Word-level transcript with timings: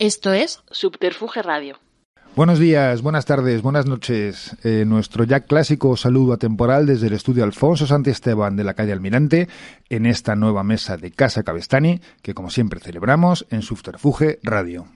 Esto 0.00 0.32
es 0.32 0.60
Subterfuge 0.70 1.42
Radio. 1.42 1.78
Buenos 2.34 2.58
días, 2.58 3.02
buenas 3.02 3.26
tardes, 3.26 3.60
buenas 3.60 3.84
noches. 3.84 4.56
Eh, 4.64 4.84
nuestro 4.86 5.24
ya 5.24 5.40
clásico 5.40 5.94
saludo 5.94 6.32
atemporal 6.32 6.86
desde 6.86 7.08
el 7.08 7.12
estudio 7.12 7.44
Alfonso 7.44 7.84
Esteban 8.06 8.56
de 8.56 8.64
la 8.64 8.72
calle 8.72 8.92
Almirante 8.92 9.46
en 9.90 10.06
esta 10.06 10.36
nueva 10.36 10.64
mesa 10.64 10.96
de 10.96 11.10
Casa 11.10 11.42
Cabestani 11.42 12.00
que 12.22 12.32
como 12.32 12.48
siempre 12.48 12.80
celebramos 12.80 13.46
en 13.50 13.60
Subterfuge 13.60 14.38
Radio. 14.42 14.86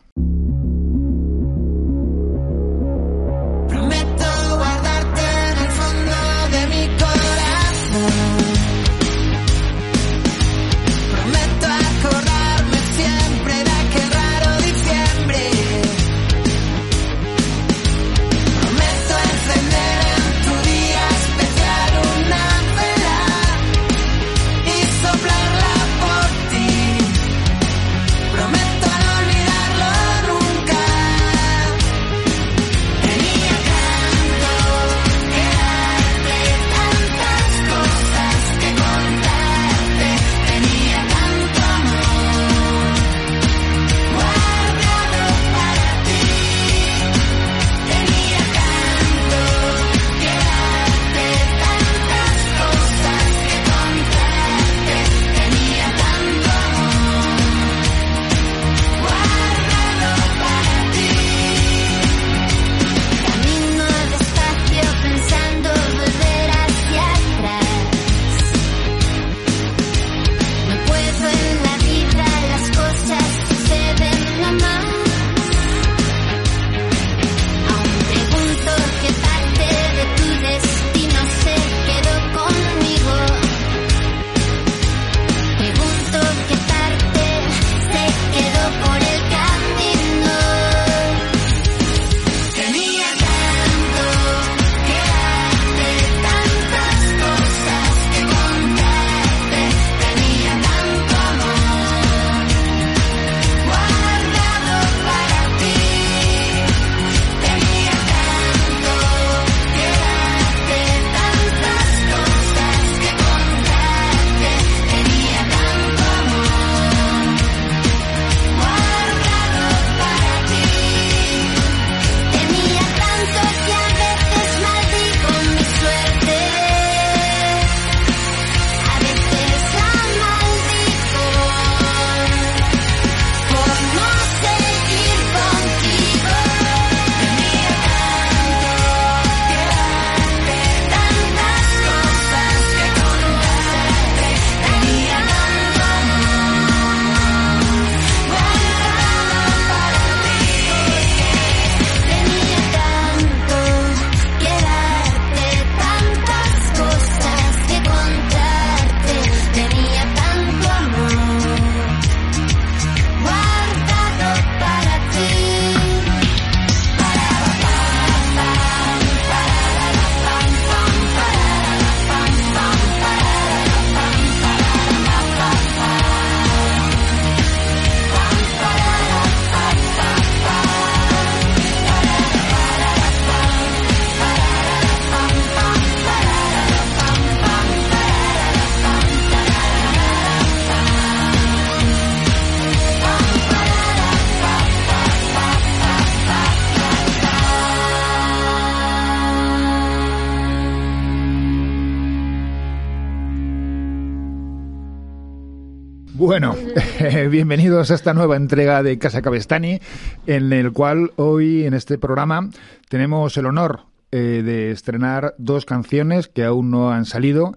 Bueno, 206.17 206.55
bienvenidos 207.31 207.91
a 207.91 207.94
esta 207.97 208.14
nueva 208.14 208.37
entrega 208.37 208.85
de 208.85 209.00
Casa 209.00 209.20
Cabestani, 209.20 209.81
en 210.29 210.52
el 210.52 210.70
cual 210.70 211.11
hoy 211.17 211.64
en 211.64 211.75
este 211.75 211.99
programa 211.99 212.50
tenemos 212.88 213.37
el 213.37 213.47
honor 213.47 213.81
eh, 214.12 214.43
de 214.44 214.70
estrenar 214.70 215.35
dos 215.38 215.64
canciones 215.64 216.29
que 216.29 216.44
aún 216.44 216.70
no 216.70 216.93
han 216.93 217.05
salido. 217.05 217.56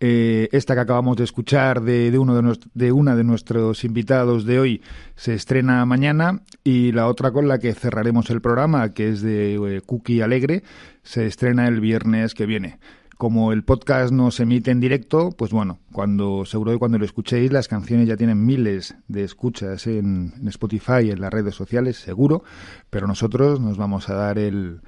Eh, 0.00 0.50
esta 0.52 0.74
que 0.74 0.80
acabamos 0.80 1.16
de 1.16 1.24
escuchar 1.24 1.80
de, 1.80 2.18
uno 2.18 2.34
de, 2.34 2.58
de, 2.74 2.92
una 2.92 3.16
de 3.16 3.24
nuestros 3.24 3.84
invitados 3.84 4.44
de 4.44 4.60
hoy 4.60 4.82
se 5.16 5.32
estrena 5.32 5.86
mañana 5.86 6.42
y 6.62 6.92
la 6.92 7.08
otra 7.08 7.30
con 7.30 7.48
la 7.48 7.58
que 7.58 7.72
cerraremos 7.72 8.28
el 8.28 8.42
programa, 8.42 8.92
que 8.92 9.08
es 9.08 9.22
de 9.22 9.54
eh, 9.54 9.80
Cookie 9.80 10.20
Alegre, 10.20 10.62
se 11.02 11.24
estrena 11.24 11.68
el 11.68 11.80
viernes 11.80 12.34
que 12.34 12.44
viene. 12.44 12.78
Como 13.16 13.52
el 13.52 13.62
podcast 13.62 14.12
no 14.12 14.30
se 14.30 14.42
emite 14.42 14.70
en 14.70 14.80
directo, 14.80 15.30
pues 15.30 15.52
bueno, 15.52 15.78
cuando 15.92 16.44
seguro 16.44 16.72
que 16.72 16.78
cuando 16.78 16.98
lo 16.98 17.04
escuchéis 17.04 17.52
las 17.52 17.68
canciones 17.68 18.08
ya 18.08 18.16
tienen 18.16 18.44
miles 18.44 18.96
de 19.06 19.22
escuchas 19.22 19.86
en, 19.86 20.32
Spotify 20.48 21.04
y 21.04 21.10
en 21.10 21.20
las 21.20 21.32
redes 21.32 21.54
sociales, 21.54 21.96
seguro, 21.96 22.42
pero 22.90 23.06
nosotros 23.06 23.60
nos 23.60 23.76
vamos 23.76 24.08
a 24.08 24.14
dar 24.14 24.38
el, 24.38 24.80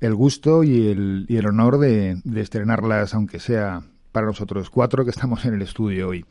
el 0.00 0.14
gusto 0.14 0.64
y 0.64 0.88
el, 0.88 1.26
y 1.28 1.36
el 1.36 1.46
honor 1.46 1.78
de, 1.78 2.16
estrenarlas, 2.36 3.14
aunque 3.14 3.38
sea 3.38 3.82
para 4.12 4.26
nosotros 4.26 4.70
cuatro 4.70 5.04
que 5.04 5.10
estamos 5.10 5.44
en 5.44 5.54
el 5.54 5.62
estudio 5.62 6.08
hoy. 6.08 6.24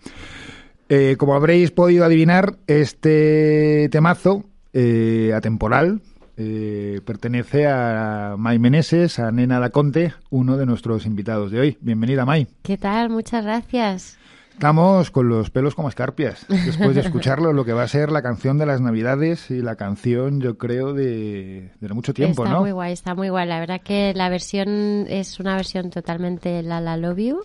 Eh, 0.89 1.15
como 1.17 1.35
habréis 1.35 1.71
podido 1.71 2.03
adivinar, 2.03 2.57
este 2.67 3.89
temazo 3.91 4.45
eh, 4.73 5.33
atemporal, 5.35 6.01
eh, 6.37 7.01
pertenece 7.05 7.67
a 7.67 8.35
May 8.37 8.59
Meneses, 8.59 9.19
a 9.19 9.31
Nena 9.31 9.59
Daconte, 9.59 10.13
uno 10.29 10.57
de 10.57 10.65
nuestros 10.65 11.05
invitados 11.05 11.51
de 11.51 11.59
hoy. 11.59 11.77
Bienvenida, 11.81 12.25
May. 12.25 12.47
¿Qué 12.63 12.77
tal? 12.77 13.09
Muchas 13.09 13.43
gracias. 13.43 14.17
Estamos 14.53 15.09
con 15.09 15.29
los 15.29 15.49
pelos 15.49 15.73
como 15.73 15.89
escarpias, 15.89 16.45
después 16.47 16.93
de 16.95 17.01
escucharlo, 17.05 17.53
lo 17.53 17.65
que 17.65 17.73
va 17.73 17.83
a 17.83 17.87
ser 17.87 18.11
la 18.11 18.21
canción 18.21 18.59
de 18.59 18.67
las 18.67 18.81
Navidades 18.81 19.49
y 19.49 19.61
la 19.61 19.75
canción, 19.75 20.41
yo 20.41 20.57
creo, 20.57 20.93
de, 20.93 21.71
de 21.79 21.93
mucho 21.93 22.13
tiempo, 22.13 22.43
¿no? 22.43 22.49
Está 22.49 22.59
muy 22.61 22.71
guay, 22.71 22.93
está 22.93 23.15
muy 23.15 23.29
guay. 23.29 23.47
La 23.47 23.59
verdad 23.59 23.81
que 23.81 24.13
la 24.15 24.29
versión 24.29 25.07
es 25.09 25.39
una 25.39 25.55
versión 25.55 25.89
totalmente 25.89 26.61
La 26.61 26.81
La 26.81 26.97
Love 26.97 27.17
You. 27.17 27.43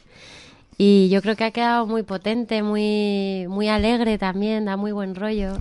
Y 0.76 1.08
yo 1.08 1.22
creo 1.22 1.34
que 1.34 1.44
ha 1.44 1.50
quedado 1.50 1.86
muy 1.86 2.04
potente, 2.04 2.62
muy, 2.62 3.46
muy 3.48 3.68
alegre 3.68 4.16
también, 4.16 4.66
da 4.66 4.76
muy 4.76 4.92
buen 4.92 5.14
rollo. 5.14 5.54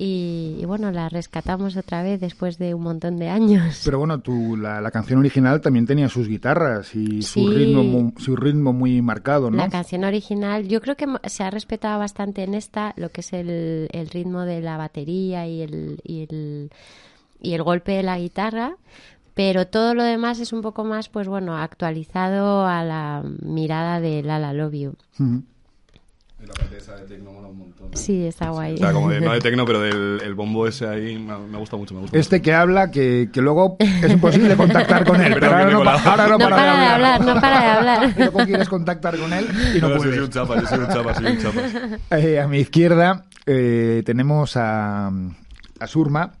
Y, 0.00 0.56
y 0.60 0.64
bueno, 0.64 0.92
la 0.92 1.08
rescatamos 1.08 1.76
otra 1.76 2.02
vez 2.04 2.20
después 2.20 2.56
de 2.56 2.72
un 2.72 2.82
montón 2.82 3.16
de 3.18 3.28
años. 3.28 3.82
Pero 3.84 3.98
bueno, 3.98 4.20
tu, 4.20 4.56
la, 4.56 4.80
la 4.80 4.90
canción 4.92 5.18
original 5.18 5.60
también 5.60 5.86
tenía 5.86 6.08
sus 6.08 6.28
guitarras 6.28 6.94
y 6.94 7.22
su, 7.22 7.46
ritmo, 7.46 7.82
mu- 7.82 8.12
su 8.16 8.36
ritmo 8.36 8.72
muy 8.72 9.02
marcado, 9.02 9.50
¿no? 9.50 9.56
La 9.56 9.68
canción 9.68 10.04
original, 10.04 10.68
yo 10.68 10.80
creo 10.80 10.96
que 10.96 11.06
se 11.24 11.42
ha 11.42 11.50
respetado 11.50 11.98
bastante 11.98 12.44
en 12.44 12.54
esta 12.54 12.94
lo 12.96 13.08
que 13.10 13.22
es 13.22 13.32
el, 13.32 13.88
el 13.92 14.08
ritmo 14.08 14.42
de 14.42 14.60
la 14.60 14.76
batería 14.76 15.46
y 15.48 15.62
el, 15.62 16.00
y 16.04 16.22
el 16.30 16.70
y 17.40 17.54
el 17.54 17.62
golpe 17.62 17.92
de 17.92 18.02
la 18.02 18.18
guitarra, 18.18 18.76
pero 19.34 19.66
todo 19.68 19.94
lo 19.94 20.02
demás 20.02 20.40
es 20.40 20.52
un 20.52 20.60
poco 20.62 20.84
más, 20.84 21.08
pues 21.08 21.28
bueno, 21.28 21.56
actualizado 21.56 22.66
a 22.66 22.82
la 22.82 23.22
mirada 23.42 24.00
de 24.00 24.22
Lala 24.24 24.52
Love 24.52 24.74
You. 24.74 24.94
Y 26.40 26.46
la 26.46 26.54
parte 26.54 26.76
esa 26.76 26.94
de 26.94 27.02
tecno 27.06 27.32
mola 27.32 27.48
un 27.48 27.58
montón. 27.58 27.88
Sí, 27.94 28.24
está 28.26 28.50
guay. 28.50 28.74
O 28.74 28.78
sea, 28.78 28.92
como 28.92 29.10
de, 29.10 29.20
no 29.20 29.32
de 29.32 29.40
tecno, 29.40 29.64
pero 29.66 29.80
del 29.80 30.20
el 30.22 30.34
bombo 30.34 30.68
ese 30.68 30.86
ahí 30.86 31.18
me, 31.18 31.36
me 31.36 31.58
gusta 31.58 31.76
mucho, 31.76 31.94
me 31.94 32.02
gusta 32.02 32.16
Este 32.16 32.40
que 32.40 32.54
habla, 32.54 32.92
que, 32.92 33.28
que 33.32 33.40
luego 33.42 33.76
es 33.80 34.12
imposible 34.12 34.54
contactar 34.56 35.04
con 35.04 35.20
él, 35.20 35.34
Pero 35.34 35.40
pero 35.40 35.52
ahora 35.56 35.70
no, 35.72 35.82
pa- 35.82 36.02
ahora 36.10 36.24
no 36.28 36.38
No 36.38 36.38
para, 36.44 36.56
para 36.56 36.80
de 36.80 36.86
hablar, 36.86 37.20
no 37.24 37.34
para 37.40 37.60
de 37.60 37.66
hablar. 37.66 38.14
Y 38.16 38.18
luego 38.20 38.38
quieres 38.46 38.68
contactar 38.68 39.18
con 39.18 39.32
él 39.32 39.46
y 39.76 39.80
no 39.80 39.88
No, 39.88 39.96
puedes. 39.96 40.14
soy 40.14 40.24
un 40.24 40.30
chapa, 40.30 40.60
yo 40.60 40.66
soy 40.68 40.78
un 40.78 40.88
chapa, 40.88 41.14
soy 41.14 41.26
un 41.26 41.38
chapa. 41.38 41.60
Eh, 42.16 42.38
a 42.40 42.46
mi 42.46 42.58
izquierda 42.58 43.24
eh, 43.46 44.02
tenemos 44.06 44.56
a, 44.56 45.08
a 45.08 45.86
Surma, 45.88 46.34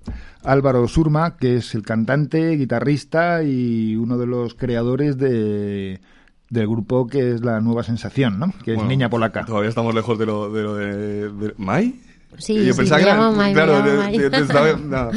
Álvaro 0.44 0.86
Surma, 0.86 1.36
que 1.36 1.56
es 1.56 1.74
el 1.74 1.82
cantante, 1.82 2.50
guitarrista 2.56 3.42
y 3.42 3.96
uno 3.96 4.16
de 4.16 4.26
los 4.28 4.54
creadores 4.54 5.18
de, 5.18 6.00
del 6.50 6.66
grupo 6.66 7.06
que 7.06 7.34
es 7.34 7.40
la 7.42 7.60
Nueva 7.60 7.82
Sensación, 7.82 8.38
¿no? 8.38 8.52
Que 8.64 8.74
es 8.74 8.82
Niña 8.82 9.08
Polaca. 9.10 9.44
Todavía 9.44 9.68
estamos 9.68 9.94
lejos 9.94 10.18
de 10.18 10.26
lo 10.26 10.50
de... 10.52 10.62
Lo 10.62 10.74
de, 10.76 11.28
de- 11.30 11.54
¿Mai? 11.58 12.00
Sí, 12.38 12.64
Yo 12.66 12.72
sí, 12.74 12.78
pensaba 12.78 12.98
me 13.00 13.04
que 13.04 13.10
era... 13.10 13.30
me 13.30 13.52
claro, 13.52 13.82
de- 13.82 14.26
estaba- 14.38 14.72
no. 14.76 15.10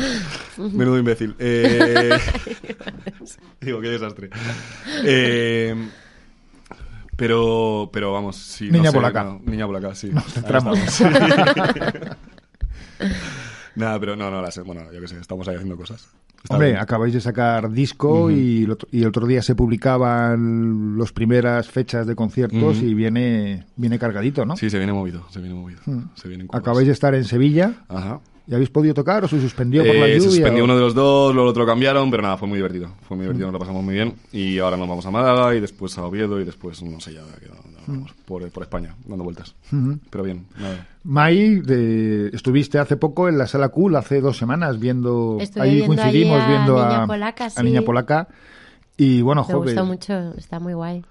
Menudo 0.69 0.98
imbécil. 0.98 1.36
Eh, 1.39 2.18
digo, 3.62 3.81
qué 3.81 3.89
desastre. 3.89 4.30
Eh, 5.04 5.75
pero, 7.16 7.89
pero 7.94 8.12
vamos, 8.13 8.38
sí. 8.38 8.68
no 8.68 8.77
Niña 8.77 8.92
sé, 8.92 8.98
polaca. 8.98 9.24
no, 9.24 9.42
niña 9.45 9.68
polaca, 9.68 9.94
sí. 9.94 10.10
Nos 10.12 10.25
centramos. 10.34 10.80
Nada, 13.76 14.00
pero 14.00 14.16
no, 14.16 14.30
no, 14.32 14.42
la 14.42 14.52
sé. 14.52 14.62
Bueno, 14.62 14.82
yo 14.92 15.00
qué 15.02 15.08
sé, 15.08 15.20
estamos 15.20 15.48
ahí 15.48 15.56
haciendo 15.56 15.78
cosas. 15.78 16.08
Está 16.44 16.56
Hombre, 16.56 16.70
bien. 16.70 16.82
acabáis 16.82 17.14
de 17.14 17.22
sacar 17.22 17.70
disco 17.72 18.32
y, 18.32 18.64
el 18.64 18.72
otro, 18.72 18.88
y 18.92 19.02
el 19.02 19.08
otro 19.08 19.28
día 19.28 19.44
se 19.44 19.54
publicaban 19.54 20.98
las 20.98 21.12
primeras 21.12 21.70
fechas 21.70 22.08
de 22.08 22.16
conciertos 22.16 22.78
Ujú. 22.78 22.86
y 22.86 22.94
viene, 22.94 23.66
viene 23.76 24.00
cargadito, 24.00 24.46
¿no? 24.46 24.58
Sí, 24.58 24.70
se 24.70 24.78
viene 24.78 24.94
movido, 24.94 25.26
se 25.30 25.40
viene 25.40 25.56
movido. 25.56 25.80
Mm. 25.86 26.00
Se 26.16 26.28
vienen 26.28 26.48
curvas. 26.48 26.62
Acabáis 26.62 26.88
de 26.88 26.94
estar 26.94 27.14
en 27.16 27.26
Sevilla. 27.26 27.74
Ajá. 27.88 28.20
¿Y 28.48 28.56
habéis 28.56 28.70
podido 28.72 28.94
tocar 28.96 29.24
o 29.24 29.28
se 29.28 29.40
suspendió 29.40 29.86
por 29.86 29.94
la 29.96 30.08
Eh, 30.08 30.16
lluvia? 30.16 30.22
se 30.22 30.30
suspendió 30.32 30.64
o- 30.64 30.66
uno 30.66 30.76
de 30.76 30.82
los 30.82 30.96
dos, 30.96 31.34
luego 31.34 31.48
el 31.50 31.52
otro 31.52 31.66
cambiaron, 31.66 32.10
pero 32.10 32.24
nada, 32.24 32.38
fue 32.38 32.48
muy 32.48 32.58
divertido. 32.58 32.90
Fue 33.08 33.16
muy 33.16 33.24
Mm. 33.26 33.28
divertido, 33.28 33.48
nos 33.48 33.54
lo 33.54 33.60
pasamos 33.60 33.84
muy 33.84 33.94
bien. 33.94 34.16
Y 34.32 34.58
ahora 34.58 34.78
nos 34.78 34.90
vamos 34.90 35.06
a 35.06 35.12
Málaga 35.12 35.56
y 35.56 35.60
después 35.62 35.96
a 36.00 36.06
Oviedo 36.06 36.42
y 36.42 36.44
después, 36.44 36.82
no 36.82 37.00
sé 37.00 37.14
ya, 37.14 37.22
que 37.40 37.48
no- 37.48 37.54
no, 37.71 37.71
Mm. 37.88 38.04
por, 38.25 38.50
por 38.51 38.63
España, 38.63 38.95
dando 39.06 39.24
vueltas. 39.24 39.56
Ujú. 39.72 40.00
Pero 40.10 40.24
bien, 40.24 40.45
nada. 40.60 40.88
Mai, 41.04 41.60
de- 41.62 42.30
estuviste 42.33 42.78
hace 42.80 42.95
poco 42.98 43.28
en 43.28 43.38
la 43.38 43.48
sala 43.48 43.69
Cool, 43.69 43.95
hace 43.95 44.22
dos 44.22 44.38
semanas, 44.38 44.80
viendo. 44.80 45.38
Estuve 45.39 45.63
ahí 45.63 45.75
viendo 45.78 45.95
coincidimos 45.95 46.39
allí 46.42 46.44
a 46.44 46.48
viendo 46.57 46.75
Niña 46.75 47.04
a, 47.04 47.07
Polaca, 47.07 47.45
a 47.45 47.50
sí. 47.50 47.63
Niña 47.63 47.81
Polaca. 47.81 48.28
Y 48.98 49.22
bueno, 49.22 49.45
Me 49.48 49.56
gustó 49.56 49.86
mucho, 49.86 50.13
está 50.38 50.60
muy 50.60 50.74
guay. 50.74 51.04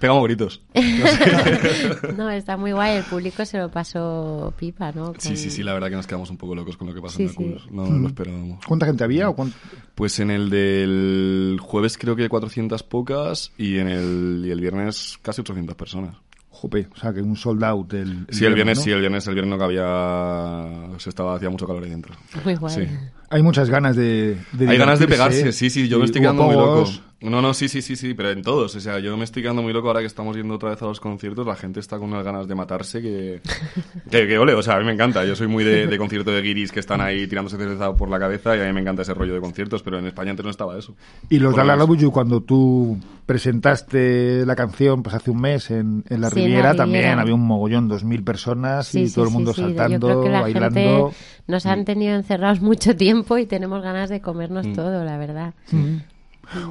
Pegamos 0.00 0.24
gritos. 0.24 0.60
No, 2.16 2.30
está 2.30 2.56
muy 2.56 2.72
guay, 2.72 2.96
el 2.98 3.04
público 3.04 3.44
se 3.44 3.58
lo 3.58 3.70
pasó 3.70 4.52
pipa, 4.58 4.92
¿no? 4.92 5.14
Sí, 5.18 5.28
Con- 5.28 5.36
sí, 5.36 5.50
sí, 5.50 5.62
la 5.62 5.72
verdad 5.72 5.88
que 5.88 5.96
nos 5.96 6.06
quedamos 6.06 6.30
un 6.30 6.36
poco 6.36 6.54
locos 6.54 6.76
con 6.76 6.88
lo 6.88 6.94
que 6.94 7.00
pasó 7.00 7.16
Sí, 7.16 7.22
en 7.38 7.54
la 7.54 7.60
sí. 7.60 7.68
No 7.70 7.86
lo 7.86 8.08
esperábamos. 8.08 8.64
¿Cuánta 8.66 8.86
gente 8.86 9.04
había? 9.04 9.28
o 9.28 9.34
cuán- 9.36 9.52
Pues 9.94 10.18
en 10.20 10.30
el 10.30 10.50
del 10.50 11.58
jueves 11.60 11.96
creo 11.98 12.16
que 12.16 12.28
400 12.28 12.82
pocas 12.82 13.52
y 13.58 13.78
en 13.78 13.88
el, 13.88 14.42
y 14.46 14.50
el 14.50 14.60
viernes 14.60 15.18
casi 15.22 15.40
800 15.42 15.76
personas. 15.76 16.16
Jope, 16.50 16.88
o 16.92 16.96
sea, 16.98 17.12
que 17.12 17.20
un 17.22 17.36
sold 17.36 17.62
out. 17.62 17.92
El, 17.94 18.26
Sí, 18.30 18.44
el 18.44 18.54
viernes, 18.54 18.78
¿no? 18.78 18.84
sí, 18.84 18.90
el 18.90 18.98
viernes, 18.98 19.24
el 19.28 19.34
viernes 19.34 19.50
no 19.56 19.58
cabía, 19.58 20.98
se 20.98 21.08
estaba, 21.10 21.36
hacía 21.36 21.50
mucho 21.50 21.68
calor 21.68 21.84
ahí 21.84 21.90
dentro. 21.90 22.14
Muy 22.44 22.56
guay. 22.56 22.74
Sí. 22.74 22.92
Hay 23.30 23.42
muchas 23.44 23.70
ganas 23.70 23.94
de. 23.94 24.36
de 24.52 24.68
Hay 24.68 24.76
ganas 24.76 24.98
de 24.98 25.06
pegarse, 25.06 25.50
¿eh? 25.50 25.52
sí, 25.52 25.70
sí, 25.70 25.86
yo 25.88 25.98
me 26.00 26.06
estoy 26.06 26.20
quedando 26.22 26.42
muy 26.44 26.56
loco. 26.56 26.90
No, 27.20 27.42
no, 27.42 27.52
sí, 27.52 27.68
sí, 27.68 27.82
sí, 27.82 27.96
sí, 27.96 28.14
pero 28.14 28.30
en 28.30 28.42
todos. 28.42 28.76
O 28.76 28.80
sea, 28.80 29.00
yo 29.00 29.16
me 29.16 29.24
estoy 29.24 29.42
quedando 29.42 29.60
muy 29.60 29.72
loco 29.72 29.88
ahora 29.88 29.98
que 30.00 30.06
estamos 30.06 30.36
yendo 30.36 30.54
otra 30.54 30.70
vez 30.70 30.80
a 30.82 30.84
los 30.86 31.00
conciertos. 31.00 31.44
La 31.46 31.56
gente 31.56 31.80
está 31.80 31.98
con 31.98 32.10
unas 32.12 32.24
ganas 32.24 32.46
de 32.46 32.54
matarse 32.54 33.02
que. 33.02 33.40
que, 34.10 34.28
que 34.28 34.38
ole, 34.38 34.54
o 34.54 34.62
sea, 34.62 34.76
a 34.76 34.78
mí 34.78 34.84
me 34.84 34.92
encanta. 34.92 35.24
Yo 35.24 35.34
soy 35.34 35.48
muy 35.48 35.64
de, 35.64 35.88
de 35.88 35.98
concierto 35.98 36.30
de 36.30 36.40
guiris 36.42 36.70
que 36.70 36.78
están 36.78 37.00
ahí 37.00 37.26
tirándose 37.26 37.56
cerveza 37.56 37.92
por 37.94 38.08
la 38.08 38.20
cabeza 38.20 38.56
y 38.56 38.60
a 38.60 38.64
mí 38.66 38.72
me 38.72 38.80
encanta 38.82 39.02
ese 39.02 39.14
rollo 39.14 39.34
de 39.34 39.40
conciertos, 39.40 39.82
pero 39.82 39.98
en 39.98 40.06
España 40.06 40.30
antes 40.30 40.44
no 40.44 40.50
estaba 40.50 40.78
eso. 40.78 40.94
Y 41.28 41.40
los 41.40 41.56
You, 41.98 42.12
cuando 42.12 42.40
tú 42.40 42.96
presentaste 43.26 44.46
la 44.46 44.54
canción 44.54 45.02
pues 45.02 45.14
hace 45.16 45.30
un 45.32 45.40
mes 45.40 45.70
en, 45.70 46.04
en 46.08 46.20
la 46.20 46.30
Sí, 46.30 46.40
en 46.40 46.42
la 46.42 46.46
Riviera, 46.46 46.74
también 46.74 47.18
había 47.18 47.34
un 47.34 47.46
mogollón, 47.46 47.88
dos 47.88 48.04
mil 48.04 48.22
personas 48.22 48.86
Sí, 48.86 49.00
y 49.02 49.08
sí, 49.08 49.14
todo 49.16 49.24
el 49.24 49.30
mundo 49.32 49.52
sí. 49.52 49.60
saltando, 49.62 50.08
Yo 50.08 50.14
creo 50.20 50.22
que 50.22 50.30
la 50.30 50.40
bailando. 50.42 50.70
gente 51.10 51.16
nos 51.48 51.66
han 51.66 51.84
tenido 51.84 52.14
encerrados 52.14 52.60
mucho 52.62 52.94
tiempo 52.96 53.38
y 53.38 53.46
tenemos 53.46 53.82
ganas 53.82 54.08
de 54.08 54.20
comernos 54.20 54.66
Mm. 54.68 54.72
todo, 54.74 55.04
la 55.04 55.16
verdad. 55.18 55.54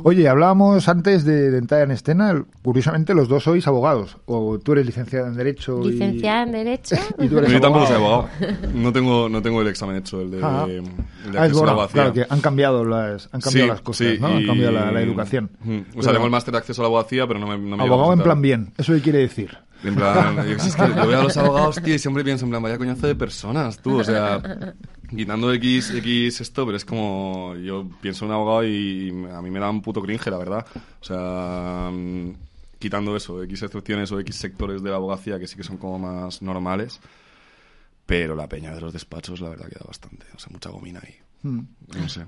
Oye, 0.04 0.28
hablábamos 0.28 0.88
antes 0.88 1.24
de, 1.24 1.52
de 1.52 1.58
entrar 1.60 1.82
en 1.82 1.92
escena, 1.92 2.44
curiosamente 2.64 3.14
los 3.14 3.28
dos 3.28 3.44
sois 3.44 3.68
abogados, 3.68 4.18
o 4.26 4.58
tú 4.60 4.72
eres 4.74 4.86
licenciada 4.86 5.28
en 5.28 5.36
Derecho 5.36 5.82
y- 5.84 5.92
Licenciada 5.92 6.44
en 6.44 6.52
Derecho. 6.52 6.96
y 7.20 7.28
tú 7.28 7.38
eres 7.38 7.52
Yo 7.52 7.62
tampoco 7.62 7.86
soy 7.86 7.96
abogado. 7.96 8.30
No 8.74 8.92
tengo, 8.92 9.30
no 9.30 9.42
tengo 9.42 9.62
el 9.62 9.68
examen 9.68 9.98
hecho, 9.98 10.22
el 10.22 10.32
de, 10.32 10.40
Ah. 10.44 10.66
el 10.68 10.84
de 10.84 10.90
Ah, 10.90 10.92
es 11.32 11.38
acceso 11.38 11.38
a 11.38 11.44
la 11.44 11.52
bueno, 11.52 11.70
abogacía. 11.72 11.94
claro 11.94 12.14
que 12.14 12.26
han 12.30 12.42
cambiado 12.42 12.86
las, 12.86 13.30
han 13.32 13.42
cambiado 13.42 13.66
Sí, 13.66 13.70
las 13.72 13.82
cosas, 13.82 14.08
sí, 14.08 14.18
¿no? 14.20 14.28
Han 14.28 14.42
y- 14.42 14.46
cambiado 14.48 14.72
la, 14.74 14.92
la 14.92 15.02
educación. 15.02 15.52
Mm. 15.64 15.70
O 15.70 15.74
sea, 15.74 15.84
Pero- 16.02 16.12
tengo 16.14 16.26
el 16.26 16.32
máster 16.32 16.52
de 16.54 16.58
acceso 16.60 16.82
a 16.82 16.84
la 16.84 16.88
abogacía, 16.88 17.28
pero 17.28 17.40
no 17.40 17.48
me, 17.48 17.58
no 17.58 17.78
me 17.78 17.84
Abogado 17.84 18.14
en 18.14 18.22
plan 18.22 18.42
bien, 18.42 18.74
¿eso 18.78 18.94
qué 18.94 19.02
quiere 19.02 19.20
decir? 19.20 19.58
En 19.84 19.94
plan, 19.94 20.36
yo, 20.38 20.56
es 20.56 20.76
que 20.76 20.88
yo 20.88 21.08
veo 21.08 21.20
a 21.20 21.24
los 21.24 21.38
abogados, 21.38 21.80
tío, 21.84 21.94
y 21.94 22.00
siempre 22.00 22.24
pienso 22.24 22.46
en 22.46 22.50
plan, 22.50 22.64
vaya 22.64 22.80
coñazo 22.80 23.06
de 23.06 23.14
personas, 23.14 23.78
tú, 23.78 24.00
o 24.00 24.04
sea, 24.04 24.42
quitando 25.10 25.54
X, 25.54 25.92
X 25.92 26.42
esto, 26.42 26.66
pero 26.66 26.78
es 26.78 26.86
como, 26.86 27.56
yo 27.56 27.88
pienso 28.02 28.26
en 28.26 28.32
un 28.32 28.36
abogado 28.36 28.66
y 28.66 29.10
a 29.32 29.42
mí 29.42 29.50
me 29.50 29.60
da 29.60 29.70
un 29.70 29.82
puto 29.82 30.02
cringe, 30.02 30.28
la 30.28 30.38
verdad. 30.38 30.66
O 31.02 31.04
sea, 31.04 31.90
mm, 31.92 32.34
quitando 32.80 33.16
eso, 33.16 33.42
X 33.44 33.64
excepciones 33.64 34.12
o 34.12 34.20
X 34.20 34.36
sectores 34.36 34.84
de 34.84 34.90
la 34.90 34.98
abogacía 34.98 35.40
que 35.40 35.48
sí 35.48 35.56
que 35.56 35.64
son 35.64 35.78
como 35.78 36.00
más 36.00 36.42
normales, 36.42 37.00
pero 38.06 38.36
la 38.36 38.48
peña 38.48 38.74
de 38.74 38.82
los 38.82 38.94
despachos, 38.94 39.42
la 39.42 39.50
verdad, 39.50 39.70
queda 39.70 39.86
bastante, 39.86 40.26
o 40.36 40.40
sea, 40.40 40.52
mucha 40.52 40.70
gomina 40.70 41.02
ahí. 41.04 41.16
Mm. 41.44 41.60
No 42.00 42.10
sé. 42.10 42.26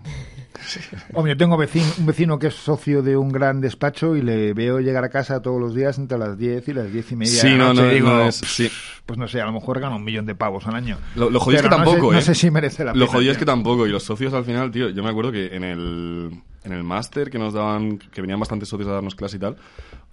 Hombre, 1.13 1.33
yo 1.33 1.37
tengo 1.37 1.57
vecino, 1.57 1.85
un 1.97 2.05
vecino 2.05 2.39
que 2.39 2.47
es 2.47 2.53
socio 2.55 3.01
de 3.01 3.17
un 3.17 3.29
gran 3.29 3.59
despacho 3.59 4.15
y 4.15 4.21
le 4.21 4.53
veo 4.53 4.79
llegar 4.79 5.03
a 5.03 5.09
casa 5.09 5.41
todos 5.41 5.59
los 5.59 5.73
días 5.75 5.97
entre 5.97 6.17
las 6.17 6.37
10 6.37 6.67
y 6.69 6.73
las 6.73 6.91
10 6.91 7.11
y 7.11 7.15
media. 7.15 7.41
Sí, 7.41 7.55
no, 7.55 7.73
no, 7.73 7.91
y 7.91 7.95
digo, 7.95 8.09
no 8.09 8.27
es- 8.27 8.35
sí. 8.35 8.69
Pues 9.05 9.17
no 9.17 9.27
sé, 9.27 9.41
a 9.41 9.45
lo 9.45 9.51
mejor 9.51 9.79
gana 9.79 9.95
un 9.95 10.03
millón 10.03 10.25
de 10.25 10.35
pavos 10.35 10.67
al 10.67 10.75
año. 10.75 10.97
Lo, 11.15 11.29
lo 11.29 11.39
jodido 11.39 11.57
es 11.57 11.63
que 11.63 11.69
no 11.69 11.77
sé- 11.77 11.83
tampoco, 11.85 12.11
no 12.13 12.19
¿eh? 12.19 12.21
sé 12.21 12.35
si 12.35 12.51
merece 12.51 12.83
la 12.85 12.93
pena. 12.93 13.03
Lo 13.05 13.11
jodido 13.11 13.31
es 13.31 13.37
que 13.37 13.45
tampoco. 13.45 13.87
Y 13.87 13.89
los 13.89 14.03
socios 14.03 14.33
al 14.33 14.45
final, 14.45 14.71
tío, 14.71 14.89
yo 14.89 15.03
me 15.03 15.09
acuerdo 15.09 15.31
que 15.31 15.55
en 15.55 15.63
el, 15.63 16.31
en 16.63 16.71
el 16.71 16.83
máster 16.83 17.29
que 17.29 17.39
nos 17.39 17.53
daban, 17.53 17.97
que 17.97 18.21
venían 18.21 18.39
bastantes 18.39 18.69
socios 18.69 18.87
a 18.89 18.93
darnos 18.93 19.15
clase 19.15 19.37
y 19.37 19.39
tal, 19.39 19.57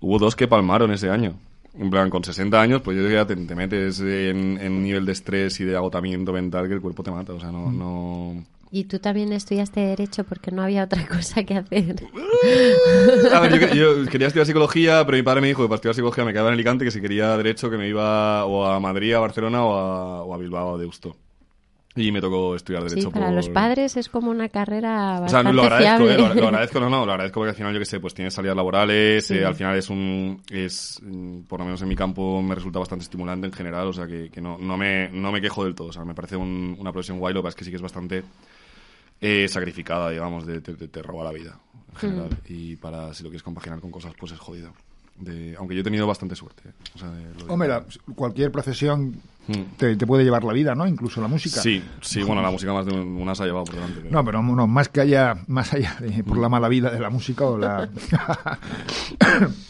hubo 0.00 0.18
dos 0.18 0.34
que 0.34 0.48
palmaron 0.48 0.90
ese 0.92 1.10
año. 1.10 1.38
En 1.78 1.90
plan, 1.90 2.08
con 2.08 2.24
60 2.24 2.58
años, 2.58 2.80
pues 2.80 2.96
yo 2.96 3.02
creo 3.04 3.10
que 3.26 3.32
ya 3.32 3.36
te, 3.36 3.46
te 3.46 3.54
metes 3.54 4.00
en, 4.00 4.58
en 4.58 4.72
un 4.72 4.82
nivel 4.82 5.04
de 5.04 5.12
estrés 5.12 5.60
y 5.60 5.64
de 5.64 5.76
agotamiento 5.76 6.32
mental 6.32 6.66
que 6.68 6.74
el 6.74 6.80
cuerpo 6.80 7.02
te 7.02 7.10
mata. 7.10 7.34
O 7.34 7.40
sea, 7.40 7.52
no... 7.52 7.66
Mm. 7.66 7.78
no... 7.78 8.44
Y 8.70 8.85
tú 8.85 8.99
también 8.99 9.32
estudiaste 9.32 9.80
Derecho 9.80 10.25
porque 10.25 10.50
no 10.50 10.62
había 10.62 10.85
otra 10.85 11.06
cosa 11.08 11.44
que 11.44 11.54
hacer. 11.56 11.96
A 13.32 13.40
ver, 13.40 13.75
yo, 13.75 13.75
yo 14.02 14.06
quería 14.11 14.26
estudiar 14.26 14.46
psicología, 14.46 15.04
pero 15.06 15.16
mi 15.16 15.23
padre 15.23 15.40
me 15.40 15.46
dijo 15.49 15.62
que 15.62 15.68
para 15.68 15.76
estudiar 15.76 15.94
psicología 15.94 16.25
me 16.25 16.32
quedaba 16.32 16.49
en 16.49 16.54
Alicante, 16.54 16.85
que 16.85 16.90
si 16.90 17.00
quería 17.00 17.37
derecho 17.37 17.70
que 17.70 17.76
me 17.78 17.88
iba 17.88 18.44
o 18.44 18.64
a 18.66 18.80
Madrid, 18.80 19.14
a 19.14 19.20
Barcelona 19.20 19.64
o 19.64 19.75
a, 19.76 20.23
o 20.25 20.35
a 20.35 20.38
Bilbao, 20.38 20.75
a 20.75 20.78
Deusto. 20.78 21.16
Y 21.99 22.12
me 22.12 22.20
tocó 22.20 22.54
estudiar 22.54 22.82
derecho 22.82 23.08
Sí, 23.08 23.14
para 23.14 23.26
por- 23.28 23.37
los 23.37 23.49
padres 23.49 23.96
es 23.96 24.11
como 24.11 24.30
una 24.30 24.50
carrera 24.50 25.12
O 25.25 25.28
sea, 25.28 25.42
bastante 25.42 25.52
lo 25.54 25.62
agradezco, 25.62 26.11
eh, 26.11 26.18
lo, 26.18 26.35
lo 26.35 26.46
agradezco, 26.49 26.78
no, 26.78 26.90
no, 26.90 27.06
lo 27.06 27.12
agradezco 27.12 27.40
porque 27.40 27.50
al 27.50 27.56
final, 27.56 27.73
yo 27.73 27.78
que 27.78 27.87
sé, 27.87 28.00
pues 28.00 28.12
tienes 28.12 28.35
salidas 28.35 28.54
laborales, 28.54 29.26
Sí. 29.26 29.37
eh, 29.38 29.46
al 29.46 29.54
final 29.54 29.76
es 29.78 29.88
un, 29.88 30.42
es, 30.50 31.00
mm, 31.02 31.44
por 31.44 31.61
lo 31.61 31.64
menos 31.64 31.80
en 31.80 31.88
mi 31.88 31.96
campo 31.96 32.42
me 32.42 32.54
resulta 32.54 32.80
bastante 32.80 33.04
estimulante 33.04 33.46
en 33.46 33.52
general, 33.54 33.87
o 33.87 33.92
sea 33.94 34.06
que, 34.06 34.28
que 34.30 34.42
no, 34.42 34.58
no, 34.58 34.76
me, 34.76 35.08
no 35.08 35.32
me 35.32 35.40
quejo 35.40 35.64
del 35.64 35.75
todo, 35.75 35.88
o 35.88 35.92
sea, 35.92 36.04
me 36.04 36.12
parece 36.14 36.37
un- 36.37 36.76
una 36.78 36.92
profesión 36.92 37.18
guay, 37.18 37.32
lo 37.32 37.42
que 37.42 37.49
es 37.49 37.54
que 37.54 37.64
sí 37.64 37.70
que 37.70 37.76
es 37.76 37.82
bastante 37.82 38.25
eh, 39.20 39.46
sacrificada, 39.49 40.11
digamos, 40.11 40.46
de, 40.46 40.61
te, 40.61 40.75
te- 40.75 40.88
te 40.88 41.02
roba 41.02 41.25
la 41.25 41.32
vida 41.32 41.58
en 41.92 41.96
general, 41.96 42.28
y 42.49 42.76
para, 42.76 43.14
si 43.14 43.23
lo 43.23 43.30
quieres 43.30 43.42
compaginar 43.42 43.80
con 43.80 43.90
cosas, 43.90 44.12
pues 44.18 44.32
es 44.32 44.38
jodido. 44.38 44.73
De, 45.18 45.56
aunque 45.58 45.75
yo 45.75 45.80
he 45.80 45.85
tenido 45.85 46.06
bastante 46.06 46.37
suerte. 46.37 46.68
eh, 46.68 46.73
o 46.94 46.99
sea, 46.99 47.11
de- 47.11 47.25
lo 47.25 47.32
digo. 47.40 47.52
Hombre, 47.54 47.68
la- 47.68 47.85
cualquier 48.14 48.52
profesión 48.52 49.14
Mm. 49.49 49.76
te, 49.78 49.94
te 49.96 50.06
puede 50.08 50.25
llevar 50.25 50.42
la 50.44 50.52
vida, 50.52 50.75
¿no? 50.75 50.87
Incluso 50.88 51.20
la 51.23 51.28
música. 51.28 51.62
Sí, 51.62 51.80
sí, 52.02 52.20
bueno, 52.23 52.42
la 52.42 52.50
música 52.50 52.73
más 52.75 52.85
de 52.85 52.92
una 52.92 53.32
se 53.35 53.44
ha 53.44 53.46
llevado 53.46 53.64
por 53.64 53.76
delante. 53.76 54.00
pero- 54.02 54.11
No, 54.12 54.25
pero 54.25 54.42
no, 54.42 54.66
más 54.66 54.88
que 54.90 55.00
haya, 55.00 55.37
más 55.46 55.73
allá 55.73 55.96
de 56.00 56.23
por 56.25 56.37
la 56.38 56.49
mala 56.49 56.68
vida 56.68 56.90
de 56.90 56.99
la 57.00 57.08
música 57.11 57.44
o 57.46 57.56
la... 57.56 57.88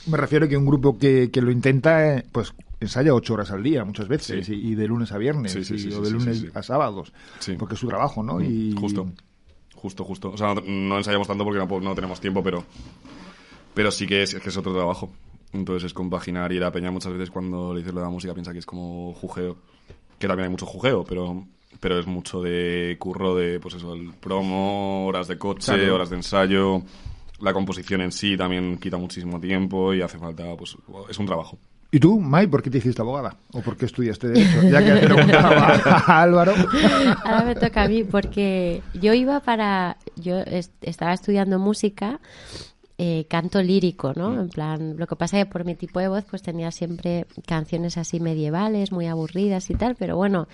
Me 0.07 0.17
refiero 0.17 0.49
que 0.49 0.57
un 0.57 0.67
grupo 0.67 0.99
que, 0.99 1.31
que 1.31 1.41
lo 1.43 1.51
intenta, 1.51 2.17
eh, 2.17 2.25
pues 2.33 2.55
ensaya 2.81 3.15
ocho 3.15 3.35
horas 3.35 3.51
al 3.51 3.63
día 3.63 3.85
muchas 3.85 4.09
veces 4.09 4.47
Sí. 4.47 4.55
y, 4.55 4.73
y 4.73 4.75
de 4.75 4.87
lunes 4.87 5.13
a 5.13 5.19
viernes 5.19 5.53
Sí, 5.53 5.65
sí, 5.65 5.75
y- 5.75 5.79
sí, 5.79 5.93
o 5.93 6.01
de 6.01 6.07
sí, 6.09 6.13
lunes 6.13 6.39
sí, 6.39 6.47
sí. 6.47 6.51
a 6.55 6.63
sábados 6.63 7.13
Sí. 7.39 7.55
porque 7.59 7.75
es 7.75 7.81
su 7.81 7.87
trabajo 7.89 8.23
no 8.23 8.35
Mm, 8.39 8.45
y 8.45 8.75
Justo, 8.79 9.07
justo, 9.77 10.05
justo. 10.05 10.31
O 10.33 10.37
sea, 10.37 10.55
no, 10.55 10.63
no 10.67 10.99
ensayamos 10.99 11.29
tanto 11.29 11.45
porque 11.45 11.59
no, 11.61 11.81
no 11.81 11.95
tenemos 11.95 12.21
tiempo, 12.21 12.43
pero, 12.43 12.65
pero 13.75 13.91
sí 13.91 14.07
que 14.07 14.23
es, 14.23 14.35
es 14.35 14.43
que 14.43 14.49
es 14.49 14.57
otro 14.57 14.75
trabajo. 14.75 15.11
Entonces 15.53 15.85
es 15.85 15.95
compaginar 15.95 16.53
y 16.53 16.59
la 16.59 16.73
peña 16.73 16.91
muchas 16.91 17.13
veces 17.13 17.31
cuando 17.31 17.73
le 17.73 17.79
dices 17.81 17.95
lo 17.95 18.01
de 18.01 18.07
la 18.07 18.11
música 18.11 18.35
piensa 18.35 18.53
que 18.53 18.59
es 18.59 18.67
como 18.67 19.15
jujeo, 19.15 19.57
que 20.19 20.27
también 20.27 20.47
hay 20.47 20.51
mucho 20.51 20.67
jujeo, 20.67 21.05
pero, 21.05 21.47
pero 21.81 21.99
es 21.99 22.07
mucho 22.07 22.43
de 22.43 22.97
curro 22.99 23.35
de, 23.37 23.61
pues 23.61 23.75
eso, 23.75 23.95
el 23.95 24.13
promo, 24.15 25.07
horas 25.07 25.29
de 25.29 25.39
coche, 25.39 25.73
Claro. 25.75 25.95
horas 25.95 26.11
de 26.11 26.17
ensayo, 26.17 26.83
la 27.41 27.53
composición 27.53 28.01
en 28.01 28.13
sí 28.13 28.37
también 28.37 28.77
quita 28.79 28.97
muchísimo 28.99 29.41
tiempo 29.41 29.95
y 29.95 30.03
hace 30.03 30.19
falta, 30.19 30.55
pues 30.57 30.77
es 31.09 31.19
un 31.19 31.27
trabajo. 31.27 31.59
¿Y 31.91 32.01
tú, 32.01 32.21
Mai, 32.21 32.47
por 32.47 32.63
qué 32.63 32.71
te 32.71 32.79
hiciste 32.79 33.01
abogada? 33.01 33.37
¿O 33.53 33.61
por 33.63 33.77
qué 33.77 33.87
estudiaste 33.87 34.29
Derecho? 34.29 34.63
Ya 34.69 34.85
que 34.85 34.91
has 34.93 35.01
preguntado 35.01 35.55
a, 35.55 35.97
a 35.99 36.23
Álvaro. 36.23 36.53
Ahora 37.25 37.45
me 37.45 37.55
toca 37.55 37.85
a 37.85 37.89
mí 37.89 38.05
porque 38.05 38.83
yo 39.01 39.15
iba 39.15 39.41
para... 39.41 39.97
Yo 40.17 40.39
est- 40.41 40.73
estaba 40.83 41.13
estudiando 41.15 41.59
música, 41.59 42.21
eh, 42.99 43.27
canto 43.31 43.63
lírico, 43.63 44.13
¿no? 44.17 44.39
En 44.41 44.49
plan, 44.49 44.97
lo 44.99 45.07
que 45.07 45.17
pasa 45.17 45.39
es 45.39 45.45
que 45.47 45.51
por 45.53 45.65
mi 45.65 45.75
tipo 45.75 46.01
de 46.01 46.09
voz 46.09 46.25
pues 46.29 46.43
tenía 46.43 46.71
siempre 46.71 47.27
canciones 47.47 47.97
así 47.99 48.19
medievales, 48.21 48.91
muy 48.93 49.07
aburridas 49.07 49.71
y 49.71 49.75
tal, 49.75 49.95
pero 49.95 50.17
bueno, 50.17 50.49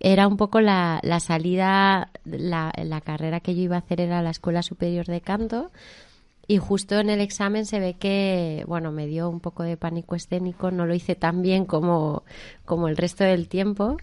era 0.00 0.26
un 0.26 0.36
poco 0.36 0.60
la, 0.60 0.98
la 1.04 1.20
salida, 1.20 2.10
la, 2.24 2.72
la 2.82 3.00
carrera 3.02 3.40
que 3.40 3.54
yo 3.54 3.62
iba 3.62 3.76
a 3.76 3.80
hacer 3.80 4.00
era 4.00 4.20
la 4.20 4.30
Escuela 4.30 4.62
Superior 4.62 5.06
de 5.06 5.20
Canto 5.20 5.70
y 6.48 6.58
justo 6.58 6.98
en 6.98 7.10
el 7.10 7.20
examen 7.20 7.66
se 7.66 7.78
ve 7.78 7.94
que, 7.94 8.64
bueno, 8.66 8.90
me 8.90 9.06
dio 9.06 9.28
un 9.28 9.40
poco 9.40 9.62
de 9.62 9.76
pánico 9.76 10.16
escénico, 10.16 10.70
no 10.70 10.86
lo 10.86 10.94
hice 10.94 11.14
tan 11.14 11.40
bien 11.42 11.64
como, 11.64 12.24
como 12.64 12.88
el 12.88 12.96
resto 12.96 13.24
del 13.24 13.48
tiempo. 13.48 13.96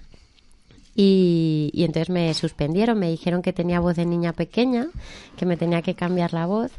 Y, 0.96 1.69
y 1.74 1.84
entonces 1.84 2.10
me 2.10 2.34
suspendieron, 2.34 2.98
me 2.98 3.10
dijeron 3.10 3.41
que 3.41 3.53
tenía 3.53 3.79
voz 3.79 3.96
de 3.96 4.05
niña 4.05 4.34
pequeña, 4.34 4.88
que 5.38 5.46
me 5.46 5.58
tenía 5.58 5.81
que 5.81 5.96
cambiar 5.96 6.34
la 6.34 6.46
voz. 6.46 6.72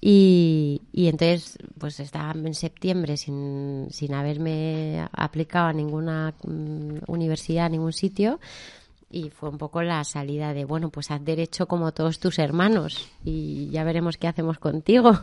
Y, 0.00 0.82
y 0.92 1.08
entonces, 1.08 1.58
pues 1.78 2.00
estaba 2.00 2.32
en 2.32 2.54
septiembre 2.54 3.16
sin, 3.16 3.88
sin 3.90 4.14
haberme 4.14 5.06
aplicado 5.12 5.68
a 5.68 5.72
ninguna 5.72 6.34
mm, 6.42 6.98
universidad, 7.06 7.66
a 7.66 7.70
ningún 7.70 7.92
sitio. 7.92 8.38
Y 9.10 9.30
fue 9.30 9.48
un 9.48 9.58
poco 9.58 9.82
la 9.82 10.02
salida 10.04 10.52
de, 10.52 10.64
bueno, 10.64 10.90
pues 10.90 11.10
haz 11.10 11.24
derecho 11.24 11.66
como 11.66 11.92
todos 11.92 12.18
tus 12.18 12.38
hermanos 12.38 13.08
y 13.24 13.68
ya 13.70 13.84
veremos 13.84 14.16
qué 14.16 14.26
hacemos 14.28 14.58
contigo. 14.58 15.12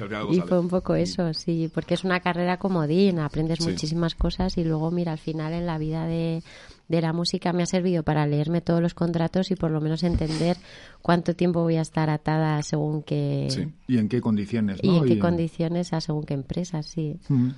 Y 0.00 0.02
Y 0.34 0.36
sale. 0.38 0.48
fue 0.48 0.58
un 0.58 0.66
poco 0.68 0.96
eso, 0.96 1.32
sí, 1.32 1.70
porque 1.72 1.94
es 1.94 2.02
una 2.02 2.18
carrera 2.18 2.56
comodín, 2.58 3.20
aprendes 3.20 3.60
Sí. 3.60 3.70
muchísimas 3.70 4.16
cosas 4.16 4.58
y 4.58 4.64
luego, 4.64 4.90
mira, 4.90 5.12
al 5.12 5.18
final 5.18 5.52
en 5.52 5.64
la 5.66 5.78
vida 5.78 6.06
de, 6.06 6.42
de 6.88 7.00
la 7.00 7.12
música 7.12 7.52
me 7.52 7.62
ha 7.62 7.66
servido 7.66 8.02
para 8.02 8.26
leerme 8.26 8.60
todos 8.60 8.80
los 8.82 8.94
contratos 8.94 9.52
y 9.52 9.54
por 9.54 9.70
lo 9.70 9.80
menos 9.80 10.02
entender 10.02 10.56
cuánto 11.00 11.36
tiempo 11.36 11.62
voy 11.62 11.76
a 11.76 11.82
estar 11.82 12.10
atada 12.10 12.60
según 12.64 13.04
qué... 13.04 13.46
Sí. 13.50 13.68
¿Y 13.86 13.98
en 13.98 14.08
qué 14.08 14.20
condiciones? 14.20 14.80
Y 14.82 14.88
no? 14.88 14.96
en 14.96 15.04
qué 15.04 15.18
condiciones 15.20 15.92
a 15.92 16.00
según 16.00 16.24
qué 16.24 16.34
empresas, 16.34 16.86
sí. 16.86 17.20
Mm. 17.28 17.50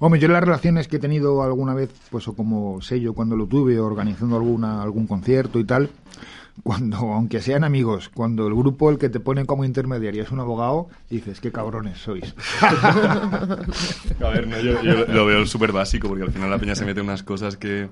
Hombre, 0.00 0.20
yo 0.20 0.28
las 0.28 0.42
relaciones 0.42 0.88
que 0.88 0.96
he 0.96 1.00
tenido 1.00 1.42
alguna 1.42 1.74
vez, 1.74 1.90
pues 2.10 2.26
o 2.28 2.34
como 2.34 2.80
sello 2.82 3.14
cuando 3.14 3.36
lo 3.36 3.46
tuve, 3.46 3.78
organizando 3.78 4.36
alguna 4.36 4.82
algún 4.82 5.06
concierto 5.06 5.58
y 5.60 5.64
tal, 5.64 5.90
cuando, 6.62 6.96
aunque 6.98 7.40
sean 7.40 7.64
amigos, 7.64 8.10
cuando 8.12 8.46
el 8.46 8.54
grupo 8.54 8.90
el 8.90 8.98
que 8.98 9.08
te 9.08 9.20
pone 9.20 9.46
como 9.46 9.64
intermediario 9.64 10.22
es 10.22 10.30
un 10.30 10.40
abogado, 10.40 10.88
dices, 11.08 11.40
qué 11.40 11.50
cabrones 11.52 11.98
sois. 11.98 12.34
A 14.20 14.28
ver, 14.28 14.46
no, 14.48 14.58
yo, 14.60 14.82
yo 14.82 15.06
lo 15.06 15.26
veo 15.26 15.46
súper 15.46 15.72
básico 15.72 16.08
porque 16.08 16.24
al 16.24 16.32
final 16.32 16.50
la 16.50 16.58
peña 16.58 16.74
se 16.74 16.84
mete 16.84 17.00
en 17.00 17.06
unas 17.06 17.22
cosas 17.22 17.56
que 17.56 17.88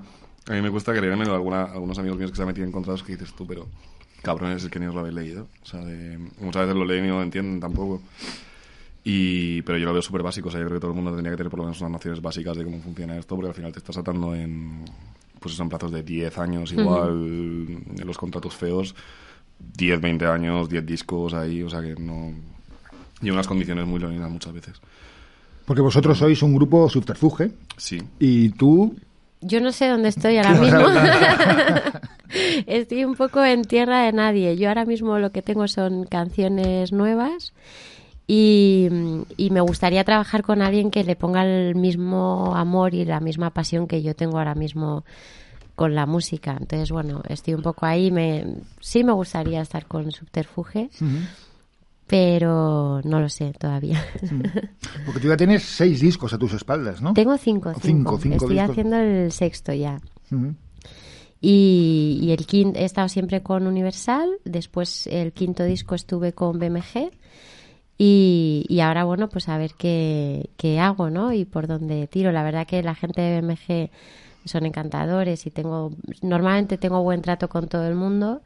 a 0.49 0.52
mí 0.52 0.60
me 0.62 0.70
cuesta 0.70 0.92
creerme. 0.94 1.25
Alguna, 1.25 1.64
algunos 1.64 1.99
amigos 1.99 2.18
míos 2.18 2.30
que 2.30 2.37
se 2.37 2.42
han 2.42 2.49
metido 2.49 2.66
en 2.66 2.72
contratos 2.72 3.02
que 3.02 3.12
dices 3.12 3.32
tú, 3.34 3.46
pero 3.46 3.66
cabrones, 4.22 4.62
es 4.64 4.70
que 4.70 4.78
ni 4.78 4.87
os 4.87 4.94
lo 4.94 5.00
habéis 5.00 5.14
leído. 5.14 5.46
O 5.62 5.66
sea, 5.66 5.80
de- 5.84 6.18
muchas 6.40 6.62
veces 6.62 6.76
lo 6.76 6.84
leen 6.84 7.04
y 7.06 7.08
no 7.08 7.16
lo 7.16 7.22
entienden 7.22 7.60
tampoco. 7.60 8.00
Y, 9.02 9.62
pero 9.62 9.78
yo 9.78 9.87
lo 9.87 9.92
veo 9.92 10.02
súper 10.02 10.23
básico. 10.23 10.49
O 10.49 10.50
sea, 10.50 10.61
yo 10.61 10.66
creo 10.66 10.78
que 10.78 10.83
todo 10.83 10.90
el 10.90 10.97
mundo 10.97 11.11
tendría 11.12 11.33
que 11.33 11.37
tener 11.38 11.50
por 11.50 11.61
lo 11.61 11.64
menos 11.64 11.80
unas 11.80 11.92
nociones 11.92 12.21
básicas 12.21 12.57
de 12.57 12.64
cómo 12.64 12.80
funciona 12.80 13.16
esto 13.16 13.35
porque 13.35 13.49
al 13.49 13.54
final 13.54 13.73
te 13.73 13.78
estás 13.78 13.97
atando 13.97 14.35
en, 14.35 14.85
pues 15.38 15.54
eso, 15.54 15.62
en 15.62 15.69
plazos 15.69 15.92
de 15.92 16.02
10 16.02 16.38
años 16.38 16.73
igual, 16.73 17.11
en 17.11 18.07
los 18.07 18.19
contratos 18.19 18.54
feos. 18.54 18.95
10, 19.76 20.00
20 20.00 20.26
años, 20.26 20.69
10 20.69 20.87
discos 20.87 21.35
ahí, 21.35 21.62
o 21.62 21.69
sea 21.69 21.83
que 21.83 21.95
no... 21.95 22.33
Y 23.23 23.30
unas 23.30 23.47
condiciones 23.47 23.87
muy 23.87 24.00
leoninas 24.00 24.30
muchas 24.30 24.54
veces. 24.54 24.80
Porque 25.66 25.83
vosotros 25.83 26.16
sois 26.16 26.42
un 26.42 26.54
grupo 26.54 26.88
subterfuge 26.88 27.52
Sí, 27.76 28.02
y 28.19 28.49
tú 28.50 28.97
Yo 29.42 29.61
no 29.61 29.71
sé 29.73 29.88
dónde 29.88 30.09
estoy 30.09 30.38
ahora 30.38 30.54
mismo. 30.54 30.80
estoy 32.66 33.04
un 33.04 33.14
poco 33.14 33.45
en 33.45 33.64
tierra 33.64 34.02
de 34.02 34.12
nadie. 34.12 34.57
Yo 34.57 34.69
ahora 34.69 34.87
mismo 34.87 35.19
lo 35.19 35.30
que 35.30 35.42
tengo 35.42 35.69
son 35.69 36.04
canciones 36.04 36.92
nuevas 36.92 37.52
y, 38.32 38.88
y 39.37 39.50
me 39.50 39.60
gustaría 39.60 40.04
trabajar 40.04 40.42
con 40.44 40.62
alguien 40.62 40.92
que 40.92 41.02
le 41.02 41.16
ponga 41.16 41.44
el 41.44 41.75
mismo 41.75 42.54
amor 42.54 42.94
y 42.94 43.04
la 43.04 43.18
misma 43.18 43.50
pasión 43.50 43.88
que 43.88 44.02
yo 44.02 44.14
tengo 44.14 44.38
ahora 44.38 44.54
mismo 44.54 45.04
con 45.75 45.96
la 45.96 46.06
música. 46.06 46.56
Entonces, 46.60 46.92
bueno, 46.92 47.22
estoy 47.28 47.54
un 47.54 47.62
poco 47.62 47.87
ahí. 47.87 48.12
Me, 48.12 48.44
sí 48.78 49.02
me 49.02 49.12
gustaría 49.12 49.60
estar 49.62 49.87
con 49.87 50.12
Subterfuge, 50.12 50.90
pero 52.06 53.00
no 53.04 53.18
lo 53.20 53.28
sé 53.28 53.52
todavía. 53.58 54.04
Porque 55.06 55.20
tú 55.20 55.28
ya 55.28 55.37
tienes 55.37 55.64
seis 55.64 56.00
discos 56.00 56.32
a 56.32 56.38
tus 56.38 56.52
espaldas, 56.52 57.02
¿no? 57.02 57.14
Tengo 57.14 57.37
cinco, 57.37 57.72
Cinco, 57.80 57.82
cinco. 57.82 58.18
cinco 58.20 58.34
Estoy 58.37 58.50
discos. 58.54 58.70
haciendo 58.70 58.96
el 58.96 59.32
sexto 59.32 59.72
ya. 59.72 60.00
Y, 61.40 62.18
y 62.22 62.30
el 62.32 62.46
quinto, 62.46 62.78
he 62.78 62.84
estado 62.84 63.08
siempre 63.08 63.42
con 63.42 63.66
Universal, 63.66 64.28
después 64.44 65.06
el 65.06 65.32
quinto 65.32 65.64
disco 65.64 65.94
estuve 65.94 66.32
con 66.32 66.58
BMG 66.58 67.10
y, 68.02 68.64
y 68.66 68.80
ahora, 68.80 69.04
bueno, 69.04 69.28
pues 69.28 69.50
a 69.50 69.59
ver 69.59 69.73
qué, 69.76 70.49
qué 70.57 70.80
hago, 70.80 71.11
¿no? 71.11 71.35
Y 71.35 71.45
por 71.45 71.66
dónde 71.66 72.07
tiro. 72.07 72.33
La 72.33 72.42
verdad 72.42 72.66
que 72.66 72.83
la 72.83 72.95
gente 72.95 73.21
de 73.21 73.42
BMG 73.42 73.90
son 74.47 74.64
encantadores 74.64 75.45
y 75.45 75.50
tengo, 75.50 75.92
normalmente 76.23 76.78
tengo 76.78 77.02
buen 77.02 77.21
trato 77.21 77.50
con 77.50 77.69
todo 77.69 77.87
el 77.87 77.97
mundo, 77.97 78.40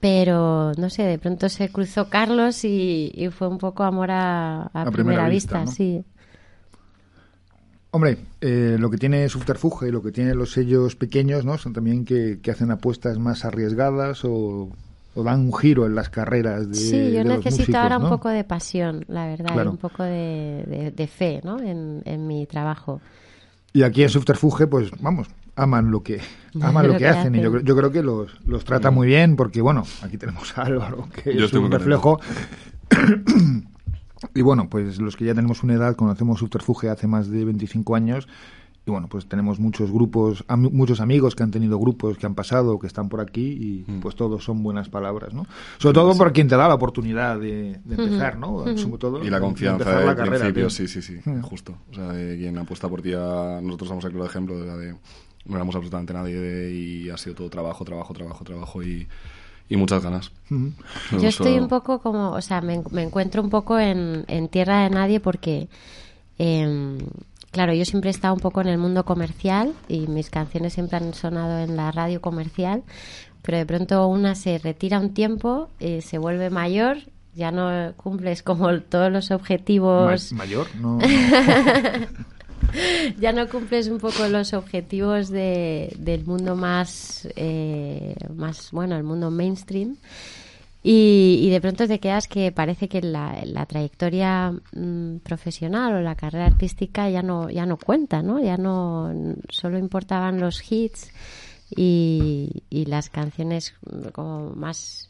pero 0.00 0.72
no 0.78 0.88
sé, 0.88 1.02
de 1.02 1.18
pronto 1.18 1.50
se 1.50 1.68
cruzó 1.68 2.08
Carlos 2.08 2.64
y, 2.64 3.12
y 3.14 3.28
fue 3.28 3.46
un 3.48 3.58
poco 3.58 3.82
amor 3.82 4.10
a, 4.10 4.62
a 4.62 4.84
A 4.84 4.90
primera 4.90 4.94
primera, 4.94 5.28
vista, 5.28 5.58
vista, 5.58 5.64
¿no? 5.66 5.70
sí. 5.70 6.04
Hombre, 7.90 8.16
eh, 8.40 8.76
lo 8.78 8.88
que 8.88 8.96
tiene 8.96 9.28
Subterfuge 9.28 9.88
y 9.88 9.92
lo 9.92 10.02
que 10.02 10.12
tienen 10.12 10.38
los 10.38 10.52
sellos 10.52 10.96
pequeños, 10.96 11.44
¿no? 11.44 11.58
Son 11.58 11.74
también 11.74 12.06
que, 12.06 12.40
que 12.40 12.50
hacen 12.50 12.70
apuestas 12.70 13.18
más 13.18 13.44
arriesgadas 13.44 14.24
o, 14.24 14.70
o 15.14 15.22
dan 15.22 15.40
un 15.40 15.54
giro 15.54 15.84
en 15.86 15.94
las 15.94 16.08
carreras 16.08 16.68
de 16.68 16.74
Sí, 16.74 16.90
yo 17.12 17.18
de 17.18 17.24
los 17.24 17.36
necesito 17.38 17.56
músicos, 17.62 17.74
ahora 17.82 17.98
¿no? 17.98 18.04
un 18.04 18.10
poco 18.10 18.28
de 18.30 18.44
pasión, 18.44 19.04
la 19.08 19.26
verdad, 19.26 19.52
Claro. 19.52 19.70
y 19.70 19.72
un 19.72 19.76
poco 19.78 20.02
de, 20.02 20.64
de- 20.66 20.90
de 20.90 21.06
fe, 21.06 21.40
¿no? 21.44 21.60
En, 21.60 22.02
en 22.04 22.26
mi 22.26 22.46
trabajo. 22.46 23.00
Y 23.74 23.82
aquí 23.82 24.02
en 24.02 24.08
Subterfuge, 24.10 24.66
pues 24.66 24.90
vamos, 25.00 25.28
aman 25.56 25.90
lo 25.90 26.02
que 26.02 26.20
aman 26.60 26.88
lo 26.88 26.96
que 26.96 27.06
hacen. 27.08 27.34
Y 27.34 27.40
yo, 27.40 27.50
creo- 27.50 27.62
yo 27.62 27.76
creo 27.76 27.90
que 27.92 28.02
los, 28.02 28.38
los 28.46 28.64
trata 28.64 28.90
muy 28.90 29.06
bien 29.06 29.36
porque, 29.36 29.60
bueno, 29.60 29.84
aquí 30.02 30.16
tenemos 30.18 30.56
a 30.56 30.62
Álvaro, 30.62 31.08
que 31.22 31.34
Yo 31.36 31.44
es 31.46 31.52
un 31.52 31.70
reflejo. 31.70 32.18
y 34.34 34.40
bueno, 34.42 34.68
pues 34.68 34.98
los 35.00 35.16
que 35.16 35.24
ya 35.24 35.34
tenemos 35.34 35.62
una 35.62 35.74
edad, 35.74 35.96
conocemos 35.96 36.38
Subterfuge 36.38 36.88
hace 36.88 37.06
más 37.06 37.28
de 37.30 37.44
25 37.44 37.94
años. 37.96 38.28
Y 38.84 38.90
bueno, 38.90 39.06
pues 39.08 39.26
tenemos 39.26 39.60
muchos 39.60 39.92
grupos, 39.92 40.44
am- 40.48 40.68
muchos 40.72 41.00
amigos 41.00 41.36
que 41.36 41.44
han 41.44 41.52
tenido 41.52 41.78
grupos 41.78 42.18
que 42.18 42.26
han 42.26 42.34
pasado, 42.34 42.80
que 42.80 42.88
están 42.88 43.08
por 43.08 43.20
aquí, 43.20 43.84
y 43.88 43.92
pues 44.00 44.16
todos 44.16 44.42
son 44.42 44.62
buenas 44.64 44.88
palabras, 44.88 45.32
¿no? 45.32 45.46
Sobre 45.78 45.94
todo 45.94 46.16
por 46.16 46.32
quien 46.32 46.48
te 46.48 46.56
da 46.56 46.66
la 46.66 46.74
oportunidad 46.74 47.38
de, 47.38 47.80
de 47.84 47.94
empezar, 47.94 48.36
¿no? 48.38 48.76
Sobre 48.76 48.98
todo 48.98 49.18
Y 49.24 49.30
la 49.30 49.36
de- 49.36 49.40
de 49.40 49.40
confianza 49.40 49.96
del 49.98 50.06
la 50.06 50.16
carrera, 50.16 50.36
principio, 50.38 50.62
tío. 50.66 50.70
sí, 50.70 50.88
sí, 50.88 51.00
sí, 51.00 51.20
Mm. 51.24 51.42
justo. 51.42 51.76
O 51.92 51.94
sea, 51.94 52.08
de 52.08 52.36
quien 52.36 52.58
apuesta 52.58 52.88
por 52.88 53.02
ti, 53.02 53.12
a- 53.12 53.60
nosotros 53.62 53.88
somos 53.88 54.04
el 54.04 54.10
claro 54.10 54.26
ejemplo 54.26 54.58
de 54.58 54.66
la 54.66 54.76
de 54.76 54.94
no 55.44 55.56
éramos 55.56 55.74
absolutamente 55.76 56.12
nadie 56.12 56.34
de- 56.40 56.72
y 56.74 57.08
ha 57.10 57.16
sido 57.16 57.36
todo 57.36 57.50
trabajo, 57.50 57.84
trabajo, 57.84 58.12
trabajo, 58.14 58.42
trabajo 58.44 58.82
y, 58.82 59.06
y 59.68 59.76
muchas 59.76 60.02
ganas. 60.02 60.32
Yo 61.20 61.28
estoy 61.28 61.58
un 61.58 61.68
poco 61.68 62.00
como, 62.00 62.30
o 62.32 62.40
sea, 62.40 62.60
me, 62.60 62.82
me 62.90 63.02
encuentro 63.04 63.42
un 63.42 63.50
poco 63.50 63.78
en, 63.78 64.24
en 64.26 64.48
tierra 64.48 64.82
de 64.82 64.90
nadie 64.90 65.20
porque, 65.20 65.68
em, 66.38 66.98
claro, 67.52 67.72
yo 67.74 67.84
siempre 67.84 68.10
he 68.10 68.12
estado 68.12 68.34
un 68.34 68.40
poco 68.40 68.60
en 68.60 68.66
el 68.68 68.78
mundo 68.78 69.04
comercial 69.04 69.74
y 69.86 70.08
mis 70.08 70.30
canciones 70.30 70.72
siempre 70.72 70.96
han 70.96 71.14
sonado 71.14 71.60
en 71.60 71.76
la 71.76 71.92
radio 71.92 72.20
comercial, 72.20 72.82
pero 73.42 73.58
de 73.58 73.66
pronto 73.66 74.08
una 74.08 74.34
se 74.34 74.58
retira 74.58 74.98
un 74.98 75.14
tiempo, 75.14 75.68
eh, 75.78 76.00
se 76.00 76.18
vuelve 76.18 76.50
mayor, 76.50 76.98
ya 77.34 77.52
no 77.52 77.92
cumples 77.96 78.42
como 78.42 78.80
todos 78.80 79.12
los 79.12 79.30
objetivos 79.30 80.32
mayor, 80.32 80.66
no. 80.76 80.98
ya 83.18 83.32
no 83.32 83.48
cumples 83.48 83.88
un 83.88 83.98
poco 83.98 84.26
los 84.28 84.54
objetivos 84.54 85.28
de, 85.28 85.94
del 85.98 86.24
mundo 86.24 86.56
más, 86.56 87.28
eh, 87.36 88.16
más, 88.34 88.70
bueno, 88.72 88.96
el 88.96 89.04
mundo 89.04 89.30
mainstream. 89.30 89.96
Y, 90.82 91.38
y 91.42 91.50
de 91.50 91.60
pronto 91.60 91.86
te 91.86 92.00
quedas 92.00 92.26
que 92.26 92.50
parece 92.50 92.88
que 92.88 93.00
la, 93.02 93.40
la 93.44 93.66
trayectoria 93.66 94.52
mm, 94.74 95.18
profesional 95.18 95.94
o 95.94 96.00
la 96.00 96.16
carrera 96.16 96.46
artística 96.46 97.08
ya 97.08 97.22
no, 97.22 97.50
ya 97.50 97.66
no 97.66 97.76
cuenta, 97.76 98.22
¿no? 98.22 98.40
Ya 98.40 98.56
no, 98.56 99.36
solo 99.48 99.78
importaban 99.78 100.40
los 100.40 100.60
hits 100.70 101.12
y, 101.70 102.64
y 102.68 102.86
las 102.86 103.10
canciones 103.10 103.74
mm, 103.82 104.08
como 104.08 104.50
más 104.50 105.08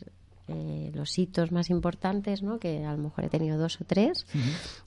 eh, 0.49 0.91
los 0.95 1.19
hitos 1.19 1.53
más 1.53 1.71
importantes, 1.71 2.43
¿no? 2.43 2.59
que 2.59 2.85
a 2.85 2.93
lo 2.93 2.99
mejor 2.99 3.25
he 3.25 3.29
tenido 3.29 3.57
dos 3.57 3.81
o 3.81 3.85
tres, 3.85 4.27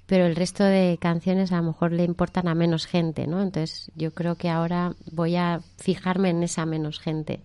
pero 0.06 0.26
el 0.26 0.36
resto 0.36 0.66
de 0.66 0.98
canciones 1.00 1.52
a 1.52 1.58
lo 1.58 1.64
mejor 1.64 1.94
le 1.94 2.04
importan 2.04 2.50
a 2.50 2.54
menos 2.54 2.86
gente, 2.86 3.26
¿no? 3.26 3.42
Entonces 3.42 3.90
yo 3.96 4.14
creo 4.14 4.36
que 4.36 4.50
ahora 4.50 4.94
voy 5.12 5.38
a 5.38 5.62
fijarme 5.78 6.30
en 6.30 6.44
esa 6.44 6.66
menos 6.66 7.00
gente 7.00 7.40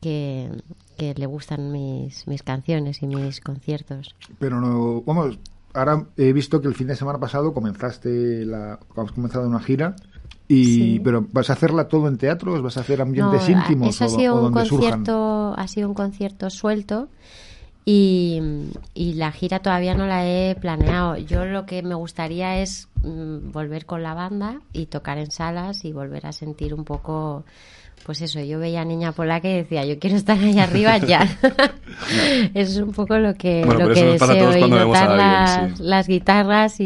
que, 0.00 0.50
que 0.96 1.14
le 1.14 1.26
gustan 1.26 1.70
mis, 1.72 2.26
mis 2.26 2.42
canciones 2.42 3.02
y 3.02 3.06
mis 3.06 3.40
conciertos. 3.40 4.14
Pero 4.38 4.60
no, 4.60 5.02
vamos, 5.02 5.38
ahora 5.74 6.06
he 6.16 6.32
visto 6.32 6.60
que 6.60 6.68
el 6.68 6.74
fin 6.74 6.86
de 6.88 6.96
semana 6.96 7.18
pasado 7.20 7.52
comenzaste 7.54 8.44
la, 8.44 8.78
has 8.96 9.12
comenzado 9.12 9.46
una 9.48 9.60
gira. 9.60 9.94
Y, 10.48 10.64
Sí. 10.64 11.00
pero 11.02 11.26
vas 11.32 11.50
a 11.50 11.54
hacerla 11.54 11.88
todo 11.88 12.06
en 12.06 12.18
teatros, 12.18 12.62
vas 12.62 12.76
a 12.76 12.80
hacer 12.80 13.00
ambientes 13.02 13.48
No, 13.48 13.58
íntimos 13.58 13.88
eso 13.88 14.04
ha 14.04 14.08
sido 14.08 14.34
o 14.34 14.36
un 14.46 14.52
donde 14.52 14.68
surjan. 14.68 14.90
concierto, 14.90 15.54
ha 15.56 15.66
sido 15.68 15.88
un 15.88 15.94
concierto 15.94 16.50
suelto 16.50 17.08
y, 17.84 18.40
y 18.94 19.14
la 19.14 19.32
gira 19.32 19.60
todavía 19.60 19.94
no 19.94 20.06
la 20.06 20.26
he 20.26 20.54
planeado. 20.56 21.16
Yo 21.16 21.44
lo 21.44 21.66
que 21.66 21.82
me 21.82 21.94
gustaría 21.96 22.60
es 22.60 22.88
mm, 23.02 23.50
volver 23.52 23.86
con 23.86 24.02
la 24.04 24.14
banda 24.14 24.60
y 24.72 24.86
tocar 24.86 25.18
en 25.18 25.30
salas 25.30 25.84
y 25.84 25.92
volver 25.92 26.26
a 26.26 26.32
sentir 26.32 26.74
un 26.74 26.84
poco, 26.84 27.44
pues 28.04 28.20
eso. 28.20 28.40
Yo 28.40 28.58
veía 28.58 28.82
a 28.82 28.84
Niña 28.84 29.12
Polaca 29.12 29.48
y 29.48 29.54
decía, 29.54 29.84
yo 29.84 29.98
quiero 29.98 30.16
estar 30.16 30.38
ahí 30.38 30.58
arriba 30.58 30.98
ya. 30.98 31.22
eso 31.22 32.50
es 32.54 32.76
un 32.78 32.92
poco 32.92 33.18
lo 33.18 33.34
que, 33.34 33.64
Bueno, 33.64 33.88
lo 33.88 33.94
que 33.94 34.00
eso 34.00 34.06
nos 34.10 34.18
pasa 34.20 34.32
a 34.32 34.34
deseo 34.34 34.44
todos 34.50 34.56
y 34.56 34.58
cuando 34.60 34.76
vemos 34.76 34.96
a 34.96 35.00
notar 35.04 35.20
alguien, 35.20 35.68
las, 35.68 35.78
sí. 35.78 35.82
las 35.84 36.06
guitarras 36.08 36.80
y, 36.80 36.84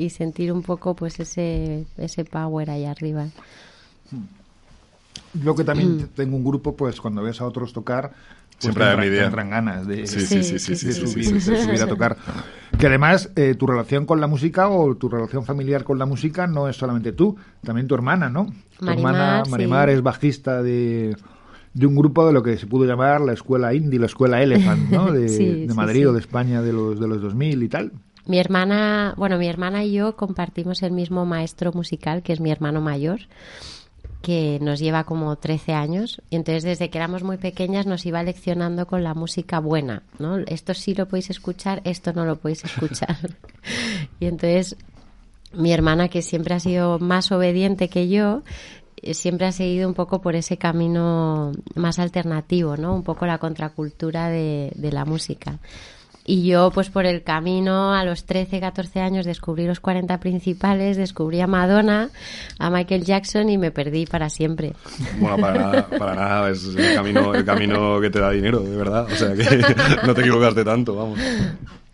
y 0.00 0.10
sentir 0.10 0.52
un 0.52 0.62
poco, 0.62 0.94
pues 0.94 1.18
ese 1.20 1.84
ese 1.96 2.24
power 2.24 2.70
ahí 2.70 2.84
arriba. 2.84 3.26
Yo 5.34 5.54
que 5.54 5.62
Mm. 5.62 5.66
también 5.66 6.08
tengo 6.14 6.36
un 6.36 6.44
grupo, 6.44 6.74
pues 6.74 7.00
cuando 7.00 7.22
ves 7.22 7.40
a 7.40 7.46
otros 7.46 7.72
tocar, 7.72 8.12
Siempre 8.58 8.84
te 8.84 8.90
hay 8.90 8.94
entran- 8.96 9.04
envidia. 9.04 9.20
te 9.20 9.26
entran 9.26 9.50
ganas 9.50 9.86
de, 9.86 10.06
Sí, 10.06 10.20
Sí, 10.20 10.26
sí, 10.26 10.42
sí, 10.42 10.58
sí, 10.58 10.58
sí, 10.58 10.76
sí, 10.76 10.92
sí, 10.92 11.06
subir, 11.06 11.24
sí, 11.26 11.40
sí, 11.40 11.56
sí, 11.56 11.70
a 11.70 11.76
sí. 11.78 11.86
tocar. 11.88 12.16
Que 12.78 12.86
además 12.86 13.30
eh, 13.36 13.54
tu 13.54 13.66
relación 13.66 14.04
con 14.06 14.20
la 14.20 14.26
música 14.26 14.68
o 14.68 14.94
tu 14.96 15.08
relación 15.08 15.44
familiar 15.44 15.84
con 15.84 15.98
la 15.98 16.06
música 16.06 16.46
no 16.46 16.68
es 16.68 16.76
solamente 16.76 17.12
tú, 17.12 17.36
también 17.62 17.86
tu 17.88 17.94
hermana, 17.94 18.28
¿no? 18.28 18.46
Tu 18.78 18.84
Marimar, 18.84 19.14
hermana 19.14 19.44
sí. 19.44 19.50
Marimar 19.50 19.90
es 19.90 20.02
bajista 20.02 20.62
de, 20.62 21.16
de 21.74 21.86
un 21.86 21.96
grupo 21.96 22.26
de 22.26 22.32
lo 22.32 22.42
que 22.42 22.56
se 22.56 22.66
pudo 22.66 22.84
llamar 22.84 23.20
la 23.20 23.32
escuela 23.32 23.74
indie, 23.74 23.98
la 23.98 24.06
escuela 24.06 24.42
Elephant, 24.42 24.90
¿no? 24.90 25.12
De, 25.12 25.28
Sí, 25.28 25.46
de 25.62 25.68
sí, 25.68 25.74
Madrid 25.74 26.00
sí. 26.00 26.04
o 26.06 26.12
de 26.12 26.20
España 26.20 26.60
de 26.62 26.72
los, 26.72 27.00
de 27.00 27.08
los 27.08 27.20
2000 27.22 27.62
y 27.62 27.68
tal. 27.68 27.92
Mi 28.26 28.38
hermana, 28.38 29.14
bueno, 29.16 29.38
mi 29.38 29.48
hermana 29.48 29.84
y 29.84 29.92
yo 29.92 30.14
compartimos 30.14 30.82
el 30.82 30.92
mismo 30.92 31.24
maestro 31.24 31.72
musical, 31.72 32.22
que 32.22 32.34
es 32.34 32.40
mi 32.40 32.50
hermano 32.50 32.80
mayor, 32.82 33.20
que 34.22 34.58
nos 34.60 34.80
lleva 34.80 35.04
como 35.04 35.36
13 35.36 35.72
años. 35.72 36.20
Y 36.30 36.36
entonces, 36.36 36.64
desde 36.64 36.90
que 36.90 36.98
éramos 36.98 37.22
muy 37.22 37.36
pequeñas, 37.36 37.86
nos 37.86 38.04
iba 38.06 38.22
leccionando 38.22 38.86
con 38.86 39.04
la 39.04 39.14
música 39.14 39.60
buena, 39.60 40.02
¿no? 40.18 40.38
Esto 40.38 40.74
sí 40.74 40.94
lo 40.94 41.06
podéis 41.06 41.30
escuchar, 41.30 41.80
esto 41.84 42.12
no 42.12 42.24
lo 42.24 42.36
podéis 42.36 42.64
escuchar. 42.64 43.16
y 44.20 44.26
entonces, 44.26 44.76
mi 45.52 45.72
hermana, 45.72 46.08
que 46.08 46.22
siempre 46.22 46.54
ha 46.54 46.60
sido 46.60 46.98
más 46.98 47.30
obediente 47.30 47.88
que 47.88 48.08
yo, 48.08 48.42
eh, 49.02 49.14
siempre 49.14 49.46
ha 49.46 49.52
seguido 49.52 49.88
un 49.88 49.94
poco 49.94 50.20
por 50.20 50.34
ese 50.34 50.56
camino 50.56 51.52
más 51.74 51.98
alternativo, 51.98 52.76
¿no? 52.76 52.94
Un 52.94 53.04
poco 53.04 53.26
la 53.26 53.38
contracultura 53.38 54.28
de, 54.28 54.72
de 54.74 54.92
la 54.92 55.04
música. 55.04 55.58
Y 56.30 56.42
yo, 56.42 56.70
pues 56.70 56.90
por 56.90 57.06
el 57.06 57.22
camino, 57.22 57.94
a 57.94 58.04
los 58.04 58.24
13, 58.24 58.60
14 58.60 59.00
años, 59.00 59.24
descubrí 59.24 59.66
los 59.66 59.80
40 59.80 60.20
principales, 60.20 60.98
descubrí 60.98 61.40
a 61.40 61.46
Madonna, 61.46 62.10
a 62.58 62.68
Michael 62.68 63.02
Jackson 63.02 63.48
y 63.48 63.56
me 63.56 63.70
perdí 63.70 64.04
para 64.04 64.28
siempre. 64.28 64.74
Bueno, 65.18 65.38
para 65.38 65.58
nada, 65.58 65.88
para 65.88 66.14
nada, 66.14 66.50
es 66.50 66.66
el 66.66 66.94
camino, 66.94 67.34
el 67.34 67.46
camino 67.46 67.98
que 67.98 68.10
te 68.10 68.20
da 68.20 68.30
dinero, 68.30 68.60
de 68.60 68.76
verdad. 68.76 69.06
O 69.10 69.16
sea 69.16 69.32
que 69.32 69.42
no 70.06 70.14
te 70.14 70.20
equivocaste 70.20 70.66
tanto, 70.66 70.94
vamos. 70.94 71.18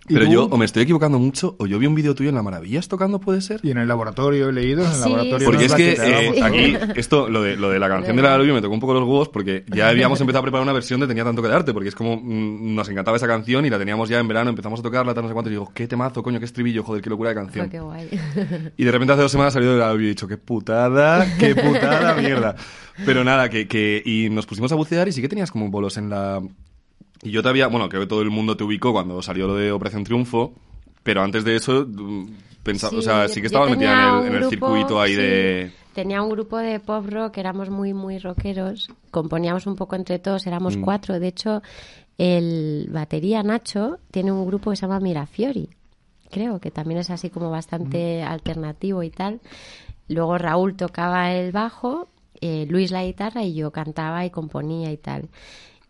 ¿Y 0.08 0.14
Pero 0.14 0.26
tú? 0.26 0.32
yo 0.32 0.44
o 0.44 0.56
me 0.58 0.66
estoy 0.66 0.82
equivocando 0.82 1.18
mucho, 1.18 1.56
o 1.58 1.66
yo 1.66 1.78
vi 1.78 1.86
un 1.86 1.94
vídeo 1.94 2.14
tuyo 2.14 2.28
en 2.28 2.34
La 2.34 2.42
Maravillas 2.42 2.88
tocando, 2.88 3.20
¿puede 3.20 3.40
ser? 3.40 3.60
Y 3.62 3.70
en 3.70 3.78
el 3.78 3.88
laboratorio 3.88 4.50
he 4.50 4.52
leído, 4.52 4.82
en 4.82 4.88
el 4.90 4.94
Sí, 4.94 5.00
laboratorio 5.02 5.46
Porque 5.46 5.62
nos 5.62 5.72
es 5.72 5.74
que 5.74 5.92
te 5.94 6.38
eh, 6.38 6.42
aquí, 6.42 6.76
esto, 6.96 7.28
lo 7.30 7.42
de, 7.42 7.56
lo 7.56 7.70
de 7.70 7.78
la 7.78 7.88
canción 7.88 8.14
de 8.14 8.22
la 8.22 8.34
Aluvio 8.34 8.52
me 8.52 8.60
tocó 8.60 8.74
un 8.74 8.80
poco 8.80 8.92
los 8.92 9.04
huevos 9.04 9.30
porque 9.30 9.64
ya 9.74 9.88
habíamos 9.90 10.20
empezado 10.20 10.40
a 10.40 10.42
preparar 10.42 10.62
una 10.62 10.72
versión 10.74 11.00
de 11.00 11.06
Tenía 11.06 11.24
tanto 11.24 11.40
que 11.40 11.48
darte, 11.48 11.72
porque 11.72 11.88
es 11.88 11.94
como, 11.94 12.16
mm, 12.16 12.74
nos 12.74 12.88
encantaba 12.90 13.16
esa 13.16 13.26
canción 13.26 13.64
y 13.64 13.70
la 13.70 13.78
teníamos 13.78 14.08
ya 14.10 14.18
en 14.18 14.28
verano, 14.28 14.50
empezamos 14.50 14.80
a 14.80 14.82
tocarla, 14.82 15.14
tal, 15.14 15.22
no 15.24 15.28
sé 15.28 15.32
cuánto, 15.32 15.48
y 15.48 15.52
digo, 15.54 15.70
qué 15.74 15.88
temazo, 15.88 16.22
coño, 16.22 16.38
qué 16.38 16.44
estribillo, 16.44 16.82
joder, 16.82 17.00
qué 17.02 17.08
locura 17.10 17.30
de 17.30 17.36
canción. 17.36 17.70
Qué 17.70 17.80
guay. 17.80 18.08
Y 18.76 18.84
de 18.84 18.90
repente 18.92 19.12
hace 19.14 19.22
dos 19.22 19.32
semanas 19.32 19.54
salió 19.54 19.72
de 19.72 19.78
la 19.78 19.88
Aluvio 19.88 20.04
y 20.04 20.08
he 20.08 20.10
dicho, 20.10 20.28
qué 20.28 20.36
putada, 20.36 21.26
qué 21.38 21.54
putada 21.54 22.14
mierda. 22.14 22.56
Pero 23.06 23.24
nada, 23.24 23.48
que, 23.48 23.66
que, 23.66 24.02
y 24.04 24.28
nos 24.30 24.46
pusimos 24.46 24.70
a 24.70 24.74
bucear 24.74 25.08
y 25.08 25.12
sí 25.12 25.20
que 25.22 25.28
tenías 25.28 25.50
como 25.50 25.70
bolos 25.70 25.96
en 25.96 26.10
la... 26.10 26.42
Y 27.24 27.30
yo 27.30 27.42
te 27.42 27.48
había, 27.48 27.66
bueno, 27.66 27.88
creo 27.88 28.02
que 28.02 28.06
todo 28.06 28.22
el 28.22 28.30
mundo 28.30 28.56
te 28.56 28.62
ubicó 28.64 28.92
cuando 28.92 29.20
salió 29.22 29.46
lo 29.48 29.56
de 29.56 29.72
Operación 29.72 30.04
Triunfo, 30.04 30.52
pero 31.02 31.22
antes 31.22 31.44
de 31.44 31.56
eso, 31.56 31.86
mm, 31.88 32.26
pensa- 32.62 32.90
o 32.90 33.02
sea, 33.02 33.26
sí 33.28 33.40
que 33.40 33.46
estabas 33.48 33.70
metida 33.70 33.92
en 33.92 33.98
el, 33.98 34.26
en 34.26 34.32
el 34.34 34.40
grupo, 34.40 34.50
circuito 34.50 35.00
ahí 35.00 35.14
sí, 35.14 35.20
de... 35.20 35.72
Tenía 35.94 36.22
un 36.22 36.30
grupo 36.30 36.58
de 36.58 36.80
pop 36.80 37.06
rock, 37.08 37.38
éramos 37.38 37.70
muy, 37.70 37.94
muy 37.94 38.18
rockeros, 38.18 38.88
componíamos 39.10 39.66
un 39.66 39.76
poco 39.76 39.96
entre 39.96 40.18
todos, 40.18 40.46
éramos 40.46 40.76
Mm. 40.76 40.80
cuatro. 40.82 41.18
De 41.20 41.28
hecho, 41.28 41.62
el 42.18 42.88
batería 42.92 43.42
Nacho 43.42 43.98
tiene 44.10 44.32
un 44.32 44.46
grupo 44.46 44.70
que 44.70 44.76
se 44.76 44.82
llama 44.82 45.00
Mirafiori, 45.00 45.68
creo, 46.30 46.58
que 46.60 46.70
también 46.70 47.00
es 47.00 47.10
así 47.10 47.30
como 47.30 47.50
bastante 47.50 48.22
Mm. 48.24 48.28
alternativo 48.32 49.02
y 49.02 49.10
tal. 49.10 49.40
Luego 50.08 50.36
Raúl 50.36 50.74
tocaba 50.76 51.32
el 51.32 51.52
bajo, 51.52 52.08
eh, 52.40 52.66
Luis 52.68 52.90
la 52.90 53.04
guitarra 53.04 53.42
y 53.44 53.54
yo 53.54 53.70
cantaba 53.70 54.24
y 54.24 54.30
componía 54.30 54.90
y 54.92 54.96
tal. 54.96 55.28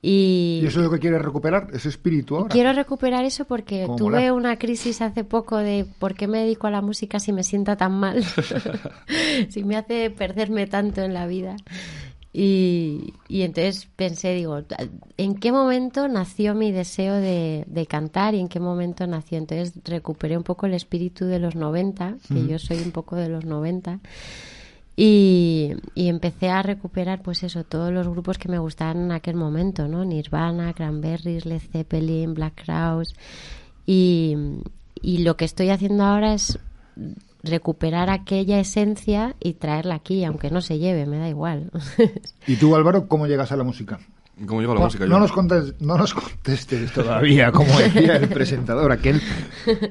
Y, 0.06 0.60
¿Y 0.62 0.66
eso 0.66 0.80
es 0.80 0.84
lo 0.84 0.90
que 0.90 0.98
quieres 0.98 1.22
recuperar? 1.22 1.68
¿Ese 1.72 1.88
espíritu 1.88 2.36
ahora? 2.36 2.50
Quiero 2.50 2.74
recuperar 2.74 3.24
eso 3.24 3.46
porque 3.46 3.88
tuve 3.96 4.32
una 4.32 4.58
crisis 4.58 5.00
hace 5.00 5.24
poco 5.24 5.56
de 5.56 5.86
por 5.98 6.14
qué 6.14 6.28
me 6.28 6.40
dedico 6.40 6.66
a 6.66 6.70
la 6.70 6.82
música 6.82 7.18
si 7.18 7.32
me 7.32 7.42
sienta 7.42 7.76
tan 7.76 7.92
mal, 7.92 8.22
si 9.48 9.64
me 9.64 9.76
hace 9.76 10.10
perderme 10.10 10.66
tanto 10.66 11.00
en 11.00 11.14
la 11.14 11.26
vida. 11.26 11.56
Y, 12.34 13.14
y 13.28 13.42
entonces 13.42 13.88
pensé, 13.96 14.34
digo, 14.34 14.60
¿en 15.16 15.36
qué 15.36 15.52
momento 15.52 16.06
nació 16.06 16.54
mi 16.54 16.70
deseo 16.70 17.14
de, 17.14 17.64
de 17.66 17.86
cantar 17.86 18.34
y 18.34 18.40
en 18.40 18.48
qué 18.48 18.60
momento 18.60 19.06
nació? 19.06 19.38
Entonces 19.38 19.72
recuperé 19.84 20.36
un 20.36 20.42
poco 20.42 20.66
el 20.66 20.74
espíritu 20.74 21.24
de 21.24 21.38
los 21.38 21.54
90, 21.54 22.16
que 22.28 22.46
yo 22.46 22.58
soy 22.58 22.82
un 22.82 22.90
poco 22.90 23.16
de 23.16 23.30
los 23.30 23.46
90. 23.46 24.00
Y, 24.96 25.72
y 25.94 26.08
empecé 26.08 26.50
a 26.50 26.62
recuperar, 26.62 27.22
pues 27.22 27.42
eso, 27.42 27.64
todos 27.64 27.92
los 27.92 28.06
grupos 28.06 28.38
que 28.38 28.48
me 28.48 28.58
gustaban 28.58 28.98
en 28.98 29.12
aquel 29.12 29.34
momento, 29.34 29.88
¿no? 29.88 30.04
Nirvana, 30.04 30.72
Cranberries, 30.72 31.46
Led 31.46 31.62
Zeppelin, 31.72 32.34
Black 32.34 32.64
Crowes. 32.64 33.14
Y, 33.86 34.36
y 35.00 35.18
lo 35.18 35.36
que 35.36 35.44
estoy 35.44 35.70
haciendo 35.70 36.04
ahora 36.04 36.34
es 36.34 36.58
recuperar 37.42 38.08
aquella 38.08 38.58
esencia 38.58 39.36
y 39.40 39.54
traerla 39.54 39.96
aquí, 39.96 40.24
aunque 40.24 40.50
no 40.50 40.60
se 40.60 40.78
lleve, 40.78 41.06
me 41.06 41.18
da 41.18 41.28
igual. 41.28 41.70
¿Y 42.46 42.56
tú, 42.56 42.74
Álvaro, 42.74 43.08
cómo 43.08 43.26
llegas 43.26 43.52
a 43.52 43.56
la 43.56 43.64
música? 43.64 44.00
¿Cómo 44.46 44.60
llega 44.60 44.74
la 44.74 44.80
No, 44.80 44.86
música? 44.86 45.04
no 45.06 45.10
yo? 45.12 45.18
nos, 45.20 45.32
contes- 45.32 45.74
no 45.80 45.96
nos 45.96 46.12
contestes 46.12 46.92
todavía, 46.94 47.52
como 47.52 47.78
decía 47.78 48.16
el 48.16 48.28
presentador 48.28 48.90
aquel. 48.92 49.22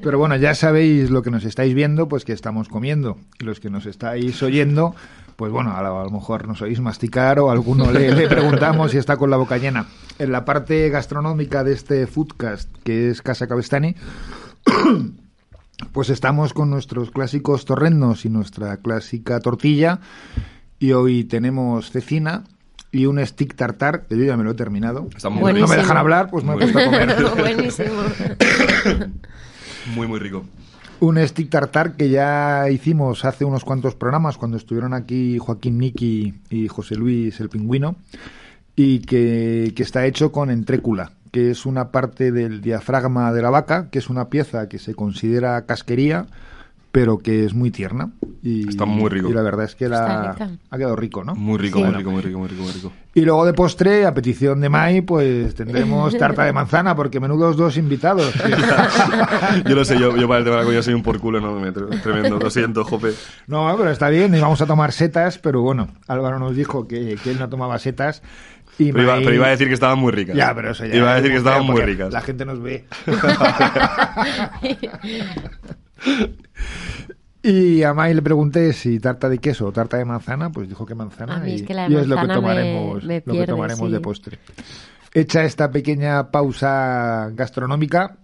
Pero 0.02 0.18
bueno, 0.18 0.36
ya 0.36 0.54
sabéis 0.54 1.10
lo 1.10 1.22
que 1.22 1.30
nos 1.30 1.44
estáis 1.44 1.74
viendo, 1.74 2.08
pues 2.08 2.24
que 2.24 2.32
estamos 2.32 2.68
comiendo. 2.68 3.16
Y 3.40 3.44
los 3.44 3.58
que 3.60 3.70
nos 3.70 3.86
estáis 3.86 4.42
oyendo, 4.42 4.94
pues 5.36 5.50
bueno, 5.50 5.74
a 5.74 5.82
lo, 5.82 6.00
a 6.00 6.04
lo 6.04 6.10
mejor 6.10 6.46
nos 6.46 6.60
oís 6.60 6.78
masticar 6.80 7.38
o 7.40 7.48
a 7.48 7.52
alguno 7.52 7.90
le, 7.90 8.14
le 8.14 8.28
preguntamos 8.28 8.90
si 8.90 8.98
está 8.98 9.16
con 9.16 9.30
la 9.30 9.38
boca 9.38 9.56
llena. 9.56 9.86
En 10.18 10.30
la 10.30 10.44
parte 10.44 10.90
gastronómica 10.90 11.64
de 11.64 11.72
este 11.72 12.06
foodcast, 12.06 12.68
que 12.84 13.08
es 13.08 13.22
Casa 13.22 13.46
Cabestani, 13.46 13.94
pues 15.92 16.10
estamos 16.10 16.52
con 16.52 16.70
nuestros 16.70 17.10
clásicos 17.10 17.64
torrendos 17.64 18.24
y 18.24 18.28
nuestra 18.28 18.76
clásica 18.78 19.40
tortilla. 19.40 20.00
Y 20.78 20.92
hoy 20.92 21.24
tenemos 21.24 21.90
cecina 21.90 22.44
y 22.94 23.06
un 23.06 23.24
stick 23.26 23.56
tartar, 23.56 24.04
que 24.06 24.16
yo 24.16 24.24
ya 24.24 24.36
me 24.36 24.44
lo 24.44 24.52
he 24.52 24.54
terminado. 24.54 25.08
Está 25.16 25.28
muy 25.28 25.40
no 25.40 25.46
me 25.46 25.52
Buenísimo. 25.52 25.82
dejan 25.82 25.96
hablar, 25.96 26.30
pues 26.30 26.44
me 26.44 26.52
he 26.52 26.56
Muy 26.56 26.72
puesto 26.72 26.78
a 26.78 26.84
comer. 26.84 27.16
Buenísimo. 27.38 28.02
Muy, 29.94 30.06
muy 30.06 30.20
rico. 30.20 30.44
Un 31.00 31.18
stick 31.26 31.50
tartar 31.50 31.96
que 31.96 32.08
ya 32.08 32.70
hicimos 32.70 33.24
hace 33.24 33.44
unos 33.44 33.64
cuantos 33.64 33.96
programas 33.96 34.38
cuando 34.38 34.56
estuvieron 34.56 34.94
aquí 34.94 35.38
Joaquín 35.38 35.78
Niki 35.78 36.34
y 36.50 36.68
José 36.68 36.94
Luis 36.94 37.40
el 37.40 37.48
Pingüino 37.48 37.96
y 38.76 39.00
que, 39.00 39.72
que 39.74 39.82
está 39.82 40.06
hecho 40.06 40.30
con 40.30 40.50
entrécula, 40.50 41.10
que 41.32 41.50
es 41.50 41.66
una 41.66 41.90
parte 41.90 42.30
del 42.30 42.60
diafragma 42.60 43.32
de 43.32 43.42
la 43.42 43.50
vaca, 43.50 43.90
que 43.90 43.98
es 43.98 44.08
una 44.08 44.28
pieza 44.30 44.68
que 44.68 44.78
se 44.78 44.94
considera 44.94 45.66
casquería, 45.66 46.26
pero 46.94 47.18
que 47.18 47.44
es 47.44 47.54
muy 47.54 47.72
tierna. 47.72 48.10
Y, 48.40 48.68
Está 48.68 48.84
muy 48.84 49.10
rico. 49.10 49.28
Y 49.28 49.32
la 49.32 49.42
verdad 49.42 49.64
es 49.64 49.74
que 49.74 49.88
la, 49.88 50.36
ha 50.70 50.78
quedado 50.78 50.94
rico, 50.94 51.24
¿no? 51.24 51.34
Muy 51.34 51.58
rico, 51.58 51.80
Sí. 51.80 51.84
muy 51.86 51.92
rico, 51.94 52.10
muy 52.12 52.22
rico, 52.22 52.38
muy 52.38 52.48
rico, 52.48 52.62
muy 52.62 52.70
rico. 52.72 52.92
Y 53.16 53.22
luego 53.22 53.44
de 53.44 53.52
postre, 53.52 54.06
a 54.06 54.14
petición 54.14 54.60
de 54.60 54.68
Mai, 54.68 55.00
pues 55.00 55.56
tendremos 55.56 56.14
tarta 56.18 56.44
de 56.44 56.52
manzana, 56.52 56.94
porque 56.94 57.18
menudos 57.18 57.56
dos 57.56 57.76
invitados. 57.78 58.32
yo 59.68 59.74
lo 59.74 59.84
sé, 59.84 59.98
yo, 59.98 60.16
yo 60.16 60.28
para 60.28 60.38
el 60.38 60.44
tema 60.44 60.54
de 60.56 60.62
la 60.62 60.66
comida 60.66 60.82
soy 60.82 60.94
un 60.94 61.02
porculo 61.02 61.38
enorme, 61.38 61.72
tre- 61.72 62.00
tremendo. 62.00 62.38
Lo 62.38 62.48
siento, 62.48 62.84
Jope. 62.84 63.10
No, 63.48 63.74
pero 63.76 63.90
está 63.90 64.08
bien, 64.08 64.32
y 64.32 64.38
vamos 64.38 64.60
a 64.62 64.66
tomar 64.66 64.92
setas, 64.92 65.38
pero 65.38 65.62
bueno, 65.62 65.88
Álvaro 66.06 66.38
nos 66.38 66.54
dijo 66.54 66.86
que, 66.86 67.16
que 67.24 67.32
él 67.32 67.40
no 67.40 67.48
tomaba 67.48 67.76
setas. 67.80 68.22
Y 68.78 68.92
Pero 68.92 69.02
iba, 69.04 69.16
pero 69.16 69.34
iba 69.34 69.46
a 69.46 69.50
decir 69.50 69.66
que 69.68 69.74
estaban 69.74 69.98
muy 69.98 70.12
ricas. 70.12 70.36
Ya, 70.36 70.54
pero 70.54 70.70
eso 70.70 70.84
ya. 70.86 70.94
Iba 70.94 71.10
a 71.12 71.14
decir 71.16 71.30
que 71.30 71.36
es 71.36 71.42
estaban 71.42 71.66
muy 71.66 71.80
ricas. 71.82 72.12
La 72.12 72.20
gente 72.20 72.44
nos 72.44 72.60
ve. 72.62 72.84
Y 77.46 77.82
a 77.82 77.92
Mai 77.92 78.14
le 78.14 78.22
pregunté 78.22 78.72
si 78.72 78.98
tarta 78.98 79.28
de 79.28 79.36
queso 79.36 79.66
o 79.66 79.72
tarta 79.72 79.98
de 79.98 80.06
manzana, 80.06 80.50
pues 80.50 80.66
dijo 80.66 80.86
que 80.86 80.94
manzana. 80.94 81.36
A 81.36 81.40
mí 81.40 81.52
y, 81.52 81.54
es 81.56 81.62
que 81.62 81.74
la 81.74 81.88
de 81.88 81.94
y 81.94 81.96
es 81.98 82.06
lo 82.06 82.16
que 82.16 82.26
manzana 82.26 82.34
me- 82.40 82.40
tomaremos, 82.40 83.04
me 83.04 83.14
lo 83.18 83.24
que 83.24 83.30
pierde, 83.32 83.46
tomaremos 83.52 83.86
sí. 83.88 83.92
de 83.92 84.00
postre. 84.00 84.38
Hecha 85.12 85.44
esta 85.44 85.70
pequeña 85.70 86.30
pausa 86.30 87.28
gastronómica, 87.34 88.16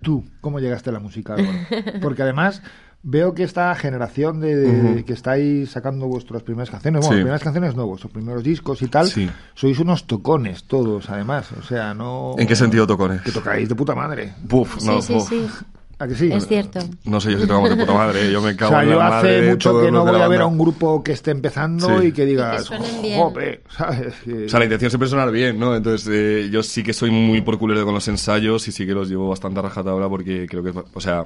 ¿tú 0.00 0.24
cómo 0.40 0.60
llegaste 0.60 0.90
a 0.90 0.92
la 0.92 1.00
música? 1.00 1.34
Álvaro? 1.34 1.58
Porque 2.00 2.22
además 2.22 2.62
veo 3.02 3.34
que 3.34 3.42
esta 3.42 3.74
generación 3.74 4.38
de, 4.38 4.54
de- 4.54 4.90
Ujú. 4.92 5.04
que 5.04 5.12
estáis 5.12 5.70
sacando 5.72 6.06
vuestras 6.06 6.44
primeras 6.44 6.70
canciones, 6.70 7.00
bueno, 7.00 7.14
Sí. 7.14 7.16
primeras 7.18 7.42
canciones 7.42 7.74
no, 7.74 7.84
vuestros 7.84 8.12
primeros 8.12 8.44
discos 8.44 8.80
y 8.82 8.86
tal, 8.86 9.08
Sí. 9.08 9.28
sois 9.54 9.76
unos 9.80 10.06
tocones 10.06 10.62
todos, 10.68 11.10
además. 11.10 11.50
O 11.58 11.62
sea, 11.62 11.94
no... 11.94 12.36
¿En 12.38 12.46
qué 12.46 12.54
sentido 12.54 12.86
tocones? 12.86 13.22
Que 13.22 13.32
tocáis 13.32 13.68
de 13.68 13.74
puta 13.74 13.96
madre. 13.96 14.34
Puf, 14.48 14.80
no, 14.84 15.02
sí, 15.02 15.14
sí, 15.14 15.14
uf. 15.16 15.28
sí. 15.28 15.64
¿A 16.00 16.06
que 16.06 16.14
sí? 16.14 16.30
Es 16.32 16.46
cierto. 16.46 16.78
No 17.04 17.20
sé 17.20 17.32
yo 17.32 17.40
si 17.40 17.46
tocamos 17.46 17.70
de 17.70 17.76
puta 17.76 17.92
madre, 17.92 18.28
¿eh? 18.28 18.32
yo 18.32 18.40
me 18.40 18.50
O 18.54 18.56
cago 18.56 18.70
sea, 18.70 18.82
en 18.84 18.90
yo 18.90 18.98
la 18.98 19.08
madre 19.10 19.30
hace 19.30 19.40
de 19.42 19.50
mucho 19.50 19.80
que 19.80 19.90
no 19.90 20.04
voy 20.04 20.18
la 20.18 20.24
a 20.24 20.28
ver 20.28 20.40
a 20.42 20.46
un 20.46 20.56
grupo 20.58 21.02
que 21.02 21.10
esté 21.12 21.32
empezando 21.32 22.00
Sí. 22.00 22.06
y 22.08 22.12
que 22.12 22.24
digas, 22.24 22.70
jope, 23.16 23.62
¿sabes? 23.76 24.14
Que- 24.24 24.44
O 24.44 24.48
sea, 24.48 24.58
la 24.60 24.66
intención 24.66 24.90
siempre 24.90 25.06
es 25.06 25.10
sonar 25.10 25.30
bien, 25.32 25.58
¿no? 25.58 25.74
Entonces, 25.74 26.08
eh, 26.12 26.48
yo 26.52 26.62
sí 26.62 26.82
que 26.84 26.92
soy 26.92 27.10
muy 27.10 27.40
por 27.40 27.58
culero 27.58 27.84
con 27.84 27.94
los 27.94 28.06
ensayos 28.06 28.68
y 28.68 28.72
sí 28.72 28.86
que 28.86 28.92
los 28.92 29.08
llevo 29.08 29.28
bastante 29.28 29.58
a 29.58 29.62
rajatabla 29.62 30.08
porque 30.08 30.46
creo 30.48 30.62
que, 30.62 30.72
o 30.94 31.00
sea, 31.00 31.24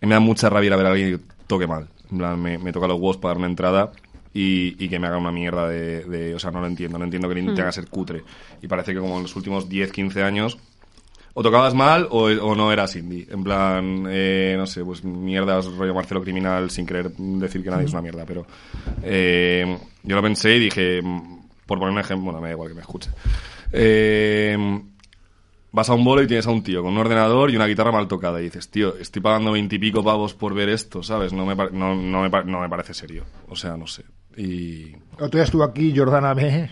me 0.00 0.14
da 0.14 0.20
mucha 0.20 0.48
rabia 0.48 0.68
ir 0.68 0.72
a 0.72 0.76
ver 0.76 0.86
a 0.86 0.90
alguien 0.92 1.18
que 1.18 1.24
toque 1.46 1.66
mal. 1.66 1.88
En 2.10 2.18
plan, 2.18 2.40
me, 2.40 2.56
me 2.58 2.72
toca 2.72 2.86
los 2.86 2.96
huevos 2.96 3.18
para 3.18 3.30
dar 3.32 3.38
una 3.38 3.46
entrada 3.48 3.92
y, 4.32 4.82
y 4.82 4.88
que 4.88 4.98
me 4.98 5.06
haga 5.06 5.18
una 5.18 5.32
mierda 5.32 5.68
de, 5.68 6.04
de- 6.04 6.34
O 6.34 6.38
sea, 6.38 6.50
no 6.50 6.60
lo 6.60 6.66
entiendo, 6.66 6.98
no 6.98 7.04
entiendo 7.04 7.28
que 7.28 7.34
ni 7.34 7.46
tenga 7.54 7.66
que 7.66 7.72
ser 7.72 7.88
cutre. 7.88 8.22
Y 8.62 8.68
parece 8.68 8.94
que 8.94 9.00
como 9.00 9.16
en 9.18 9.22
los 9.24 9.36
últimos 9.36 9.68
10, 9.68 9.92
15 9.92 10.22
años 10.22 10.58
o 11.34 11.42
tocabas 11.42 11.74
mal 11.74 12.06
o, 12.10 12.54
no 12.54 12.72
eras 12.72 12.94
indie. 12.96 13.26
En 13.30 13.42
plan, 13.42 14.06
eh, 14.08 14.54
no 14.56 14.66
sé, 14.66 14.84
pues 14.84 15.04
mierdas, 15.04 15.66
rollo 15.66 15.94
Marcelo 15.94 16.22
Criminal, 16.22 16.70
sin 16.70 16.86
querer 16.86 17.10
decir 17.10 17.62
que 17.62 17.70
nadie 17.70 17.86
es 17.86 17.92
una 17.92 18.02
mierda, 18.02 18.24
pero 18.24 18.46
eh, 19.02 19.78
yo 20.02 20.16
lo 20.16 20.22
pensé 20.22 20.56
y 20.56 20.60
dije, 20.60 21.02
mm, 21.02 21.40
por 21.66 21.78
poner 21.78 21.92
un 21.92 22.00
ejemplo, 22.00 22.26
bueno, 22.26 22.40
me 22.40 22.48
da 22.48 22.54
igual 22.54 22.68
que 22.68 22.74
me 22.74 22.82
escuche. 22.82 23.10
Eh, 23.72 24.56
vas 25.72 25.90
a 25.90 25.94
un 25.94 26.04
bolo 26.04 26.22
y 26.22 26.28
tienes 26.28 26.46
a 26.46 26.52
un 26.52 26.62
tío 26.62 26.82
con 26.82 26.92
un 26.92 26.98
ordenador 26.98 27.50
y 27.50 27.56
una 27.56 27.66
guitarra 27.66 27.90
mal 27.90 28.06
tocada 28.06 28.40
y 28.40 28.44
dices, 28.44 28.70
tío, 28.70 28.96
estoy 28.96 29.20
pagando 29.20 29.50
veintipico 29.50 30.04
pavos 30.04 30.32
por 30.34 30.54
ver 30.54 30.68
esto, 30.68 31.02
¿sabes? 31.02 31.32
No 31.32 31.44
me, 31.44 31.56
no, 31.56 31.96
no, 31.96 32.22
me, 32.22 32.44
no 32.44 32.60
me 32.60 32.68
parece 32.68 32.94
serio. 32.94 33.24
O 33.48 33.56
sea, 33.56 33.76
no 33.76 33.88
sé. 33.88 34.04
Y 34.36 34.96
Otro 35.14 35.28
día 35.38 35.44
estuvo 35.44 35.62
aquí 35.62 35.92
Jordana 35.96 36.34
B 36.34 36.42
eh, 36.48 36.68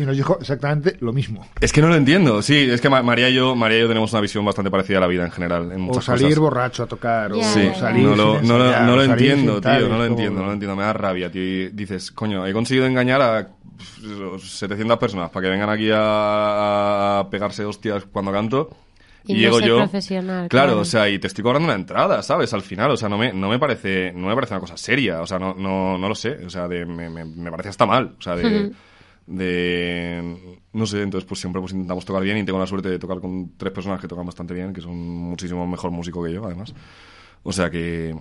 y 0.00 0.02
nos 0.04 0.16
dijo 0.16 0.36
exactamente 0.40 0.96
lo 1.00 1.12
mismo. 1.12 1.46
Es 1.60 1.72
que 1.72 1.80
no 1.80 1.88
lo 1.88 1.94
entiendo, 1.94 2.42
sí, 2.42 2.56
es 2.70 2.80
que 2.80 2.88
Ma- 2.88 3.02
María 3.02 3.28
y 3.28 3.34
yo, 3.34 3.54
María 3.54 3.78
y 3.78 3.80
yo 3.82 3.88
tenemos 3.88 4.12
una 4.12 4.20
visión 4.20 4.44
bastante 4.44 4.70
parecida 4.70 4.98
a 4.98 5.00
la 5.02 5.06
vida 5.06 5.24
en 5.24 5.30
general, 5.30 5.70
en 5.72 5.88
O 5.90 6.00
salir 6.00 6.22
cosas. 6.24 6.38
borracho 6.40 6.82
a 6.82 6.86
tocar, 6.86 7.32
o 7.32 7.36
Sí, 7.42 7.70
salir 7.78 8.04
no 8.04 8.16
lo, 8.16 8.38
sin 8.40 8.48
no 8.48 8.58
lo- 8.58 8.64
ensayar, 8.66 8.86
no 8.88 8.96
lo 8.96 9.02
o 9.02 9.06
salir 9.06 9.30
entiendo, 9.30 9.60
tal, 9.60 9.78
tío, 9.78 9.88
no 9.88 9.98
lo 9.98 10.04
entiendo, 10.06 10.40
no 10.40 10.46
lo 10.46 10.52
entiendo, 10.52 10.76
me 10.76 10.82
da 10.82 10.92
rabia, 10.92 11.30
tío. 11.30 11.42
Y 11.42 11.68
dices, 11.70 12.10
coño, 12.10 12.46
he 12.46 12.52
conseguido 12.52 12.86
engañar 12.86 13.22
a 13.22 13.48
pff, 13.78 14.42
700 14.42 14.98
personas 14.98 15.30
para 15.30 15.44
que 15.44 15.50
vengan 15.50 15.70
aquí 15.70 15.90
a, 15.92 17.20
a 17.20 17.30
pegarse 17.30 17.64
hostias 17.64 18.04
cuando 18.10 18.32
canto. 18.32 18.70
Y 19.26 19.32
Y, 19.32 19.34
no 19.36 19.40
llego 19.40 19.58
ser 19.58 19.68
yo. 19.68 19.76
profesional, 19.78 20.48
claro, 20.48 20.68
claro. 20.68 20.80
o 20.80 20.84
sea, 20.84 21.08
y 21.08 21.18
te 21.18 21.26
estoy 21.28 21.42
cobrando 21.42 21.66
una 21.66 21.74
entrada, 21.76 22.22
¿sabes? 22.22 22.52
Al 22.52 22.62
final, 22.62 22.90
o 22.90 22.96
sea, 22.96 23.08
no 23.08 23.16
me, 23.18 23.32
no 23.32 23.48
me 23.48 23.58
parece, 23.58 24.12
no 24.12 24.28
me 24.28 24.34
parece 24.34 24.54
una 24.54 24.60
cosa 24.60 24.76
seria, 24.76 25.20
o 25.22 25.26
sea, 25.26 25.38
no, 25.38 25.54
no, 25.54 25.96
no 25.98 26.08
lo 26.08 26.14
sé, 26.14 26.44
o 26.44 26.50
sea, 26.50 26.68
de, 26.68 26.84
me, 26.84 27.08
me, 27.08 27.24
me 27.24 27.50
parece 27.50 27.70
hasta 27.70 27.86
mal, 27.86 28.14
o 28.18 28.22
sea, 28.22 28.36
de, 28.36 28.70
de, 29.26 30.60
no 30.72 30.86
sé, 30.86 31.02
entonces 31.02 31.26
pues 31.26 31.40
siempre 31.40 31.60
pues 31.60 31.72
intentamos 31.72 32.04
tocar 32.04 32.22
bien 32.22 32.36
y 32.38 32.44
tengo 32.44 32.58
la 32.58 32.66
suerte 32.66 32.90
de 32.90 32.98
tocar 32.98 33.20
con 33.20 33.52
tres 33.56 33.72
personas 33.72 34.00
que 34.00 34.08
tocan 34.08 34.26
bastante 34.26 34.52
bien, 34.54 34.72
que 34.72 34.80
son 34.82 34.96
muchísimo 34.96 35.66
mejor 35.66 35.90
músico 35.90 36.22
que 36.22 36.32
yo, 36.32 36.44
además. 36.44 36.74
O 37.42 37.52
sea 37.52 37.70
que, 37.70 38.14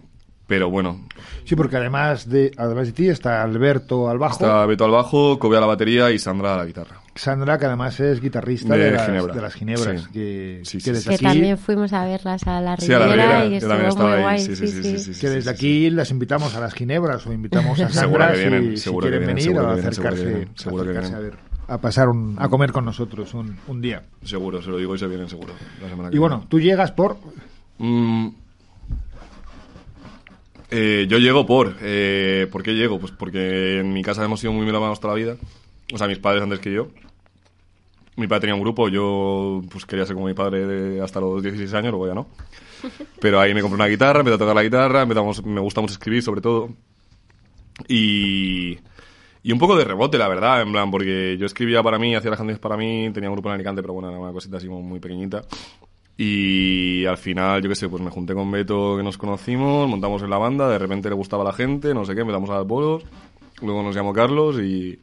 pero 0.47 0.69
bueno, 0.69 1.05
Sí, 1.45 1.55
porque 1.55 1.77
además 1.77 2.29
de, 2.29 2.51
además 2.57 2.87
de 2.87 2.93
ti 2.93 3.07
está 3.09 3.43
Alberto 3.43 4.09
al 4.09 4.17
bajo, 4.17 4.33
está 4.33 4.65
Beto 4.65 4.85
al 4.85 4.91
bajo, 4.91 5.37
Kobe 5.39 5.57
a 5.57 5.61
la 5.61 5.65
batería 5.67 6.11
y 6.11 6.19
Sandra 6.19 6.53
a 6.53 6.57
la 6.57 6.65
guitarra. 6.65 7.02
Sandra, 7.15 7.59
que 7.59 7.65
además 7.65 7.99
es 7.99 8.19
guitarrista 8.21 8.73
De 8.75 8.85
de, 8.85 8.91
las, 8.91 9.05
Ginebra. 9.05 9.33
de 9.35 9.41
las 9.41 9.53
Ginebras, 9.53 10.01
Sí. 10.01 10.09
que, 10.11 10.59
Sí, 10.63 10.77
que 10.79 10.83
sí, 10.83 10.91
desde 10.91 11.09
Que 11.09 11.15
aquí, 11.15 11.23
también 11.25 11.57
fuimos 11.59 11.93
a 11.93 12.05
verlas 12.05 12.47
a 12.47 12.59
la 12.59 12.75
Sí, 12.77 12.91
a 12.91 12.99
la 12.99 13.05
Riviera 13.05 13.41
Riviera, 13.43 13.45
y 13.45 13.49
yo 13.51 13.57
estuvo 13.87 14.03
muy 14.07 14.13
ahí, 14.15 14.21
guay. 14.21 14.39
sí, 14.39 14.55
sí, 14.55 14.67
sí, 14.67 14.83
sí, 14.97 15.13
sí, 15.13 15.19
que 15.21 15.29
desde 15.29 15.41
sí, 15.43 15.49
aquí 15.49 15.89
las 15.91 16.09
invitamos 16.11 16.55
a 16.55 16.59
las 16.59 16.73
Ginebras 16.73 17.25
o 17.27 17.31
invitamos 17.33 17.79
a 17.79 17.89
Sandra 17.89 18.31
que 18.33 18.39
vienen, 18.39 18.63
si, 18.71 18.77
si 18.77 18.83
seguro 18.83 19.05
que 19.05 19.11
quieren 19.17 19.35
vienen, 19.35 19.53
venir 19.53 19.73
que 19.81 19.87
acercarse, 19.89 20.25
vienen, 20.25 20.49
acercarse 20.57 21.13
a, 21.15 21.19
ver, 21.19 21.33
a 21.67 21.77
pasar 21.77 22.09
un- 22.09 22.35
a 22.39 22.49
comer 22.49 22.71
con 22.71 22.83
nosotros 22.85 23.33
un, 23.35 23.57
un 23.67 23.79
día. 23.81 24.01
Seguro, 24.23 24.61
se 24.63 24.69
lo 24.71 24.77
digo 24.77 24.95
y 24.95 24.97
se 24.97 25.05
vienen 25.07 25.29
seguro. 25.29 25.53
la 25.81 25.89
semana 25.89 26.09
que 26.09 26.15
Y 26.15 26.19
bueno, 26.19 26.45
tú 26.49 26.59
llegas 26.59 26.91
por 26.91 27.17
Mm. 27.77 28.29
Eh, 30.71 31.05
yo 31.09 31.17
llego 31.19 31.45
por. 31.45 31.75
Eh, 31.81 32.47
¿Por 32.51 32.63
qué 32.63 32.73
llego? 32.73 32.99
Pues 32.99 33.11
porque 33.11 33.79
en 33.79 33.93
mi 33.93 34.01
casa 34.01 34.23
hemos 34.25 34.39
sido 34.39 34.53
muy 34.53 34.65
melómanos 34.65 34.99
toda 34.99 35.13
la 35.13 35.17
vida. 35.19 35.35
O 35.91 35.97
sea, 35.97 36.07
mis 36.07 36.19
padres 36.19 36.43
antes 36.43 36.59
que 36.59 36.71
yo. 36.71 36.87
Mi 38.15 38.27
padre 38.27 38.41
tenía 38.41 38.55
un 38.55 38.61
grupo, 38.61 38.89
yo 38.89 39.61
pues 39.71 39.85
quería 39.87 40.05
ser 40.05 40.13
como 40.13 40.27
mi 40.27 40.35
padre 40.35 40.67
de- 40.67 41.01
hasta 41.01 41.19
los 41.19 41.41
16 41.41 41.73
años, 41.73 41.91
luego 41.91 42.07
ya 42.07 42.13
no. 42.13 42.27
Pero 43.19 43.39
ahí 43.39 43.53
me 43.53 43.61
compré 43.61 43.75
una 43.75 43.87
guitarra, 43.87 44.19
empecé 44.19 44.35
a 44.35 44.39
tocar 44.39 44.55
la 44.55 44.63
guitarra, 44.63 45.01
empezamos, 45.01 45.43
me 45.43 45.59
gusta 45.61 45.81
mucho 45.81 45.93
escribir 45.93 46.21
sobre 46.21 46.41
todo. 46.41 46.69
Y, 47.87 48.77
y 49.41 49.51
un 49.51 49.59
poco 49.59 49.75
de 49.75 49.83
rebote, 49.83 50.17
la 50.17 50.27
verdad, 50.27 50.61
en 50.61 50.71
plan, 50.71 50.91
porque 50.91 51.37
yo 51.39 51.45
escribía 51.45 51.81
para 51.81 51.97
mí, 51.97 52.15
hacía 52.15 52.29
las 52.29 52.37
canciones 52.37 52.59
para 52.59 52.77
mí, 52.77 53.09
tenía 53.13 53.29
un 53.29 53.35
grupo 53.35 53.49
en 53.49 53.55
Alicante, 53.55 53.81
pero 53.81 53.93
bueno, 53.93 54.09
era 54.09 54.19
una 54.19 54.31
cosita 54.31 54.57
así 54.57 54.69
muy 54.69 54.99
pequeñita. 54.99 55.41
Y 56.15 57.05
al 57.05 57.17
final, 57.17 57.61
yo 57.63 57.69
qué 57.69 57.75
sé, 57.75 57.89
pues 57.89 58.01
me 58.03 58.11
junté 58.11 58.35
con 58.35 58.51
Beto 58.51 58.95
que 58.97 59.03
nos 59.03 59.17
conocimos, 59.17 59.89
montamos 59.89 60.21
en 60.21 60.29
la 60.29 60.37
banda, 60.37 60.69
de 60.69 60.77
repente 60.77 61.09
le 61.09 61.15
gustaba 61.15 61.41
a 61.41 61.47
la 61.47 61.53
gente, 61.53 61.93
no 61.95 62.05
sé 62.05 62.13
qué, 62.13 62.21
empezamos 62.21 62.51
a 62.51 62.55
dar 62.55 62.65
bolos, 62.65 63.03
luego 63.63 63.81
nos 63.81 63.95
llamó 63.95 64.13
Carlos 64.13 64.59
y, 64.59 64.99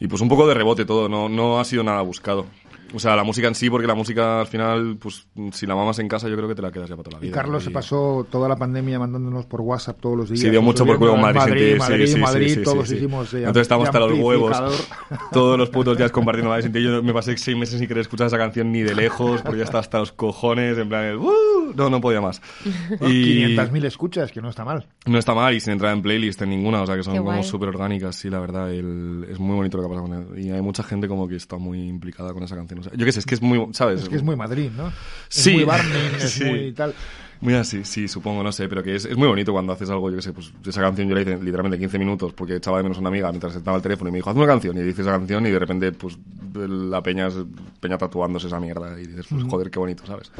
y 0.00 0.08
pues 0.08 0.22
un 0.22 0.28
poco 0.28 0.46
de 0.46 0.54
rebote 0.54 0.84
todo, 0.84 1.08
no, 1.08 1.28
no 1.28 1.60
ha 1.60 1.64
sido 1.64 1.82
nada 1.82 2.02
buscado. 2.02 2.46
O 2.94 2.98
sea, 2.98 3.14
la 3.16 3.22
música 3.24 3.48
en 3.48 3.54
sí, 3.54 3.68
porque 3.68 3.86
la 3.86 3.94
música 3.94 4.40
al 4.40 4.46
final, 4.46 4.96
pues 4.98 5.26
si 5.52 5.66
la 5.66 5.74
mamas 5.74 5.98
en 5.98 6.08
casa, 6.08 6.26
yo 6.28 6.36
creo 6.36 6.48
que 6.48 6.54
te 6.54 6.62
la 6.62 6.72
quedas 6.72 6.88
ya 6.88 6.96
para 6.96 7.04
toda 7.10 7.18
la 7.20 7.24
Y 7.26 7.28
vida. 7.28 7.36
Carlos 7.38 7.62
se 7.64 7.70
pasó 7.70 8.26
toda 8.30 8.48
la 8.48 8.56
pandemia 8.56 8.98
mandándonos 8.98 9.44
por 9.44 9.60
WhatsApp 9.60 9.98
todos 10.00 10.16
los 10.16 10.28
días. 10.30 10.40
Sí, 10.40 10.48
dio 10.48 10.62
mucho 10.62 10.86
por 10.86 10.98
culo 10.98 11.14
Madrid, 11.16 11.40
en 11.40 11.44
sin 11.48 11.54
ti. 11.74 11.78
Madrid, 11.78 12.06
Sí, 12.06 12.12
sí, 12.14 12.18
Madrid, 12.20 12.48
sí, 12.48 12.54
sí, 12.54 12.62
todos 12.62 12.88
sí. 12.88 12.96
hicimos. 12.96 13.34
eh, 13.34 13.38
Entonces 13.40 13.62
estamos 13.62 13.88
hasta 13.88 14.00
los 14.00 14.18
huevos. 14.18 14.56
Todos 15.32 15.58
los 15.58 15.68
putos 15.70 15.98
días 15.98 16.10
compartiendo 16.10 16.48
Madrid 16.50 16.64
sin 16.64 16.72
ti. 16.72 16.82
Yo 16.82 17.02
me 17.02 17.12
pasé 17.12 17.36
seis 17.36 17.56
meses 17.56 17.78
sin 17.78 17.86
querer 17.88 18.00
escuchar 18.02 18.26
esa 18.28 18.38
canción 18.38 18.72
ni 18.72 18.80
de 18.82 18.94
lejos, 18.94 19.42
porque 19.42 19.58
ya 19.58 19.64
está 19.64 19.78
hasta 19.80 19.98
los 19.98 20.12
cojones, 20.12 20.78
en 20.78 20.88
plan, 20.88 21.04
el, 21.04 21.16
"Uh", 21.18 21.72
no, 21.76 21.90
no 21.90 22.00
podía 22.00 22.20
más. 22.22 22.40
Y 23.02 23.56
500.000 23.56 23.84
escuchas, 23.84 24.32
que 24.32 24.40
no 24.40 24.48
está 24.48 24.64
mal. 24.64 24.86
no 25.06 25.18
está 25.18 25.34
mal 25.34 25.54
y 25.54 25.60
sin 25.60 25.74
entrar 25.74 25.92
en 25.92 26.00
playlist 26.02 26.40
en 26.42 26.50
ninguna, 26.50 26.82
o 26.82 26.86
sea 26.86 26.96
que 26.96 27.02
son 27.02 27.12
Qué 27.14 27.18
como 27.20 27.42
súper 27.42 27.68
orgánicas, 27.68 28.16
sí, 28.16 28.30
la 28.30 28.40
verdad. 28.40 28.72
el- 28.72 29.26
es 29.30 29.38
muy 29.38 29.54
bonito 29.56 29.76
lo 29.76 29.82
que 29.82 29.86
ha 29.86 29.90
pasado 29.90 30.08
con 30.08 30.36
él. 30.36 30.44
Y 30.44 30.50
hay 30.50 30.62
mucha 30.62 30.82
gente 30.82 31.06
como 31.08 31.28
que 31.28 31.36
está 31.36 31.58
muy 31.58 31.86
implicada 31.86 32.32
con 32.32 32.42
esa 32.42 32.56
canción. 32.56 32.77
Yo 32.82 33.04
qué 33.04 33.12
sé, 33.12 33.20
es 33.20 33.26
que 33.26 33.34
es 33.34 33.42
muy, 33.42 33.68
¿sabes? 33.72 34.02
Es 34.02 34.08
que 34.08 34.16
es 34.16 34.22
muy 34.22 34.36
Madrid, 34.36 34.70
¿no? 34.76 34.90
Sí. 35.28 35.50
Es 35.50 35.54
muy 35.56 35.64
Barney, 35.64 36.00
es 36.20 36.30
Sí. 36.30 36.44
muy 36.44 36.72
tal. 36.72 36.94
Muy 37.40 37.54
así, 37.54 37.84
sí, 37.84 38.08
supongo, 38.08 38.42
no 38.42 38.50
sé, 38.50 38.68
pero 38.68 38.82
que 38.82 38.96
es, 38.96 39.04
es 39.04 39.16
muy 39.16 39.28
bonito 39.28 39.52
cuando 39.52 39.72
haces 39.72 39.88
algo, 39.90 40.10
yo 40.10 40.16
qué 40.16 40.22
sé, 40.22 40.32
pues 40.32 40.52
esa 40.66 40.80
canción 40.80 41.08
yo 41.08 41.14
la 41.14 41.20
hice 41.20 41.36
literalmente 41.38 41.78
15 41.78 41.96
minutos 41.96 42.32
porque 42.32 42.56
echaba 42.56 42.78
de 42.78 42.82
menos 42.82 42.98
a 42.98 43.00
una 43.00 43.10
amiga 43.10 43.30
mientras 43.30 43.54
estaba 43.54 43.76
al 43.76 43.82
teléfono 43.82 44.08
y 44.08 44.12
me 44.12 44.18
dijo, 44.18 44.28
haz 44.30 44.34
una 44.36 44.46
canción, 44.48 44.76
y 44.76 44.82
dice 44.82 45.02
esa 45.02 45.12
canción 45.12 45.46
y 45.46 45.50
de 45.50 45.58
repente, 45.60 45.92
pues, 45.92 46.18
la 46.54 47.00
peña, 47.00 47.28
es- 47.28 47.36
peña 47.78 47.96
tatuándose 47.96 48.48
esa 48.48 48.58
mierda 48.58 49.00
y 49.00 49.06
dices, 49.06 49.26
pues, 49.30 49.44
joder, 49.44 49.70
qué 49.70 49.78
bonito, 49.78 50.04
¿sabes? 50.04 50.32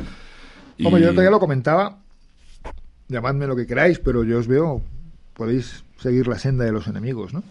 Y- 0.77 0.87
Hombre, 0.87 1.03
yo 1.03 1.11
todavía 1.11 1.31
lo 1.31 1.39
comentaba, 1.39 1.99
llamadme 3.07 3.47
lo 3.47 3.55
que 3.55 3.67
queráis, 3.69 4.01
pero 4.01 4.25
yo 4.25 4.39
os 4.41 4.49
veo, 4.49 4.83
podéis 5.35 5.85
seguir 5.99 6.29
la 6.29 6.39
senda 6.39 6.65
de 6.65 6.73
los 6.73 6.87
enemigos, 6.87 7.35
¿no? 7.35 7.43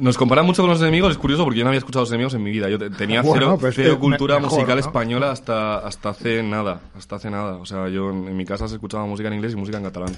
Nos 0.00 0.18
comparan 0.18 0.44
mucho 0.44 0.62
con 0.62 0.70
los 0.70 0.80
enemigos, 0.82 1.12
es 1.12 1.18
curioso 1.18 1.44
porque 1.44 1.58
yo 1.58 1.64
no 1.64 1.68
había 1.70 1.78
escuchado 1.78 2.02
los 2.02 2.10
enemigos 2.10 2.34
en 2.34 2.42
mi 2.42 2.50
vida. 2.50 2.68
Yo 2.68 2.78
te- 2.78 2.90
tenía 2.90 3.22
Bueno, 3.22 3.56
cero, 3.60 3.72
cero 3.74 3.98
cultura 4.00 4.36
mejor, 4.40 4.52
musical 4.52 4.76
¿no? 4.76 4.80
española 4.80 5.30
hasta, 5.30 5.78
hasta 5.78 6.08
hace 6.10 6.42
nada. 6.42 6.80
Hasta 6.96 7.16
hace 7.16 7.30
nada. 7.30 7.56
O 7.56 7.64
sea, 7.66 7.88
yo 7.88 8.10
en, 8.10 8.28
en 8.28 8.36
mi 8.36 8.44
casa 8.44 8.66
se 8.68 8.74
escuchaba 8.74 9.06
música 9.06 9.28
en 9.28 9.34
inglés 9.34 9.52
y 9.52 9.56
música 9.56 9.78
en 9.78 9.84
catalán. 9.84 10.14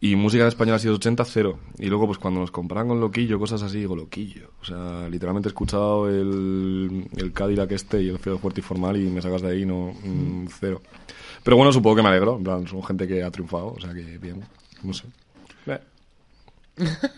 Y 0.00 0.16
música 0.16 0.42
en 0.42 0.48
español 0.48 0.74
ha 0.74 0.78
sido 0.80 0.94
80, 0.94 1.24
cero. 1.26 1.58
Y 1.78 1.86
luego, 1.86 2.06
pues 2.06 2.18
cuando 2.18 2.40
nos 2.40 2.50
comparan 2.50 2.88
con 2.88 2.98
Loquillo, 2.98 3.38
cosas 3.38 3.62
así, 3.62 3.78
digo, 3.78 3.94
Loquillo. 3.94 4.50
O 4.60 4.64
sea, 4.64 5.08
literalmente 5.08 5.48
he 5.48 5.50
escuchado 5.50 6.08
el, 6.08 7.06
el 7.16 7.32
Cadillac 7.32 7.70
este 7.70 8.02
y 8.02 8.08
el 8.08 8.18
Feo 8.18 8.36
Fuerte 8.38 8.60
y 8.60 8.64
Formal 8.64 8.96
y 8.96 9.08
me 9.10 9.22
sacas 9.22 9.42
de 9.42 9.50
ahí, 9.52 9.64
no, 9.64 9.92
mm, 10.02 10.46
cero. 10.58 10.82
Pero 11.44 11.56
bueno, 11.56 11.72
supongo 11.72 11.96
que 11.96 12.02
me 12.02 12.08
alegro. 12.08 12.36
En 12.36 12.42
plan, 12.42 12.66
son 12.66 12.82
gente 12.82 13.06
que 13.06 13.22
ha 13.22 13.30
triunfado, 13.30 13.74
o 13.76 13.80
sea 13.80 13.92
que 13.94 14.18
bien. 14.18 14.42
No 14.82 14.92
sé. 14.92 15.04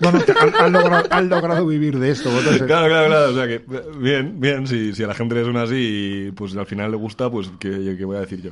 Han, 0.00 0.74
han 1.10 1.28
logrado, 1.28 1.66
vivir 1.66 1.98
de 1.98 2.10
esto. 2.10 2.30
Claro, 2.66 2.88
claro, 2.88 3.06
claro. 3.06 3.30
O 3.30 3.34
sea 3.34 3.46
que, 3.46 3.64
bien, 3.98 4.40
bien. 4.40 4.66
Si, 4.66 4.94
si 4.94 5.02
a 5.02 5.06
la 5.06 5.14
gente 5.14 5.34
le 5.34 5.44
suena 5.44 5.62
así 5.62 6.28
y 6.28 6.30
pues 6.32 6.56
al 6.56 6.66
final 6.66 6.90
le 6.90 6.96
gusta, 6.96 7.30
pues 7.30 7.50
¿qué, 7.58 7.94
qué 7.96 8.04
voy 8.04 8.16
a 8.16 8.20
decir 8.20 8.42
yo? 8.42 8.50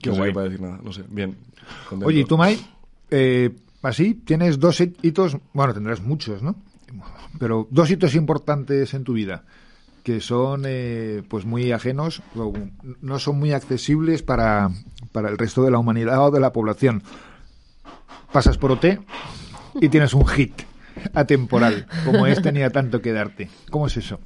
Qué 0.00 0.10
no 0.10 0.14
sé 0.14 0.20
guay. 0.20 0.30
qué 0.30 0.34
para 0.34 0.44
decir 0.48 0.60
nada. 0.60 0.80
No 0.82 0.92
sé, 0.92 1.04
bien. 1.08 1.36
contento. 1.88 2.06
Oye, 2.06 2.20
¿y 2.20 2.24
tú, 2.24 2.36
Mai? 2.36 2.58
Eh, 3.10 3.50
así, 3.82 4.14
tienes 4.14 4.58
dos 4.58 4.80
hitos, 4.80 5.36
bueno, 5.52 5.74
tendrás 5.74 6.00
muchos, 6.00 6.42
¿no? 6.42 6.56
Pero 7.38 7.68
dos 7.70 7.90
hitos 7.90 8.14
importantes 8.14 8.94
en 8.94 9.04
tu 9.04 9.12
vida 9.12 9.44
que 10.02 10.20
son 10.20 10.62
eh, 10.66 11.22
pues 11.28 11.44
muy 11.44 11.72
ajenos 11.72 12.22
no 13.02 13.18
son 13.18 13.38
muy 13.38 13.52
accesibles 13.52 14.22
para, 14.22 14.70
para 15.12 15.28
el 15.28 15.38
resto 15.38 15.62
de 15.62 15.70
la 15.70 15.78
humanidad 15.78 16.26
o 16.26 16.30
de 16.30 16.40
la 16.40 16.52
población. 16.52 17.02
Pasas 18.32 18.58
por 18.58 18.72
OT 18.72 18.86
y 19.74 19.88
tienes 19.88 20.14
un 20.14 20.26
hit 20.26 20.62
atemporal, 21.14 21.86
como 22.04 22.26
es 22.26 22.40
tenía 22.42 22.70
tanto 22.70 23.00
que 23.00 23.12
darte. 23.12 23.48
¿Cómo 23.70 23.86
es 23.86 23.96
eso? 23.96 24.18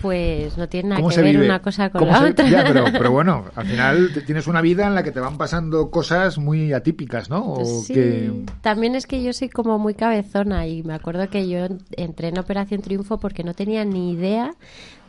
Pues 0.00 0.56
no 0.56 0.68
tiene 0.70 0.90
nada 0.90 1.02
¿Cómo 1.02 1.14
que 1.14 1.20
ver 1.20 1.32
vive? 1.32 1.44
una 1.44 1.60
cosa 1.60 1.90
con 1.90 1.98
¿Cómo 2.06 2.12
la 2.12 2.30
otra. 2.30 2.48
Ya, 2.48 2.64
pero, 2.64 2.84
pero 2.92 3.10
bueno, 3.12 3.44
al 3.54 3.66
final 3.66 4.10
tienes 4.26 4.46
una 4.46 4.62
vida 4.62 4.86
en 4.86 4.94
la 4.94 5.02
que 5.02 5.10
te 5.10 5.20
van 5.20 5.36
pasando 5.36 5.90
cosas 5.90 6.38
muy 6.38 6.72
atípicas, 6.72 7.28
¿no? 7.28 7.44
O 7.54 7.64
Sí, 7.82 7.92
que... 7.92 8.44
también 8.62 8.94
es 8.94 9.06
que 9.06 9.22
yo 9.22 9.34
soy 9.34 9.50
como 9.50 9.78
muy 9.78 9.92
cabezona 9.94 10.66
y 10.66 10.82
me 10.82 10.94
acuerdo 10.94 11.28
que 11.28 11.46
yo 11.46 11.66
entré 11.96 12.28
en 12.28 12.38
Operación 12.38 12.80
Triunfo 12.80 13.18
porque 13.18 13.44
no 13.44 13.52
tenía 13.52 13.84
ni 13.84 14.12
idea 14.12 14.54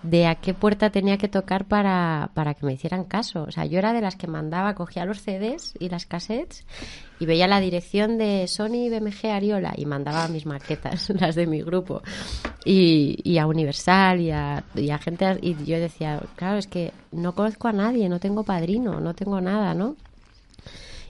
de 0.04 0.28
a 0.28 0.36
qué 0.36 0.54
puerta 0.54 0.90
tenía 0.90 1.18
que 1.18 1.30
tocar 1.30 1.66
para, 1.66 2.30
para 2.34 2.54
que 2.54 2.66
me 2.66 2.74
hicieran 2.74 3.06
caso. 3.06 3.44
O 3.44 3.52
sea, 3.52 3.66
yo 3.66 3.80
era 3.80 3.94
de 3.94 4.02
las 4.02 4.16
que 4.16 4.28
mandaba, 4.28 4.76
cogía 4.76 5.06
los 5.06 5.22
CDs 5.22 5.74
y 5.80 5.90
las 5.90 6.06
cassettes 6.06 6.66
y 7.20 7.26
veía 7.26 7.48
la 7.48 7.62
dirección 7.62 8.18
de 8.18 8.48
Sony 8.48 8.90
BMG 8.90 9.28
Ariola 9.28 9.74
y 9.78 9.86
mandaba 9.86 10.28
mis 10.28 10.46
maquetas, 10.46 11.10
las 11.20 11.36
de 11.36 11.48
mi 11.48 11.62
grupo. 11.62 12.02
Y, 12.66 13.18
y 13.24 13.38
a 13.38 13.48
Universal 13.48 14.20
y 14.20 14.32
a, 14.32 14.64
y 14.76 14.90
a 14.90 14.98
gente... 14.98 15.40
Y 15.42 15.56
yo 15.64 15.80
decía, 15.80 16.22
claro, 16.36 16.58
es 16.58 16.68
que 16.68 16.92
no 17.12 17.34
conozco 17.34 17.70
a 17.70 17.74
nadie, 17.74 18.10
no 18.10 18.20
tengo 18.20 18.44
padrino, 18.44 19.00
no 19.00 19.14
tengo 19.14 19.40
nada, 19.40 19.74
¿no? 19.74 19.96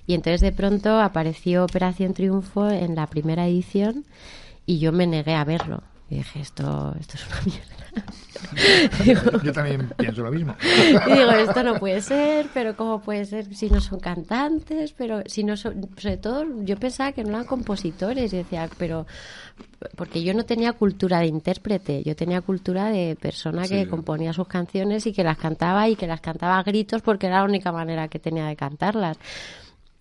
Y 0.06 0.14
entonces 0.14 0.42
de 0.42 0.52
pronto 0.52 1.00
apareció 1.00 1.64
Operación 1.64 2.14
Triunfo 2.14 2.70
en 2.70 2.94
la 2.96 3.08
primera 3.08 3.48
edición 3.48 4.06
y 4.66 4.80
yo 4.80 4.92
me 4.92 5.08
negué 5.08 5.34
a 5.34 5.46
verlo. 5.46 5.82
Y 6.14 6.18
dije, 6.18 6.42
esto, 6.42 6.96
esto 7.00 7.16
es 7.18 7.26
una 7.28 7.42
mierda. 7.46 7.74
Digo- 9.04 9.42
Yo 9.44 9.52
también 9.52 9.90
pienso 9.98 10.22
lo 10.22 10.32
mismo. 10.32 10.56
y 11.08 11.12
digo, 11.18 11.32
esto 11.32 11.64
no 11.64 11.80
puede 11.80 12.02
ser, 12.02 12.48
pero 12.54 12.76
¿cómo 12.76 13.02
puede 13.02 13.26
ser 13.26 13.54
si 13.56 13.68
no 13.70 13.82
son 13.82 14.00
cantantes? 14.00 14.94
Pero 14.94 15.24
si 15.26 15.44
no 15.44 15.58
son, 15.58 15.90
sobre 15.98 16.18
todo 16.18 16.46
yo 16.64 16.78
pensaba 16.78 17.14
que 17.14 17.24
no 17.24 17.30
eran 17.32 17.46
compositores 17.46 18.32
y 18.34 18.38
decía, 18.38 18.70
pero 18.78 19.08
porque 19.96 20.24
yo 20.24 20.34
no 20.36 20.46
tenía 20.46 20.74
cultura 20.74 21.20
de 21.20 21.28
intérprete, 21.28 22.04
yo 22.04 22.16
tenía 22.16 22.42
cultura 22.42 22.90
de 22.90 23.18
persona 23.20 23.64
que 23.68 23.84
Sí. 23.84 23.90
componía 23.90 24.34
sus 24.34 24.48
canciones 24.48 25.08
y 25.08 25.14
que 25.14 25.24
las 25.24 25.38
cantaba 25.38 25.90
y 25.90 25.96
que 25.96 26.06
las 26.08 26.22
cantaba 26.22 26.60
a 26.60 26.64
gritos 26.64 27.02
porque 27.02 27.28
era 27.28 27.40
la 27.40 27.46
única 27.46 27.72
manera 27.72 28.08
que 28.08 28.20
tenía 28.20 28.46
de 28.46 28.56
cantarlas. 28.56 29.18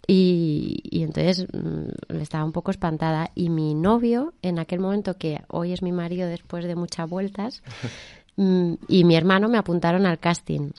Y, 0.06 0.80
y 0.84 1.02
entonces 1.02 1.46
mm, 1.52 2.16
estaba 2.20 2.44
un 2.44 2.52
poco 2.52 2.70
espantada. 2.70 3.30
Y 3.34 3.48
mi 3.48 3.74
novio, 3.74 4.32
en 4.42 4.58
aquel 4.58 4.80
momento, 4.80 5.16
que 5.16 5.42
hoy 5.48 5.72
es 5.72 5.82
mi 5.82 5.92
marido 5.92 6.28
después 6.28 6.64
de 6.64 6.74
muchas 6.74 7.08
vueltas, 7.08 7.62
mm, 8.36 8.74
y 8.88 9.04
mi 9.04 9.16
hermano 9.16 9.48
me 9.48 9.58
apuntaron 9.58 10.06
al 10.06 10.18
casting. 10.18 10.70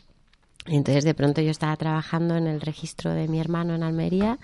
Entonces 0.65 1.03
de 1.03 1.13
pronto 1.13 1.41
yo 1.41 1.51
estaba 1.51 1.75
trabajando 1.75 2.37
en 2.37 2.47
el 2.47 2.61
registro 2.61 3.11
de 3.13 3.27
mi 3.27 3.39
hermano 3.39 3.75
en 3.75 3.83
Almería, 3.83 4.39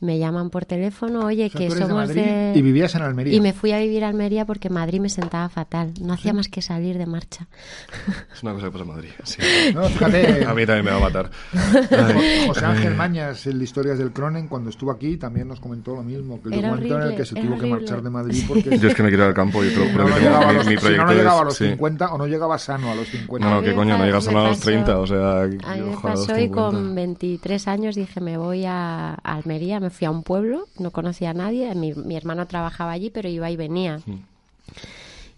me 0.00 0.18
llaman 0.18 0.48
por 0.50 0.64
teléfono, 0.64 1.26
oye, 1.26 1.46
O 1.46 1.48
sea, 1.50 1.58
que 1.58 1.64
eres 1.66 1.74
de 1.78 1.82
somos 1.86 2.06
Madrid 2.08 2.22
de... 2.22 2.52
y 2.56 2.62
vivías 2.62 2.94
en 2.94 3.02
Almería. 3.02 3.34
Y 3.34 3.40
me 3.40 3.52
fui 3.52 3.72
a 3.72 3.78
vivir 3.78 4.02
a 4.04 4.08
Almería 4.08 4.46
porque 4.46 4.70
Madrid 4.70 5.00
me 5.00 5.08
sentaba 5.10 5.48
fatal, 5.48 5.92
no 6.00 6.14
hacía 6.14 6.32
más 6.32 6.48
que 6.48 6.62
salir 6.62 6.96
de 6.98 7.06
marcha. 7.06 7.46
Es 8.34 8.42
una 8.42 8.52
cosa 8.54 8.66
que 8.66 8.72
pasa 8.72 8.84
en 8.84 8.88
Madrid. 8.90 9.10
Sí. 9.24 9.38
No, 9.74 9.82
fíjate, 9.84 10.44
A 10.46 10.54
mí 10.54 10.64
también 10.66 10.84
me 10.86 10.90
va 10.92 10.96
a 10.96 11.00
matar. 11.00 11.30
Ay. 11.52 12.46
José 12.48 12.64
Ángel 12.64 12.94
Mañas, 12.94 13.46
el 13.46 13.58
de 13.58 13.64
Historias 13.64 13.98
del 13.98 14.12
Cronen, 14.12 14.48
cuando 14.48 14.70
estuvo 14.70 14.90
aquí, 14.90 15.16
también 15.16 15.48
nos 15.48 15.60
comentó 15.60 15.94
lo 15.94 16.02
mismo, 16.02 16.40
que 16.42 16.48
el 16.48 16.54
Era 16.54 16.68
momento 16.70 16.86
en 16.86 16.92
el 16.92 16.96
horrible, 17.08 17.16
que 17.16 17.24
se 17.26 17.34
tuvo 17.34 17.42
que 17.42 17.48
horrible. 17.52 17.70
marchar 17.70 18.02
de 18.02 18.10
Madrid 18.10 18.44
porque 18.48 18.78
Yo 18.78 18.88
es 18.88 18.94
que 18.94 19.02
me 19.02 19.08
quiero 19.08 19.24
ir 19.24 19.28
al 19.28 19.34
campo 19.34 19.62
y 19.64 19.68
te 19.68 19.76
lo 19.76 19.90
juro 19.92 20.04
no, 20.08 20.14
que 20.14 20.14
no 20.14 20.16
tengo- 20.16 20.30
llegaba 20.30 20.44
a 20.48 20.52
mi, 20.52 20.54
los, 20.54 20.66
mi 20.66 20.70
si 20.70 20.74
no, 20.76 20.80
proyecto 20.80 21.04
no 21.06 21.12
llegaba 21.12 21.36
a 21.36 21.40
es- 21.40 21.44
los 21.44 21.56
sí. 21.56 21.68
50 21.68 22.12
o 22.14 22.18
no 22.18 22.26
llegaba 22.26 22.58
sano 22.58 22.90
a 22.90 22.94
los 22.94 23.08
50. 23.08 23.46
No, 23.46 23.52
no, 23.54 23.58
A 23.60 23.62
que 23.62 23.68
me 23.70 23.74
coño, 23.76 23.98
no 23.98 24.04
llegas 24.06 24.26
a 24.26 24.30
me 24.30 24.34
los 24.36 24.48
pasó- 24.58 24.64
30, 24.64 24.98
o 24.98 25.06
sea... 25.06 25.40
A 25.42 25.46
mí 25.46 25.58
me 25.66 25.90
los 25.92 26.00
pasó 26.02 26.32
y 26.38 26.40
50. 26.42 26.54
con 26.54 26.94
23 26.94 27.68
años 27.68 27.94
dije, 27.94 28.20
me 28.20 28.38
voy 28.38 28.64
a 28.66 29.14
Almería, 29.14 29.80
me 29.80 29.89
fui 29.90 30.06
a 30.06 30.10
un 30.10 30.22
pueblo, 30.22 30.66
no 30.78 30.90
conocía 30.90 31.30
a 31.30 31.34
nadie, 31.34 31.74
mi, 31.74 31.94
mi 31.94 32.16
hermano 32.16 32.46
trabajaba 32.46 32.92
allí, 32.92 33.10
pero 33.10 33.28
iba 33.28 33.50
y 33.50 33.56
venía. 33.56 34.00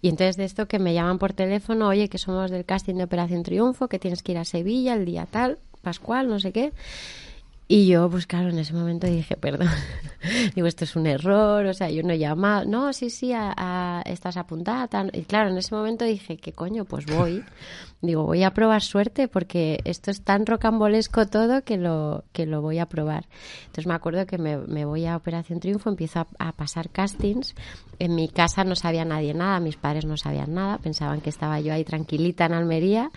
Y 0.00 0.08
entonces 0.08 0.36
de 0.36 0.44
esto 0.44 0.66
que 0.66 0.78
me 0.78 0.94
llaman 0.94 1.18
por 1.18 1.32
teléfono, 1.32 1.88
oye, 1.88 2.08
que 2.08 2.18
somos 2.18 2.50
del 2.50 2.64
casting 2.64 2.96
de 2.96 3.04
Operación 3.04 3.44
Triunfo, 3.44 3.88
que 3.88 3.98
tienes 3.98 4.22
que 4.22 4.32
ir 4.32 4.38
a 4.38 4.44
Sevilla 4.44 4.94
el 4.94 5.04
día 5.04 5.26
tal, 5.26 5.58
Pascual, 5.80 6.28
no 6.28 6.40
sé 6.40 6.52
qué. 6.52 6.72
Y 7.68 7.86
yo, 7.86 8.10
pues 8.10 8.26
claro, 8.26 8.50
en 8.50 8.58
ese 8.58 8.74
momento 8.74 9.06
dije, 9.06 9.34
perdón, 9.36 9.68
digo, 10.54 10.66
esto 10.66 10.84
es 10.84 10.94
un 10.94 11.06
error, 11.06 11.64
o 11.64 11.72
sea, 11.72 11.88
yo 11.88 12.02
no 12.02 12.12
he 12.12 12.18
llamado, 12.18 12.66
no, 12.66 12.92
sí, 12.92 13.08
sí, 13.08 13.32
a, 13.32 13.54
a- 13.56 14.02
estás 14.02 14.36
apuntada, 14.36 14.86
tal. 14.88 15.10
y 15.14 15.22
claro, 15.22 15.48
en 15.48 15.56
ese 15.56 15.74
momento 15.74 16.04
dije, 16.04 16.36
¿qué 16.36 16.52
coño? 16.52 16.84
Pues 16.84 17.06
voy, 17.06 17.42
digo, 18.02 18.24
voy 18.24 18.42
a 18.42 18.52
probar 18.52 18.82
suerte 18.82 19.26
porque 19.26 19.80
esto 19.84 20.10
es 20.10 20.22
tan 20.22 20.44
rocambolesco 20.44 21.26
todo 21.28 21.62
que 21.62 21.78
lo, 21.78 22.24
que 22.32 22.44
lo 22.44 22.60
voy 22.60 22.78
a 22.78 22.86
probar. 22.86 23.24
Entonces 23.62 23.86
me 23.86 23.94
acuerdo 23.94 24.26
que 24.26 24.36
me, 24.36 24.58
me 24.58 24.84
voy 24.84 25.06
a 25.06 25.16
Operación 25.16 25.58
Triunfo, 25.58 25.88
empiezo 25.88 26.20
a, 26.20 26.26
a 26.38 26.52
pasar 26.52 26.90
castings, 26.90 27.54
en 27.98 28.14
mi 28.14 28.28
casa 28.28 28.64
no 28.64 28.74
sabía 28.76 29.06
nadie 29.06 29.32
nada, 29.32 29.60
mis 29.60 29.76
padres 29.76 30.04
no 30.04 30.18
sabían 30.18 30.52
nada, 30.52 30.76
pensaban 30.76 31.22
que 31.22 31.30
estaba 31.30 31.58
yo 31.60 31.72
ahí 31.72 31.84
tranquilita 31.84 32.44
en 32.44 32.52
Almería. 32.52 33.10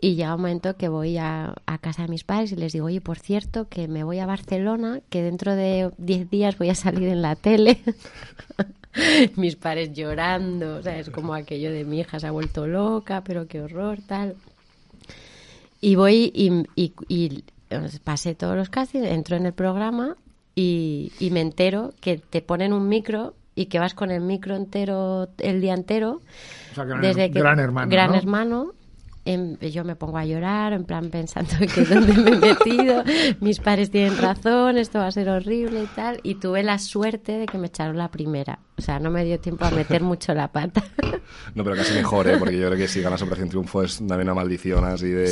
Y 0.00 0.16
llega 0.16 0.34
un 0.34 0.42
momento 0.42 0.76
que 0.76 0.88
voy 0.88 1.16
a, 1.18 1.54
a 1.66 1.78
casa 1.78 2.02
de 2.02 2.08
mis 2.08 2.24
padres 2.24 2.52
y 2.52 2.56
les 2.56 2.72
digo, 2.72 2.86
oye, 2.86 3.00
por 3.00 3.18
cierto, 3.18 3.68
que 3.68 3.88
me 3.88 4.04
voy 4.04 4.18
a 4.18 4.26
Barcelona, 4.26 5.00
que 5.08 5.22
dentro 5.22 5.54
de 5.54 5.90
10 5.98 6.30
días 6.30 6.58
voy 6.58 6.68
a 6.70 6.74
salir 6.74 7.08
en 7.08 7.22
la 7.22 7.36
tele. 7.36 7.78
mis 9.36 9.56
padres 9.56 9.92
llorando, 9.92 10.76
o 10.76 10.82
sea, 10.82 10.98
es 10.98 11.10
como 11.10 11.34
aquello 11.34 11.72
de 11.72 11.84
mi 11.84 12.00
hija 12.00 12.20
se 12.20 12.26
ha 12.26 12.30
vuelto 12.30 12.66
loca, 12.66 13.22
pero 13.24 13.46
qué 13.48 13.60
horror, 13.62 13.98
tal. 14.06 14.36
Y 15.80 15.96
voy 15.96 16.30
y, 16.34 16.64
y- 16.76 16.92
y, 17.08 17.44
pasé 18.04 18.34
todos 18.34 18.56
los 18.56 18.68
castings, 18.68 19.06
entro 19.06 19.36
en 19.36 19.46
el 19.46 19.52
programa 19.52 20.16
y, 20.54 21.12
y 21.18 21.30
me 21.30 21.40
entero 21.40 21.92
que 22.00 22.18
te 22.18 22.40
ponen 22.42 22.72
un 22.72 22.88
micro 22.88 23.34
y 23.54 23.66
que 23.66 23.78
vas 23.78 23.94
con 23.94 24.10
el 24.10 24.20
micro 24.20 24.54
entero 24.56 25.28
el 25.38 25.60
día 25.60 25.74
entero. 25.74 26.20
O 26.72 26.74
sea, 26.74 26.84
gran, 26.84 27.00
desde 27.00 27.30
que, 27.30 27.38
gran 27.38 27.58
hermano. 27.58 27.90
Gran 27.90 28.10
¿no? 28.12 28.16
hermano. 28.16 28.72
Em, 29.24 29.58
yo 29.58 29.84
me 29.84 29.96
pongo 29.96 30.18
a 30.18 30.24
llorar, 30.24 30.72
en 30.72 30.84
plan 30.84 31.10
pensando 31.10 31.54
que 31.72 31.84
dónde 31.84 32.12
me 32.14 32.30
he 32.30 32.54
metido, 32.54 33.04
mis 33.40 33.60
padres 33.60 33.90
tienen 33.90 34.16
razón, 34.18 34.76
esto 34.78 34.98
va 34.98 35.06
a 35.06 35.12
ser 35.12 35.28
horrible 35.28 35.82
y 35.82 35.86
tal. 35.86 36.20
Y 36.22 36.36
tuve 36.36 36.62
la 36.62 36.78
suerte 36.78 37.32
de 37.38 37.46
que 37.46 37.58
me 37.58 37.68
echaron 37.68 37.96
la 37.96 38.10
primera. 38.10 38.58
O 38.76 38.82
sea, 38.82 38.98
no 38.98 39.10
me 39.10 39.24
dio 39.24 39.38
tiempo 39.38 39.64
a 39.64 39.70
meter 39.70 40.02
mucho 40.02 40.34
la 40.34 40.50
pata. 40.50 40.82
No, 41.54 41.64
pero 41.64 41.76
casi 41.76 41.94
mejor, 41.94 42.28
¿eh? 42.28 42.36
Porque 42.38 42.58
yo 42.58 42.66
creo 42.66 42.78
que 42.78 42.88
si 42.88 43.00
ganas 43.00 43.22
Operación 43.22 43.48
Triunfo 43.48 43.82
es 43.82 43.98
también 43.98 44.22
una 44.22 44.34
maldición 44.34 44.84
así 44.84 45.08
de... 45.08 45.26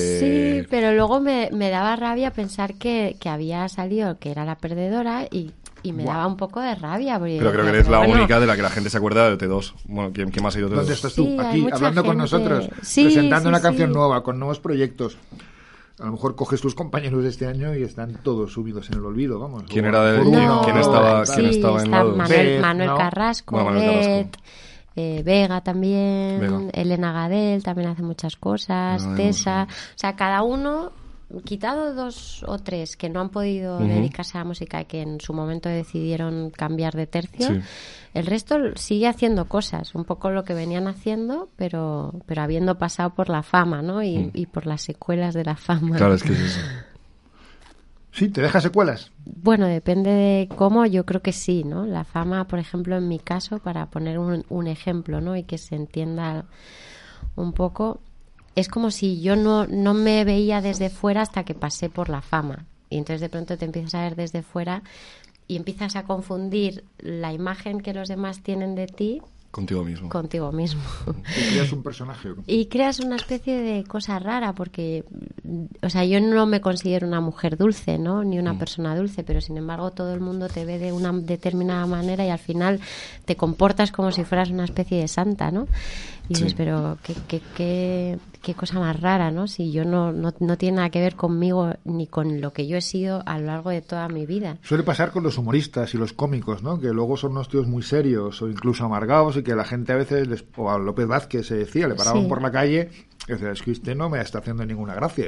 Sí, 0.63 0.67
pero 0.71 0.93
luego 0.93 1.21
me, 1.21 1.51
me 1.53 1.71
daba 1.71 1.97
rabia 1.97 2.33
pensar 2.33 2.75
que, 2.75 3.17
que 3.21 3.29
había 3.29 3.69
salido, 3.69 4.19
que 4.19 4.31
era 4.31 4.45
la 4.45 4.57
perdedora 4.57 5.27
y, 5.31 5.53
y 5.83 5.93
me 5.93 6.05
Buah. 6.05 6.15
daba 6.15 6.27
un 6.27 6.37
poco 6.37 6.61
de 6.61 6.75
rabia. 6.75 7.19
porque 7.19 7.37
Pero 7.39 7.51
creo 7.53 7.65
que 7.65 7.73
decía, 7.73 7.81
eres 7.81 7.89
la 7.91 7.99
bueno, 7.99 8.15
única 8.15 8.39
de 8.41 8.47
la 8.47 8.57
que 8.57 8.63
la 8.63 8.71
gente 8.71 8.91
se 8.91 8.97
acuerda 8.99 9.29
de 9.31 9.39
T2. 9.39 9.73
Bueno, 9.87 10.11
¿quién, 10.13 10.31
quién 10.31 10.43
más 10.45 10.55
ha 10.55 10.59
ido 10.61 10.69
de 10.69 10.77
¿Dónde 10.77 10.93
T2? 10.93 10.95
estás 10.97 11.15
tú? 11.15 11.25
Sí, 11.25 11.37
Aquí, 11.39 11.67
hablando 11.73 12.03
con 12.03 12.11
gente. 12.19 12.23
nosotros, 12.23 12.69
Sí, 12.83 13.05
presentando 13.05 13.43
sí, 13.45 13.49
una 13.49 13.61
canción 13.61 13.93
nueva, 13.93 14.23
con 14.23 14.39
nuevos 14.39 14.61
proyectos. 14.61 15.17
A 16.01 16.07
lo 16.07 16.13
mejor 16.13 16.35
coges 16.35 16.61
tus 16.61 16.75
compañeros 16.75 17.23
de 17.23 17.29
este 17.29 17.47
año 17.47 17.75
y 17.77 17.83
están 17.83 18.15
todos 18.23 18.53
subidos 18.53 18.89
en 18.91 18.99
el 18.99 19.05
olvido, 19.05 19.39
vamos. 19.39 19.65
¿Quién 19.69 19.85
era 19.85 20.03
de- 20.05 20.19
por 20.19 20.31
quién- 20.65 20.77
estaba- 20.79 21.25
quién 21.25 21.47
estaba 21.47 21.83
en? 21.83 21.91
Manuel, 21.91 22.61
Manuel 22.61 22.89
¿no? 22.89 22.97
Carrasco, 22.97 23.55
Bueno, 23.57 23.71
Manuel 23.71 23.91
Carrasco. 23.91 24.11
Bet, 24.13 24.37
eh, 24.97 25.23
Vega 25.25 25.61
también, 25.61 26.41
Vega. 26.41 26.61
Elena 26.73 27.13
Gadel 27.13 27.63
también 27.63 27.91
hace 27.91 28.03
muchas 28.03 28.37
cosas, 28.37 29.05
no 29.07 29.15
Tessa. 29.17 29.67
O 29.71 29.99
sea, 29.99 30.17
cada 30.17 30.43
uno, 30.43 30.93
quitado 31.41 31.95
dos 31.95 32.45
o 32.47 32.59
tres 32.59 32.97
que 32.97 33.09
no 33.09 33.21
han 33.21 33.31
podido 33.31 33.79
dedicarse 33.79 34.37
a 34.37 34.43
la 34.43 34.45
música 34.45 34.81
y 34.83 34.85
que 34.85 35.01
en 35.03 35.21
su 35.21 35.33
momento 35.33 35.69
decidieron 35.69 36.51
cambiar 36.51 36.95
de 36.95 37.07
tercio, 37.07 37.47
Sí. 37.49 37.61
el 38.15 38.27
resto 38.27 38.57
sigue 38.77 39.09
haciendo 39.09 39.47
cosas, 39.49 39.95
un 39.95 40.05
poco 40.05 40.31
lo 40.31 40.45
que 40.45 40.53
venían 40.55 40.87
haciendo, 40.89 41.49
pero, 41.57 42.13
pero 42.27 42.43
habiendo 42.43 42.77
pasado 42.79 43.15
por 43.15 43.29
la 43.31 43.43
fama, 43.43 43.81
¿no? 43.83 44.03
Y, 44.03 44.19
Mm. 44.19 44.31
y 44.35 44.47
por 44.47 44.67
las 44.67 44.83
secuelas 44.83 45.35
de 45.35 45.45
la 45.45 45.57
fama. 45.57 45.97
Claro, 45.97 46.15
es 46.15 46.23
que 46.23 46.33
es 46.33 46.41
eso. 46.41 46.61
Sí, 48.15 48.29
te 48.29 48.43
deja 48.43 48.61
secuelas. 48.61 49.11
Bueno, 49.25 49.67
depende 49.67 50.11
de 50.11 50.49
cómo, 50.55 50.85
yo 50.85 51.07
creo 51.07 51.23
que 51.23 51.33
sí, 51.33 51.65
¿no? 51.65 51.87
La 51.87 52.05
fama, 52.05 52.47
por 52.47 52.59
ejemplo, 52.59 52.95
en 52.99 53.09
mi 53.09 53.19
caso, 53.19 53.59
para 53.59 53.87
poner 53.87 54.19
un, 54.19 54.45
un 54.51 54.67
ejemplo, 54.67 55.23
¿no? 55.23 55.35
Y 55.35 55.45
que 55.45 55.57
se 55.57 55.77
entienda 55.77 56.45
un 57.37 57.55
poco, 57.55 58.01
es 58.57 58.69
como 58.69 58.91
si 58.91 59.21
yo 59.21 59.37
no, 59.37 59.67
no 59.67 59.95
me 59.95 60.25
veía 60.25 60.61
desde 60.61 60.91
fuera 60.91 61.23
hasta 61.23 61.45
que 61.45 61.55
pasé 61.55 61.89
por 61.89 62.09
la 62.09 62.21
fama. 62.23 62.67
Y 62.91 62.99
entonces 62.99 63.21
de 63.21 63.29
pronto 63.29 63.57
te 63.57 63.65
empiezas 63.65 63.95
a 63.95 64.03
ver 64.03 64.17
desde 64.17 64.43
fuera 64.43 64.83
y 65.49 65.57
empiezas 65.57 65.97
a 65.97 66.05
confundir 66.05 66.85
la 66.99 67.33
imagen 67.33 67.81
que 67.81 67.95
los 67.95 68.09
demás 68.09 68.43
tienen 68.43 68.75
de 68.75 68.87
ti 68.87 69.21
Contigo 69.51 69.85
mismo. 69.85 70.09
contigo 70.09 70.51
mismo. 70.51 70.81
Y 71.37 71.51
creas 71.53 71.73
un 71.73 71.83
personaje. 71.83 72.31
Y 72.47 72.67
creas 72.67 73.01
una 73.01 73.17
especie 73.17 73.61
de 73.61 73.85
cosa 73.85 74.19
rara 74.19 74.55
porque, 74.55 75.05
o 75.83 75.91
sea, 75.91 76.07
yo 76.07 76.23
no 76.23 76.47
me 76.47 76.63
considero 76.63 77.07
una 77.07 77.21
mujer 77.21 77.59
dulce, 77.59 77.99
¿no? 77.99 78.25
Ni 78.25 78.39
una 78.39 78.55
Mm. 78.55 78.59
persona 78.59 78.97
dulce, 78.97 79.25
pero 79.25 79.43
sin 79.43 79.59
embargo 79.59 79.91
todo 79.91 80.15
el 80.15 80.21
mundo 80.21 80.49
te 80.49 80.65
ve 80.65 80.79
de 80.79 80.93
una 80.93 81.13
determinada 81.13 81.85
manera 81.87 82.25
y 82.25 82.31
al 82.31 82.39
final 82.39 82.81
te 83.27 83.37
comportas 83.37 83.93
como 83.93 84.11
si 84.11 84.25
fueras 84.25 84.49
una 84.49 84.65
especie 84.65 84.99
de 85.01 85.09
santa, 85.09 85.51
¿no? 85.51 85.67
Y 86.33 86.35
dices, 86.35 86.51
Sí. 86.51 86.55
pero 86.57 86.99
qué, 87.03 87.15
qué, 87.29 87.41
qué, 87.57 88.19
qué 88.41 88.55
cosa 88.55 88.79
más 88.81 88.99
rara, 89.01 89.31
¿no? 89.31 89.47
Si 89.47 89.71
yo 89.73 89.85
no, 89.85 90.13
no, 90.13 90.33
no 90.41 90.57
tiene 90.57 90.77
nada 90.79 90.91
que 90.91 91.01
ver 91.01 91.15
conmigo 91.17 91.75
ni 91.85 92.07
con 92.07 92.41
lo 92.41 92.53
que 92.53 92.67
yo 92.67 92.77
he 92.77 92.81
sido 92.81 93.23
a 93.27 93.39
lo 93.39 93.47
largo 93.47 93.71
de 93.71 93.83
toda 93.83 94.09
mi 94.09 94.27
vida. 94.27 94.57
Suele 94.63 94.83
pasar 94.85 95.11
con 95.11 95.23
los 95.23 95.37
humoristas 95.39 95.95
y 95.95 95.99
los 95.99 96.13
cómicos, 96.13 96.63
¿no? 96.63 96.81
Que 96.81 96.89
luego 96.89 97.17
son 97.17 97.33
unos 97.33 97.49
tíos 97.49 97.67
muy 97.67 97.83
serios 97.83 98.41
o 98.43 98.49
incluso 98.49 98.85
amargados 98.85 99.37
y 99.37 99.43
que 99.43 99.55
la 99.55 99.65
gente 99.65 99.93
a 99.93 99.97
veces, 99.97 100.27
les, 100.29 100.45
o 100.57 100.71
a 100.71 100.79
López 100.79 101.07
Vázquez 101.07 101.47
se 101.47 101.57
decía, 101.57 101.87
le 101.89 101.95
paraban 101.95 102.23
Sí. 102.23 102.29
por 102.29 102.41
la 102.43 102.51
calle 102.51 102.91
y 103.29 103.33
decía, 103.33 103.51
es 103.53 103.63
que 103.63 103.71
usted 103.71 103.95
no 103.95 104.09
me 104.11 104.21
está 104.21 104.39
haciendo 104.39 104.65
ninguna 104.67 104.95
gracia. 104.95 105.27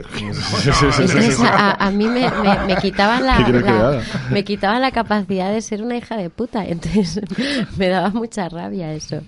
A, 1.79 1.90
mí 1.90 2.07
me, 2.09 2.29
me, 2.31 2.67
me 2.67 2.77
quitaban 2.77 3.25
la, 3.25 3.37
¿Qué 3.38 3.45
quieres 3.45 3.62
que 3.62 3.71
la- 3.71 4.03
me 4.31 4.45
quitaban 4.45 4.81
la 4.81 4.90
capacidad 4.90 5.53
de 5.53 5.61
ser 5.62 5.83
una 5.83 5.97
hija 5.97 6.17
de 6.17 6.31
puta. 6.31 6.64
Entonces 6.67 7.21
me 7.77 7.88
daba 7.88 8.11
mucha 8.11 8.49
rabia 8.49 8.93
eso. 8.93 9.21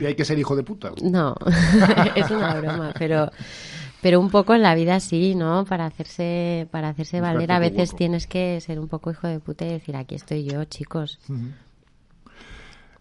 Y 0.00 0.06
hay 0.06 0.14
que 0.14 0.24
ser 0.24 0.38
hijo 0.38 0.54
de 0.56 0.62
puta. 0.62 0.90
No, 1.02 1.34
es 2.14 2.30
una 2.30 2.54
broma, 2.54 2.92
pero 2.98 3.30
pero 4.00 4.18
un 4.18 4.30
poco 4.30 4.54
en 4.54 4.62
la 4.62 4.74
vida 4.74 4.98
sí, 5.00 5.34
¿no? 5.34 5.64
Para 5.64 5.86
hacerse 5.86 6.66
para 6.70 6.88
hacerse 6.88 7.20
valer 7.20 7.52
a 7.52 7.58
veces 7.58 7.90
hueco. 7.90 7.96
tienes 7.98 8.26
que 8.26 8.60
ser 8.60 8.78
un 8.80 8.88
poco 8.88 9.10
hijo 9.10 9.26
de 9.28 9.38
puta 9.40 9.64
y 9.64 9.70
decir 9.70 9.94
aquí 9.96 10.14
estoy 10.16 10.44
yo, 10.44 10.64
chicos. 10.64 11.18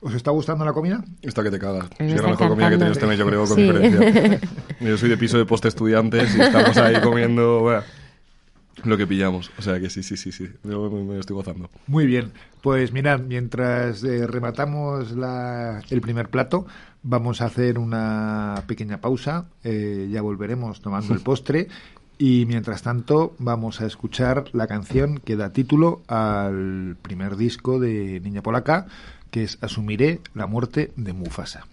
¿Os 0.03 0.15
está 0.15 0.31
gustando 0.31 0.65
la 0.65 0.73
comida? 0.73 1.03
Esta 1.21 1.43
que 1.43 1.51
te 1.51 1.59
cagas. 1.59 1.85
Sí, 1.97 2.05
es 2.05 2.21
la 2.21 2.29
mejor 2.29 2.49
comida 2.49 2.69
que 2.69 2.75
he 2.75 2.77
tenido 2.79 2.91
encantando. 2.91 2.91
este 2.91 3.05
mes, 3.05 3.19
yo 3.19 3.25
creo, 3.27 3.45
con 3.45 3.55
Sí. 3.55 3.61
diferencia. 3.63 4.49
Yo 4.81 4.97
soy 4.97 5.09
de 5.09 5.17
piso 5.17 5.37
de 5.37 5.45
post 5.45 5.65
estudiantes 5.65 6.35
y 6.35 6.41
estamos 6.41 6.75
ahí 6.77 6.99
comiendo 7.01 7.59
bueno, 7.59 7.83
lo 8.83 8.97
que 8.97 9.07
pillamos. 9.07 9.51
O 9.57 9.61
sea 9.61 9.79
que 9.79 9.89
sí, 9.89 10.03
sí, 10.03 10.17
sí, 10.17 10.31
sí. 10.31 10.49
Yo 10.63 10.89
me, 10.89 11.19
estoy 11.19 11.35
gozando. 11.35 11.69
Muy 11.87 12.05
bien. 12.05 12.31
Pues 12.61 12.91
mirad, 12.91 13.19
mientras 13.21 14.03
eh, 14.03 14.27
rematamos 14.27 15.11
la- 15.11 15.81
el 15.89 16.01
primer 16.01 16.29
plato, 16.29 16.65
vamos 17.03 17.41
a 17.41 17.45
hacer 17.45 17.79
una 17.79 18.63
pequeña 18.67 18.99
pausa. 18.99 19.45
Eh, 19.63 20.09
ya 20.11 20.21
volveremos 20.21 20.81
tomando 20.81 21.13
el 21.13 21.19
postre. 21.23 21.67
Y 22.17 22.45
mientras 22.45 22.83
tanto, 22.83 23.33
vamos 23.39 23.81
a 23.81 23.87
escuchar 23.87 24.45
la 24.53 24.67
canción 24.67 25.17
que 25.17 25.35
da 25.35 25.51
título 25.53 26.03
al 26.07 26.95
primer 27.01 27.35
disco 27.35 27.79
de 27.79 28.19
Niña 28.23 28.43
Polaca, 28.43 28.85
que 29.31 29.43
es 29.43 29.57
Asumiré 29.61 30.19
la 30.35 30.45
muerte 30.45 30.91
de 30.97 31.13
Mufasa. 31.13 31.65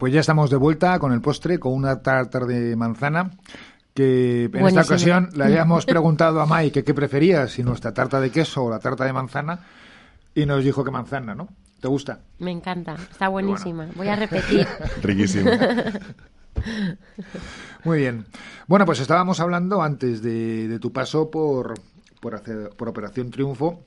Pues 0.00 0.12
ya 0.12 0.18
estamos 0.20 0.50
de 0.50 0.56
vuelta 0.56 0.98
con 0.98 1.12
el 1.12 1.20
postre, 1.20 1.60
con 1.60 1.72
una 1.74 2.02
tarta 2.02 2.40
de 2.40 2.74
manzana. 2.74 3.30
Que 3.94 4.44
en 4.44 4.66
esta 4.66 4.82
ocasión 4.82 5.28
le 5.34 5.44
habíamos 5.44 5.84
preguntado 5.86 6.40
a 6.40 6.46
Mike 6.46 6.72
que 6.72 6.84
qué 6.84 6.94
prefería, 6.94 7.46
si 7.48 7.62
nuestra 7.62 7.92
tarta 7.94 8.20
de 8.20 8.30
queso 8.30 8.64
o 8.64 8.70
la 8.70 8.78
tarta 8.78 9.04
de 9.04 9.12
manzana, 9.12 9.60
y 10.34 10.46
nos 10.46 10.64
dijo 10.64 10.82
que 10.84 10.90
manzana, 10.90 11.34
¿no? 11.34 11.48
¿Te 11.80 11.88
gusta? 11.88 12.20
Me 12.38 12.50
encanta, 12.50 12.94
está 12.94 13.28
buenísima. 13.28 13.86
Voy 13.96 14.08
a 14.08 14.16
repetir. 14.16 14.66
Riquísimo. 15.02 15.50
Muy 17.84 17.98
bien. 17.98 18.26
Bueno, 18.66 18.84
pues 18.86 19.00
estábamos 19.00 19.40
hablando 19.40 19.82
antes 19.82 20.22
de, 20.22 20.68
de 20.68 20.78
tu 20.78 20.92
paso 20.92 21.30
por, 21.30 21.74
por, 22.20 22.34
hacer, 22.34 22.70
por 22.76 22.88
Operación 22.88 23.30
Triunfo, 23.30 23.84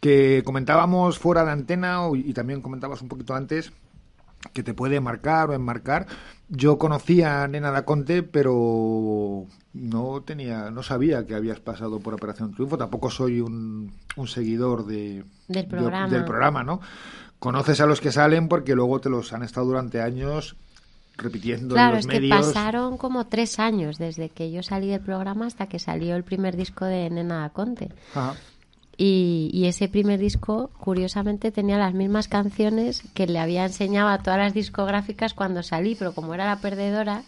que 0.00 0.42
comentábamos 0.44 1.18
fuera 1.18 1.44
de 1.44 1.52
antena 1.52 2.02
o- 2.06 2.16
y 2.16 2.32
también 2.32 2.62
comentabas 2.62 3.02
un 3.02 3.08
poquito 3.08 3.34
antes 3.34 3.72
que 4.52 4.62
te 4.62 4.74
puede 4.74 5.00
marcar 5.00 5.50
o 5.50 5.54
enmarcar. 5.54 6.06
Yo 6.48 6.78
conocía 6.78 7.42
a 7.42 7.48
Nena 7.48 7.70
Daconte, 7.70 8.22
pero 8.22 9.46
no 9.74 10.22
tenía, 10.22 10.70
no 10.70 10.82
sabía 10.82 11.26
que 11.26 11.34
habías 11.34 11.60
pasado 11.60 12.00
por 12.00 12.14
Operación 12.14 12.52
Triunfo. 12.54 12.78
Tampoco 12.78 13.10
soy 13.10 13.40
un, 13.40 13.92
un 14.16 14.28
seguidor 14.28 14.86
de, 14.86 15.24
Del 15.48 15.62
de- 15.62 15.64
programa. 15.64 16.08
del 16.08 16.24
programa, 16.24 16.62
¿no? 16.64 16.80
Conoces 17.38 17.80
a 17.80 17.86
los 17.86 18.00
que 18.00 18.12
salen 18.12 18.48
porque 18.48 18.74
luego 18.74 19.00
te 19.00 19.10
los 19.10 19.32
han 19.32 19.42
estado 19.42 19.66
durante 19.66 20.00
años 20.00 20.56
repitiendo 21.18 21.74
en 21.74 21.78
Claro, 21.78 21.96
los 21.96 22.00
es 22.04 22.06
que 22.10 22.20
medios. 22.20 22.46
pasaron 22.46 22.96
como 22.98 23.26
tres 23.26 23.58
años 23.58 23.98
desde 23.98 24.28
que 24.28 24.50
yo 24.50 24.62
salí 24.62 24.88
del 24.88 25.00
programa 25.00 25.46
hasta 25.46 25.66
que 25.66 25.78
salió 25.78 26.14
el 26.16 26.24
primer 26.24 26.56
disco 26.56 26.84
de 26.84 27.08
Nena 27.10 27.48
Conte. 27.50 27.88
Ajá. 28.14 28.34
Y, 28.98 29.50
y 29.52 29.66
ese 29.66 29.88
primer 29.88 30.18
disco, 30.18 30.70
curiosamente, 30.80 31.50
tenía 31.52 31.76
las 31.76 31.92
mismas 31.92 32.28
canciones 32.28 33.02
que 33.14 33.26
le 33.26 33.38
había 33.38 33.64
enseñado 33.66 34.08
a 34.08 34.18
todas 34.22 34.38
las 34.38 34.54
discográficas 34.54 35.34
cuando 35.34 35.62
salí, 35.62 35.94
pero 35.94 36.14
como 36.14 36.32
era 36.34 36.46
la 36.46 36.60
perdedora, 36.60 37.22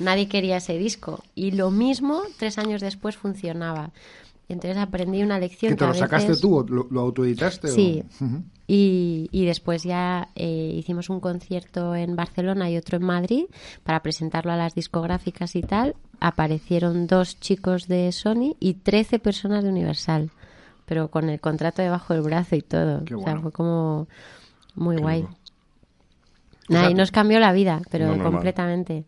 nadie 0.00 0.26
quería 0.28 0.56
ese 0.56 0.76
disco. 0.78 1.22
Y 1.36 1.52
lo 1.52 1.70
mismo, 1.70 2.22
tres 2.38 2.58
años 2.58 2.80
después, 2.80 3.16
funcionaba. 3.16 3.90
Entonces 4.48 4.76
aprendí 4.78 5.22
una 5.22 5.38
lección 5.38 5.70
¿Que 5.70 5.76
te 5.76 5.86
lo 5.86 5.94
sacaste 5.94 6.36
tú 6.36 6.56
o 6.58 6.62
lo, 6.64 6.88
lo 6.90 7.00
autoeditaste? 7.00 7.68
o- 7.70 7.74
Sí. 7.74 8.02
Y, 8.66 9.28
y 9.32 9.44
después 9.44 9.82
ya 9.84 10.28
eh, 10.34 10.74
hicimos 10.76 11.08
un 11.08 11.20
concierto 11.20 11.94
en 11.94 12.16
Barcelona 12.16 12.68
y 12.70 12.76
otro 12.76 12.96
en 12.96 13.04
Madrid 13.04 13.44
para 13.84 14.02
presentarlo 14.02 14.50
a 14.52 14.56
las 14.56 14.74
discográficas 14.74 15.54
y 15.56 15.62
tal. 15.62 15.94
Aparecieron 16.20 17.06
dos 17.06 17.38
chicos 17.38 17.86
de 17.86 18.10
Sony 18.12 18.56
y 18.60 18.74
13 18.74 19.18
personas 19.20 19.62
de 19.64 19.70
Universal, 19.70 20.30
pero 20.92 21.08
con 21.08 21.30
el 21.30 21.40
contrato 21.40 21.80
debajo 21.80 22.12
del 22.12 22.22
brazo 22.22 22.54
y 22.54 22.60
todo. 22.60 23.02
Qué 23.06 23.14
O 23.14 23.22
sea, 23.22 23.38
fue 23.38 23.50
como 23.50 24.08
muy 24.74 24.96
Qué 24.96 25.02
guay. 25.02 25.22
loco. 25.22 25.34
Nada, 26.68 26.82
O 26.82 26.84
sea, 26.84 26.90
y 26.90 26.94
nos 26.94 27.10
cambió 27.10 27.40
la 27.40 27.50
vida, 27.52 27.80
pero 27.90 28.14
No, 28.14 28.22
completamente. 28.22 29.06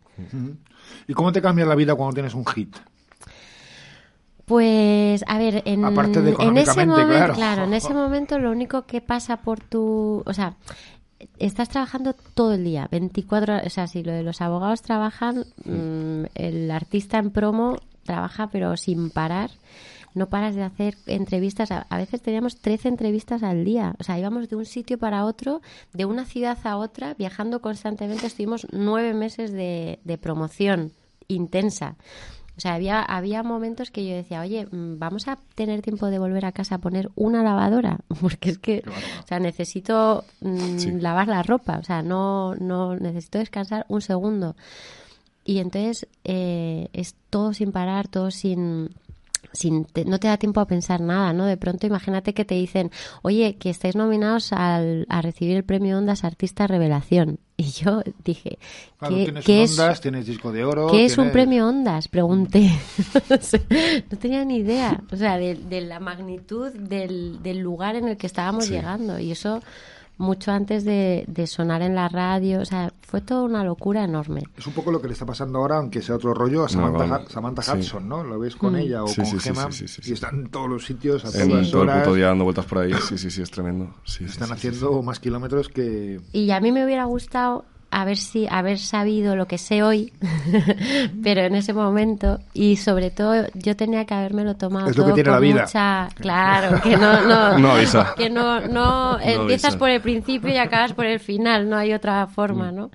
¿Y 1.07 1.13
cómo 1.13 1.31
te 1.31 1.43
cambia 1.43 1.63
la 1.63 1.75
vida 1.75 1.93
cuando 1.93 2.15
tienes 2.15 2.33
un 2.33 2.43
hit? 2.43 2.75
Pues, 4.45 5.23
a 5.27 5.37
ver, 5.37 5.61
en, 5.65 5.85
Aparte 5.85 6.23
de 6.23 6.35
en 6.39 6.57
ese 6.57 6.87
momento, 6.87 7.33
claro. 7.35 7.65
en 7.65 7.75
ese 7.75 7.93
momento 7.93 8.39
lo 8.39 8.49
único 8.49 8.87
que 8.87 9.01
pasa 9.01 9.37
por 9.37 9.59
tu, 9.59 10.23
o 10.25 10.33
sea, 10.33 10.55
estás 11.37 11.69
trabajando 11.69 12.15
todo 12.33 12.53
el 12.53 12.63
día, 12.63 12.87
24 12.89 13.53
horas, 13.53 13.67
o 13.67 13.69
sea, 13.69 13.85
si 13.85 14.01
lo 14.01 14.11
de 14.11 14.23
los 14.23 14.41
abogados 14.41 14.81
trabajan, 14.81 15.45
mm, 15.65 16.23
el 16.33 16.71
artista 16.71 17.19
en 17.19 17.29
promo 17.29 17.77
trabaja 18.05 18.47
pero 18.47 18.75
sin 18.75 19.11
parar. 19.11 19.51
No 20.15 20.27
paras 20.27 20.55
de 20.55 20.63
hacer 20.63 20.97
entrevistas. 21.05 21.69
A, 21.71 21.85
a 21.89 21.97
veces 21.97 22.21
teníamos 22.21 22.55
13 22.55 22.87
entrevistas 22.87 23.43
al 23.43 23.63
día. 23.63 23.95
O 23.99 24.03
sea, 24.03 24.17
íbamos 24.17 24.49
de 24.49 24.55
un 24.55 24.65
sitio 24.65 24.97
para 24.97 25.25
otro, 25.25 25.61
de 25.93 26.05
una 26.05 26.25
ciudad 26.25 26.57
a 26.63 26.77
otra, 26.77 27.13
viajando 27.13 27.61
constantemente. 27.61 28.25
Estuvimos 28.25 28.65
nueve 28.71 29.13
meses 29.13 29.51
de, 29.51 29.99
de 30.03 30.17
promoción 30.17 30.91
intensa. 31.27 31.95
O 32.57 32.61
sea, 32.61 32.75
había, 32.75 33.01
había 33.01 33.43
momentos 33.43 33.91
que 33.91 34.07
yo 34.07 34.15
decía, 34.15 34.39
oye, 34.39 34.65
mm, 34.71 34.97
vamos 34.97 35.27
a 35.27 35.37
tener 35.55 35.81
tiempo 35.81 36.07
de 36.07 36.19
volver 36.19 36.45
a 36.45 36.53
casa 36.53 36.75
a 36.75 36.77
poner 36.77 37.09
una 37.15 37.43
lavadora, 37.43 37.99
porque 38.21 38.51
es 38.51 38.57
que, 38.59 38.81
o 38.87 39.27
sea, 39.27 39.39
necesito 39.39 40.23
mm, 40.39 40.77
Sí. 40.79 40.91
lavar 40.91 41.27
la 41.27 41.43
ropa, 41.43 41.77
o 41.79 41.83
sea, 41.83 42.01
no, 42.01 42.55
no 42.55 42.95
necesito 42.95 43.39
descansar 43.39 43.85
un 43.89 43.99
segundo. 44.01 44.55
Y 45.43 45.57
entonces 45.59 46.07
eh, 46.23 46.87
es 46.93 47.15
todo 47.29 47.51
sin 47.53 47.73
parar, 47.73 48.07
todo 48.07 48.31
sin, 48.31 48.89
sin 49.55 49.85
te- 49.85 50.05
no 50.05 50.19
te 50.19 50.27
da 50.27 50.37
tiempo 50.37 50.59
a 50.59 50.67
pensar 50.67 51.01
nada, 51.01 51.33
¿no? 51.33 51.45
De 51.45 51.57
pronto 51.57 51.87
imagínate 51.87 52.33
que 52.33 52.45
te 52.45 52.55
dicen, 52.55 52.91
oye, 53.23 53.55
que 53.57 53.69
estáis 53.69 53.95
nominados 53.95 54.53
al, 54.53 55.05
a 55.09 55.21
recibir 55.21 55.57
el 55.57 55.63
premio 55.63 55.97
Ondas 55.97 56.23
Artista 56.23 56.67
Revelación. 56.67 57.39
Y 57.57 57.71
yo 57.71 58.01
dije, 58.25 58.59
Claro, 58.99 59.15
¿qué, 59.15 59.23
tienes 59.23 59.45
qué 59.45 59.53
un 59.59 59.63
es, 59.63 59.71
Ondas, 59.79 60.01
tienes 60.01 60.25
disco 60.25 60.51
de 60.51 60.65
oro. 60.65 60.87
¿qué 60.91 61.05
es 61.05 61.17
un 61.17 61.31
premio 61.31 61.69
Ondas? 61.69 62.09
Pregunté. 62.09 62.69
no 64.11 64.17
tenía 64.17 64.43
ni 64.45 64.57
idea, 64.57 65.01
o 65.11 65.15
sea, 65.15 65.37
de, 65.37 65.55
de 65.55 65.79
la 65.81 65.99
magnitud 66.01 66.71
del, 66.73 67.41
del 67.41 67.59
lugar 67.59 67.95
en 67.95 68.07
el 68.09 68.17
que 68.17 68.27
estábamos 68.27 68.65
Sí. 68.65 68.73
llegando. 68.73 69.19
Y 69.19 69.31
eso 69.31 69.61
mucho 70.17 70.51
antes 70.51 70.85
de, 70.85 71.25
de 71.27 71.47
sonar 71.47 71.81
en 71.81 71.95
la 71.95 72.07
radio, 72.07 72.61
o 72.61 72.65
sea, 72.65 72.93
fue 73.01 73.21
toda 73.21 73.43
una 73.43 73.63
locura 73.63 74.03
enorme. 74.03 74.43
Es 74.57 74.65
un 74.67 74.73
poco 74.73 74.91
lo 74.91 75.01
que 75.01 75.07
le 75.07 75.13
está 75.13 75.25
pasando 75.25 75.59
ahora, 75.59 75.77
aunque 75.77 76.01
sea 76.01 76.15
otro 76.15 76.33
rollo, 76.33 76.63
a 76.63 76.69
Samantha, 76.69 77.29
Samantha 77.29 77.61
sí. 77.61 77.71
Hudson, 77.71 78.07
¿no? 78.07 78.23
Lo 78.23 78.39
ves 78.39 78.55
con 78.55 78.75
ella 78.75 79.03
o 79.03 79.07
Sí, 79.07 79.17
con 79.17 79.25
sí, 79.25 79.39
sí, 79.39 79.49
Gemma 79.49 79.71
sí, 79.71 79.87
sí, 79.87 80.01
sí, 80.01 80.11
y 80.11 80.13
están 80.13 80.35
en 80.35 80.47
todos 80.49 80.69
los 80.69 80.85
sitios 80.85 81.25
a 81.25 81.41
En 81.41 81.49
todas 81.49 81.71
todo 81.71 81.83
el 81.83 81.89
horas 81.89 82.03
puto 82.03 82.15
día 82.15 82.27
dando 82.27 82.43
vueltas 82.45 82.65
por 82.65 82.79
ahí. 82.79 82.93
Sí, 83.07 83.17
sí, 83.17 83.29
sí, 83.29 83.41
es 83.41 83.51
tremendo. 83.51 83.93
Sí, 84.03 84.19
sí, 84.19 84.25
están 84.25 84.47
sí, 84.49 84.53
sí, 84.53 84.67
haciendo 84.67 85.01
más 85.01 85.19
kilómetros 85.19 85.69
que... 85.69 86.19
Y 86.31 86.51
a 86.51 86.59
mí 86.59 86.71
me 86.71 86.85
hubiera 86.85 87.05
gustado 87.05 87.65
haber 87.91 88.17
si 88.17 88.45
haber 88.49 88.77
sabido 88.77 89.35
lo 89.35 89.47
que 89.47 89.57
sé 89.57 89.81
hoy, 89.83 90.11
pero 91.23 91.41
en 91.41 91.55
ese 91.55 91.73
momento 91.73 92.39
y 92.53 92.75
sobre 92.77 93.09
todo 93.11 93.45
yo 93.53 93.75
tenía 93.75 94.05
que 94.05 94.13
habérmelo 94.13 94.55
tomado 94.55 94.89
Es 94.89 94.97
lo 94.97 95.13
que 95.13 95.23
todo 95.23 95.33
la 95.33 95.39
vida. 95.39 95.61
mucha, 95.61 96.09
claro, 96.15 96.81
que 96.81 96.97
no 96.97 97.21
no 97.27 97.57
No 97.57 97.71
avisa. 97.71 98.13
que 98.17 98.29
no 98.29 98.59
no 98.61 99.19
empiezas 99.19 99.65
avisa. 99.73 99.79
por 99.79 99.89
el 99.89 100.01
principio 100.01 100.49
y 100.49 100.57
acabas 100.57 100.93
por 100.93 101.05
el 101.05 101.19
final, 101.19 101.69
no 101.69 101.77
hay 101.77 101.93
otra 101.93 102.25
forma, 102.27 102.71
Mm. 102.71 102.75
¿no? 102.75 102.91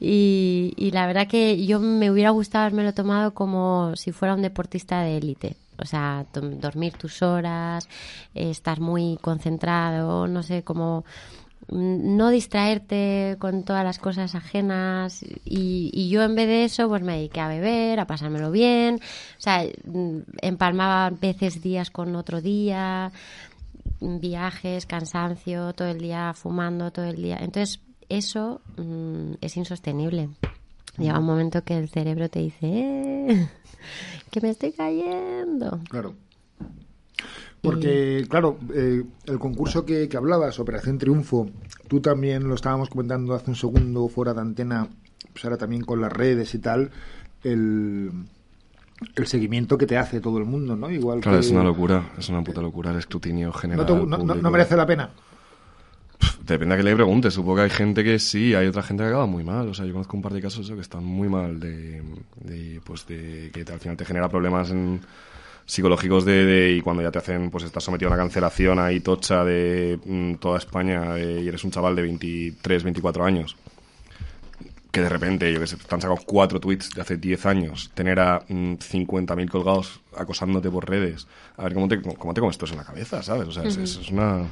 Y, 0.00 0.74
y 0.76 0.90
la 0.90 1.06
verdad 1.06 1.26
que 1.26 1.64
yo 1.64 1.80
me 1.80 2.10
hubiera 2.10 2.30
gustado 2.30 2.66
haberme 2.66 2.92
tomado 2.92 3.32
como 3.32 3.94
si 3.96 4.12
fuera 4.12 4.34
un 4.34 4.42
deportista 4.42 5.00
de 5.00 5.16
élite. 5.16 5.56
O 5.78 5.86
sea, 5.86 6.24
to- 6.32 6.40
dormir 6.40 6.92
tus 6.94 7.22
horas, 7.22 7.88
eh, 8.34 8.50
estar 8.50 8.80
muy 8.80 9.18
concentrado, 9.20 10.26
no 10.28 10.42
sé, 10.42 10.62
como 10.62 11.00
mm, 11.00 11.43
no 11.68 12.30
distraerte 12.30 13.36
con 13.38 13.64
todas 13.64 13.84
las 13.84 13.98
cosas 13.98 14.34
ajenas. 14.34 15.22
Y, 15.44 15.90
y 15.92 16.08
yo 16.08 16.22
en 16.22 16.34
vez 16.34 16.46
de 16.46 16.64
eso, 16.64 16.88
pues 16.88 17.02
me 17.02 17.16
dediqué 17.16 17.40
a 17.40 17.48
beber, 17.48 18.00
a 18.00 18.06
pasármelo 18.06 18.50
bien. 18.50 18.96
O 18.96 19.40
sea, 19.40 19.64
mm, 19.84 20.18
empalmaba 20.42 21.10
veces 21.10 21.62
días 21.62 21.90
con 21.90 22.14
otro 22.16 22.40
día, 22.40 23.12
viajes, 24.00 24.86
cansancio, 24.86 25.72
todo 25.72 25.88
el 25.88 25.98
día 25.98 26.32
fumando, 26.34 26.90
todo 26.90 27.06
el 27.06 27.16
día. 27.16 27.38
Entonces, 27.40 27.80
eso 28.08 28.60
mm, 28.76 29.34
es 29.40 29.56
insostenible. 29.56 30.28
Llega 30.98 31.18
un 31.18 31.26
momento 31.26 31.64
que 31.64 31.76
el 31.76 31.88
cerebro 31.88 32.28
te 32.28 32.40
dice, 32.40 32.58
"Eh, 32.62 33.48
que 34.30 34.40
me 34.40 34.50
estoy 34.50 34.72
cayendo. 34.72 35.80
Claro. 35.88 36.14
Porque, 37.64 38.24
claro, 38.28 38.58
eh, 38.74 39.02
el 39.26 39.38
concurso 39.38 39.84
que, 39.84 40.08
que 40.08 40.16
hablabas, 40.16 40.58
Operación 40.60 40.98
Triunfo, 40.98 41.50
tú 41.88 42.00
también 42.00 42.46
lo 42.48 42.54
estábamos 42.54 42.88
comentando 42.88 43.34
hace 43.34 43.50
un 43.50 43.56
segundo 43.56 44.08
fuera 44.08 44.34
de 44.34 44.40
antena, 44.40 44.88
pues 45.32 45.44
ahora 45.44 45.56
también 45.56 45.82
con 45.82 46.00
las 46.00 46.12
redes 46.12 46.54
y 46.54 46.58
tal, 46.58 46.90
el, 47.42 48.10
el 49.16 49.26
seguimiento 49.26 49.76
que 49.78 49.86
te 49.86 49.96
hace 49.96 50.20
todo 50.20 50.38
el 50.38 50.44
mundo, 50.44 50.76
¿no? 50.76 50.90
Igual 50.90 51.20
Claro, 51.20 51.38
que... 51.40 51.44
es 51.46 51.50
una 51.50 51.64
locura. 51.64 52.12
Es 52.18 52.28
una 52.28 52.42
puta 52.44 52.60
locura 52.62 52.90
el 52.92 52.98
escrutinio 52.98 53.48
¿No, 53.48 53.52
general. 53.52 53.86
te- 53.86 53.92
no- 53.94 54.06
no- 54.06 54.18
público. 54.18 54.34
no 54.40 54.50
merece 54.50 54.76
la 54.76 54.86
pena? 54.86 55.10
Depende 56.46 56.74
a 56.74 56.78
que 56.78 56.84
le 56.84 56.94
preguntes. 56.94 57.34
Supongo 57.34 57.56
que 57.56 57.62
hay 57.62 57.70
gente 57.70 58.04
que 58.04 58.18
sí, 58.18 58.54
hay 58.54 58.66
otra 58.66 58.82
gente 58.82 59.02
que 59.02 59.08
acaba 59.08 59.26
muy 59.26 59.44
mal. 59.44 59.68
O 59.68 59.74
sea, 59.74 59.84
yo 59.84 59.92
conozco 59.92 60.16
un 60.16 60.22
par 60.22 60.32
de 60.32 60.40
casos 60.40 60.66
eso, 60.66 60.74
que 60.74 60.80
están 60.82 61.04
muy 61.04 61.28
mal 61.28 61.58
de, 61.60 62.02
de, 62.42 62.80
pues 62.84 63.06
de 63.06 63.50
que 63.52 63.60
al 63.72 63.80
final 63.80 63.96
te 63.96 64.04
genera 64.04 64.28
problemas 64.28 64.70
en- 64.70 65.00
psicológicos 65.66 66.24
de, 66.24 66.44
de- 66.44 66.72
y 66.72 66.80
cuando 66.80 67.02
ya 67.02 67.10
te 67.10 67.18
hacen, 67.18 67.50
pues 67.50 67.64
estás 67.64 67.82
sometido 67.84 68.10
a 68.10 68.14
una 68.14 68.22
cancelación 68.22 68.78
ahí 68.78 69.00
tocha 69.00 69.44
de 69.44 69.98
mm, 70.04 70.34
toda 70.34 70.58
España 70.58 71.18
eh, 71.18 71.40
y 71.44 71.48
eres 71.48 71.64
un 71.64 71.70
chaval 71.70 71.96
de 71.96 72.02
23, 72.02 72.82
24 72.84 73.24
años. 73.24 73.56
Que 74.90 75.00
de 75.00 75.08
repente, 75.08 75.52
yo 75.52 75.58
que 75.58 75.66
sé, 75.66 75.76
te 75.76 75.92
han 75.94 76.00
sacado 76.00 76.20
cuatro 76.24 76.60
tweets 76.60 76.90
de 76.94 77.00
hace 77.00 77.16
10 77.16 77.46
años, 77.46 77.90
tener 77.94 78.20
a 78.20 78.44
mm, 78.48 78.74
50.000 78.74 79.48
colgados 79.50 80.00
acosándote 80.16 80.70
por 80.70 80.88
redes. 80.88 81.26
A 81.56 81.64
ver 81.64 81.74
cómo 81.74 81.88
te, 81.88 82.00
cómo 82.00 82.32
te 82.32 82.40
comes 82.40 82.54
esto 82.54 82.66
en 82.66 82.76
la 82.76 82.84
cabeza, 82.84 83.20
¿sabes? 83.22 83.48
O 83.48 83.52
sea, 83.52 83.64
es- 83.64 83.76
es- 83.82 83.96
es 83.96 84.10
una. 84.10 84.46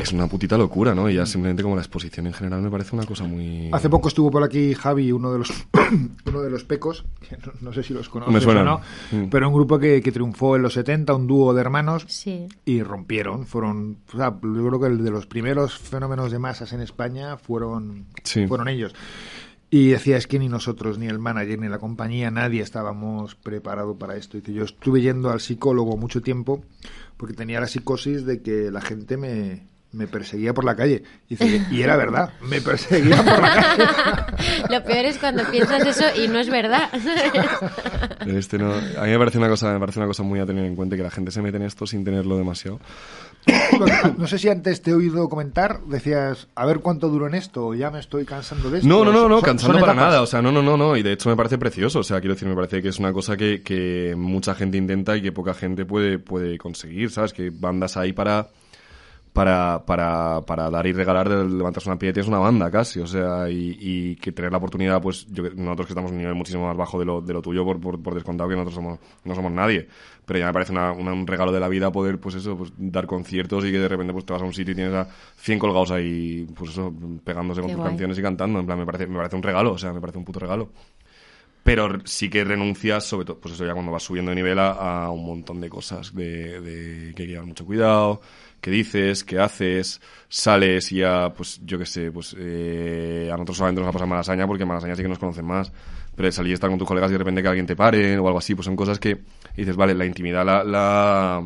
Es 0.00 0.12
una 0.12 0.26
putita 0.26 0.56
locura, 0.56 0.94
¿no? 0.94 1.08
Y 1.10 1.14
ya 1.14 1.26
simplemente 1.26 1.62
como 1.62 1.74
la 1.76 1.82
exposición 1.82 2.26
en 2.26 2.32
general 2.32 2.62
me 2.62 2.70
parece 2.70 2.94
una 2.96 3.04
cosa 3.04 3.24
muy... 3.24 3.68
Hace 3.72 3.88
poco 3.90 4.08
estuvo 4.08 4.30
por 4.30 4.42
aquí 4.42 4.74
Javi, 4.74 5.12
uno 5.12 5.32
de 5.32 5.38
los 5.38 5.52
uno 6.26 6.40
de 6.42 6.50
los 6.50 6.64
pecos, 6.64 7.04
que 7.28 7.36
no, 7.36 7.52
no 7.60 7.72
sé 7.72 7.82
si 7.82 7.92
los 7.92 8.08
conoces 8.08 8.46
o 8.46 8.54
no, 8.64 8.80
Mm. 9.12 9.28
pero 9.30 9.48
un 9.48 9.54
grupo 9.54 9.78
que, 9.78 10.00
que 10.00 10.12
triunfó 10.12 10.56
en 10.56 10.62
los 10.62 10.74
70, 10.74 11.14
un 11.14 11.26
dúo 11.26 11.52
de 11.54 11.60
hermanos, 11.60 12.04
Sí. 12.08 12.48
y 12.64 12.82
rompieron. 12.82 13.46
Fueron, 13.46 13.98
o 14.12 14.16
sea, 14.16 14.30
yo 14.42 14.66
creo 14.68 14.80
que 14.80 14.86
el 14.86 15.04
de 15.04 15.10
los 15.10 15.26
primeros 15.26 15.76
fenómenos 15.78 16.30
de 16.32 16.38
masas 16.38 16.72
en 16.72 16.80
España 16.80 17.36
fueron, 17.36 18.06
Sí. 18.24 18.46
fueron 18.46 18.68
ellos. 18.68 18.94
Y 19.72 19.90
decía, 19.90 20.16
es 20.16 20.26
que 20.26 20.38
ni 20.40 20.48
nosotros, 20.48 20.98
ni 20.98 21.06
el 21.06 21.20
manager, 21.20 21.58
ni 21.60 21.68
la 21.68 21.78
compañía, 21.78 22.30
nadie 22.32 22.60
estábamos 22.60 23.36
preparados 23.36 23.96
para 23.96 24.16
esto. 24.16 24.36
Dice, 24.38 24.52
yo 24.52 24.64
estuve 24.64 25.00
yendo 25.00 25.30
al 25.30 25.40
psicólogo 25.40 25.96
mucho 25.96 26.22
tiempo 26.22 26.64
porque 27.16 27.34
tenía 27.34 27.60
la 27.60 27.68
psicosis 27.68 28.24
de 28.24 28.42
que 28.42 28.70
la 28.72 28.80
gente 28.80 29.16
me, 29.16 29.62
me 29.92 30.06
perseguía 30.06 30.54
por 30.54 30.64
la 30.64 30.76
calle. 30.76 31.02
Y, 31.28 31.34
dice, 31.36 31.66
y 31.70 31.82
era 31.82 31.96
verdad, 31.96 32.32
me 32.42 32.60
perseguía 32.60 33.16
por 33.16 33.40
la 33.40 33.52
calle. 33.54 33.84
Lo 34.70 34.84
peor 34.84 35.04
es 35.06 35.18
cuando 35.18 35.42
piensas 35.50 35.84
eso 35.86 36.04
y 36.22 36.28
no 36.28 36.38
es 36.38 36.48
verdad. 36.48 36.88
Este 38.26 38.58
no- 38.58 38.72
a 38.74 39.04
mí 39.04 39.10
me 39.10 39.18
parece 39.18 39.38
una 39.38 39.48
cosa, 39.48 39.72
me 39.72 39.80
parece 39.80 39.98
una 39.98 40.06
cosa 40.06 40.22
muy 40.22 40.38
a 40.40 40.46
tener 40.46 40.64
en 40.64 40.76
cuenta 40.76 40.94
que 40.96 41.02
la 41.02 41.10
gente 41.10 41.30
se 41.30 41.40
mete 41.42 41.56
en 41.56 41.62
esto 41.64 41.86
sin 41.86 42.04
tenerlo 42.04 42.36
demasiado. 42.36 42.78
No 44.18 44.26
sé 44.26 44.38
si 44.38 44.48
antes 44.50 44.82
te 44.82 44.90
he 44.90 44.94
oído 44.94 45.28
comentar, 45.30 45.80
decías, 45.86 46.48
a 46.54 46.66
ver 46.66 46.80
cuánto 46.80 47.08
duro 47.08 47.26
en 47.26 47.34
esto, 47.34 47.68
o 47.68 47.74
ya 47.74 47.90
me 47.90 47.98
estoy 47.98 48.26
cansando 48.26 48.70
de 48.70 48.78
esto. 48.78 48.88
No, 48.88 49.04
no, 49.04 49.10
no, 49.12 49.28
no, 49.28 49.40
cansando 49.40 49.80
para 49.80 49.92
etapas. 49.92 50.10
nada. 50.10 50.22
O 50.22 50.26
sea, 50.26 50.42
no, 50.42 50.52
no, 50.52 50.62
no, 50.62 50.76
no. 50.76 50.96
Y 50.96 51.02
de 51.02 51.12
hecho 51.12 51.30
me 51.30 51.36
parece 51.36 51.56
precioso. 51.56 52.00
O 52.00 52.04
sea, 52.04 52.20
quiero 52.20 52.34
decir, 52.34 52.46
me 52.46 52.54
parece 52.54 52.82
que 52.82 52.88
es 52.88 52.98
una 52.98 53.12
cosa 53.14 53.36
que, 53.38 53.62
que 53.62 54.14
mucha 54.16 54.54
gente 54.54 54.76
intenta 54.76 55.16
y 55.16 55.22
que 55.22 55.32
poca 55.32 55.54
gente 55.54 55.86
puede, 55.86 56.18
puede 56.18 56.58
conseguir, 56.58 57.10
¿sabes? 57.10 57.32
Que 57.32 57.50
bandas 57.50 57.96
ahí 57.96 58.12
para, 58.12 58.48
para, 59.32 59.84
para, 59.86 60.40
para 60.46 60.70
dar 60.70 60.86
y 60.86 60.92
regalar, 60.92 61.28
de 61.28 61.44
levantarse 61.48 61.88
una 61.88 61.98
piedra, 61.98 62.14
tienes 62.14 62.28
una 62.28 62.38
banda 62.38 62.70
casi. 62.70 63.00
O 63.00 63.06
sea, 63.06 63.48
y, 63.48 63.76
y 63.80 64.16
que 64.16 64.32
tener 64.32 64.50
la 64.52 64.58
oportunidad, 64.58 65.00
pues 65.00 65.26
yo, 65.30 65.44
nosotros 65.54 65.86
que 65.86 65.92
estamos 65.92 66.10
a 66.10 66.14
un 66.14 66.18
nivel 66.18 66.34
muchísimo 66.34 66.66
más 66.66 66.76
bajo 66.76 66.98
de 66.98 67.04
lo, 67.04 67.20
de 67.20 67.32
lo 67.32 67.40
tuyo, 67.42 67.64
por, 67.64 67.80
por, 67.80 68.02
por 68.02 68.14
descontado 68.14 68.48
que 68.50 68.56
nosotros 68.56 68.74
somos, 68.74 68.98
no 69.24 69.34
somos 69.34 69.52
nadie. 69.52 69.88
Pero 70.26 70.38
ya 70.40 70.46
me 70.46 70.52
parece 70.52 70.72
una- 70.72 70.92
una- 70.92 71.12
un 71.12 71.26
regalo 71.26 71.52
de 71.52 71.60
la 71.60 71.68
vida 71.68 71.90
poder, 71.92 72.18
pues 72.18 72.34
eso, 72.36 72.56
pues 72.56 72.72
dar 72.76 73.06
conciertos 73.06 73.64
y 73.64 73.70
que 73.72 73.78
de 73.78 73.88
repente 73.88 74.12
pues 74.12 74.24
te 74.24 74.32
vas 74.32 74.42
a 74.42 74.44
un 74.44 74.52
sitio 74.52 74.72
y 74.72 74.74
tienes 74.76 74.94
a 74.94 75.08
100 75.36 75.58
colgados 75.58 75.90
ahí, 75.90 76.46
pues 76.56 76.70
eso, 76.72 76.92
pegándose 77.24 77.60
con 77.60 77.68
Qué 77.70 77.74
tus 77.74 77.80
guay. 77.82 77.90
canciones 77.92 78.18
y 78.18 78.22
cantando. 78.22 78.58
En 78.60 78.66
plan, 78.66 78.78
me 78.78 78.86
parece, 78.86 79.06
me 79.06 79.16
parece 79.16 79.36
un 79.36 79.42
regalo, 79.42 79.72
o 79.72 79.78
sea, 79.78 79.92
me 79.92 80.00
parece 80.00 80.18
un 80.18 80.24
puto 80.24 80.38
regalo. 80.40 80.70
Pero 81.62 82.00
sí 82.04 82.30
que 82.30 82.42
renuncias, 82.44 83.04
sobre 83.04 83.26
todo, 83.26 83.38
pues 83.38 83.54
eso 83.54 83.66
ya 83.66 83.74
cuando 83.74 83.92
vas 83.92 84.02
subiendo 84.02 84.30
de 84.30 84.36
nivel 84.36 84.58
a, 84.58 85.04
a 85.04 85.10
un 85.10 85.24
montón 85.26 85.60
de 85.60 85.68
cosas 85.68 86.14
de, 86.14 86.60
de 86.60 87.14
que 87.14 87.22
hay 87.22 87.26
que 87.26 87.32
llevar 87.32 87.46
mucho 87.46 87.66
cuidado, 87.66 88.20
qué 88.60 88.70
dices, 88.70 89.24
qué 89.24 89.38
haces, 89.38 90.00
sales 90.28 90.90
y 90.92 90.96
ya, 90.98 91.32
pues 91.36 91.60
yo 91.64 91.78
qué 91.78 91.86
sé, 91.86 92.10
pues 92.12 92.34
eh, 92.38 93.28
a 93.30 93.34
nosotros 93.34 93.58
solamente 93.58 93.80
nos 93.80 93.86
va 93.86 93.90
a 93.90 93.92
pasar 93.92 94.06
en 94.06 94.10
Malasaña 94.10 94.46
porque 94.46 94.64
Malasaña 94.64 94.96
sí 94.96 95.02
que 95.02 95.08
nos 95.08 95.18
conocen 95.18 95.44
más. 95.46 95.72
Pero 96.16 96.32
salir 96.32 96.50
y 96.50 96.54
estar 96.54 96.68
con 96.70 96.78
tus 96.78 96.88
colegas 96.88 97.10
y 97.10 97.12
de 97.14 97.18
repente 97.18 97.42
que 97.42 97.48
alguien 97.48 97.66
te 97.66 97.76
pare 97.76 98.18
o 98.18 98.26
algo 98.26 98.38
así, 98.38 98.54
pues 98.54 98.64
son 98.66 98.76
cosas 98.76 98.98
que 98.98 99.20
dices, 99.56 99.76
vale, 99.76 99.94
la 99.94 100.04
intimidad 100.06 100.44
la- 100.44 100.64
la, 100.64 101.42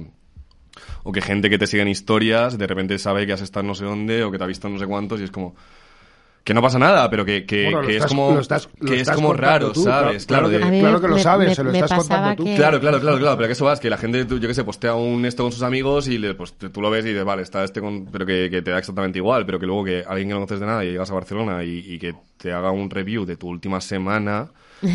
o 1.02 1.12
que 1.12 1.20
gente 1.20 1.50
que 1.50 1.58
te 1.58 1.66
sigue 1.66 1.82
en 1.82 1.88
historias 1.88 2.58
de 2.58 2.66
repente 2.66 2.98
sabe 2.98 3.26
que 3.26 3.32
has 3.32 3.40
estado 3.42 3.64
no 3.66 3.74
sé 3.74 3.84
dónde 3.84 4.24
o 4.24 4.30
que 4.30 4.38
te 4.38 4.44
ha 4.44 4.46
visto 4.46 4.68
no 4.68 4.78
sé 4.78 4.86
cuántos 4.86 5.20
y 5.20 5.24
es 5.24 5.30
como 5.30 5.54
que 6.45 6.53
no 6.53 6.61
pasa 6.61 6.78
nada, 6.78 7.09
pero 7.09 7.24
que, 7.24 7.47
que, 7.47 7.64
Bueno, 7.64 7.80
lo 7.80 7.86
que 7.88 7.95
estás- 7.97 8.11
es 8.11 8.14
como 8.16 8.38
estás- 8.38 8.68
que 8.86 9.01
es 9.01 9.11
como 9.11 9.32
raro, 9.32 9.72
tú, 9.72 9.82
¿sabes? 9.82 10.26
claro, 10.26 10.49
Claro, 10.49 10.66
de- 10.66 11.01
que 11.01 11.09
lo 11.09 11.18
sabes, 11.18 11.49
me- 11.49 11.55
se 11.55 11.64
lo 11.64 11.72
me 11.72 11.78
estás 11.78 11.99
contando 11.99 12.36
tú. 12.36 12.45
que- 12.45 12.55
Claro, 12.55 12.78
claro, 12.80 13.01
claro, 13.01 13.18
claro, 13.18 13.36
pero 13.38 13.49
que 13.49 13.53
eso 13.55 13.64
vas, 13.64 13.80
que 13.80 13.88
la 13.88 13.97
gente, 13.97 14.26
tú- 14.26 14.38
yo 14.38 14.47
que 14.47 14.53
sé, 14.53 14.62
postea 14.62 14.95
un 14.95 15.24
esto 15.24 15.42
con 15.42 15.53
sus 15.53 15.62
amigos 15.62 16.07
y 16.07 16.18
le, 16.18 16.34
pues 16.34 16.53
tú 16.53 16.80
lo 16.82 16.90
ves 16.90 17.07
y 17.07 17.09
dices, 17.09 17.24
vale, 17.24 17.40
está 17.42 17.64
este 17.64 17.80
con, 17.80 18.05
pero 18.12 18.26
que, 18.26 18.51
que 18.51 18.61
te 18.61 18.70
da 18.72 18.78
exactamente 18.78 19.18
igual, 19.18 19.47
pero 19.47 19.59
que 19.59 19.64
luego 19.64 19.84
que 19.84 20.05
alguien 20.07 20.28
que 20.28 20.34
no 20.34 20.40
conoces 20.40 20.61
de 20.61 20.66
nada 20.66 20.84
y 20.84 20.90
llegas 20.90 21.11
a 21.11 21.14
Barcelona 21.14 21.64
y, 21.64 21.78
y 21.78 21.99
que 21.99 22.14
te 22.36 22.53
haga 22.53 22.70
un 22.72 22.90
review 22.90 23.24
de 23.24 23.36
tu 23.38 23.49
última 23.49 23.80
semana 23.80 24.51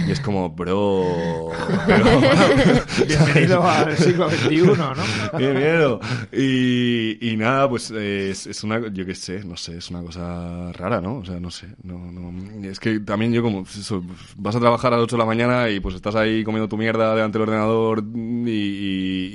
y 0.08 0.12
es 0.12 0.20
como, 0.20 0.50
bro, 0.50 1.52
Bienvenido 3.08 3.64
al 3.68 3.98
siglo 3.98 4.30
XXI, 4.30 4.58
¿no? 4.66 4.94
Qué 5.38 5.54
miedo. 5.54 6.00
Y, 6.32 7.18
y 7.32 7.38
nada, 7.38 7.68
pues 7.70 7.92
eh, 7.92 8.30
es, 8.32 8.48
es 8.48 8.64
una, 8.64 8.88
yo 8.90 9.06
qué 9.06 9.16
sé, 9.16 9.44
no 9.44 9.58
sé, 9.58 9.78
es 9.78 9.90
una 9.90 10.02
cosa 10.04 10.72
rara, 10.74 11.02
¿no? 11.02 11.18
O 11.18 11.26
sea, 11.26 11.40
no 11.40 11.50
sé, 11.52 11.68
no, 11.84 11.98
no. 12.12 12.30
Es 12.70 12.80
que 12.80 13.00
también 13.00 13.34
yo 13.34 13.42
como, 13.42 13.62
eso, 13.64 14.04
vas 14.38 14.56
a 14.56 14.60
trabajar 14.60 14.94
a 14.94 14.98
las 14.98 15.04
8 15.06 15.16
de 15.16 15.20
la 15.20 15.26
mañana 15.26 15.70
y 15.70 15.80
pues 15.80 15.96
estás 15.96 16.16
ahí 16.16 16.44
comiendo 16.44 16.68
tu 16.70 16.78
mierda 16.78 17.16
delante 17.16 17.38
del 17.40 17.48
ordenador 17.50 18.04
y, 18.14 18.50
y, 18.52 19.32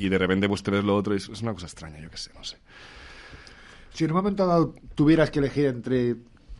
y- 0.00 0.04
y 0.04 0.08
de 0.08 0.18
repente 0.18 0.48
pues 0.48 0.62
te 0.62 0.70
ves 0.70 0.84
lo 0.84 0.94
otro 0.96 1.14
y 1.14 1.16
es, 1.18 1.28
es 1.28 1.40
una 1.42 1.52
cosa 1.54 1.66
extraña, 1.66 1.98
yo 2.00 2.10
qué 2.10 2.16
sé, 2.16 2.30
no 2.34 2.44
sé. 2.44 2.56
Si 3.92 4.04
en 4.04 4.10
un 4.10 4.16
momento 4.16 4.46
dado 4.46 4.74
tuvieras 4.94 5.30
que 5.30 5.38
elegir 5.38 5.66
entre 5.66 6.16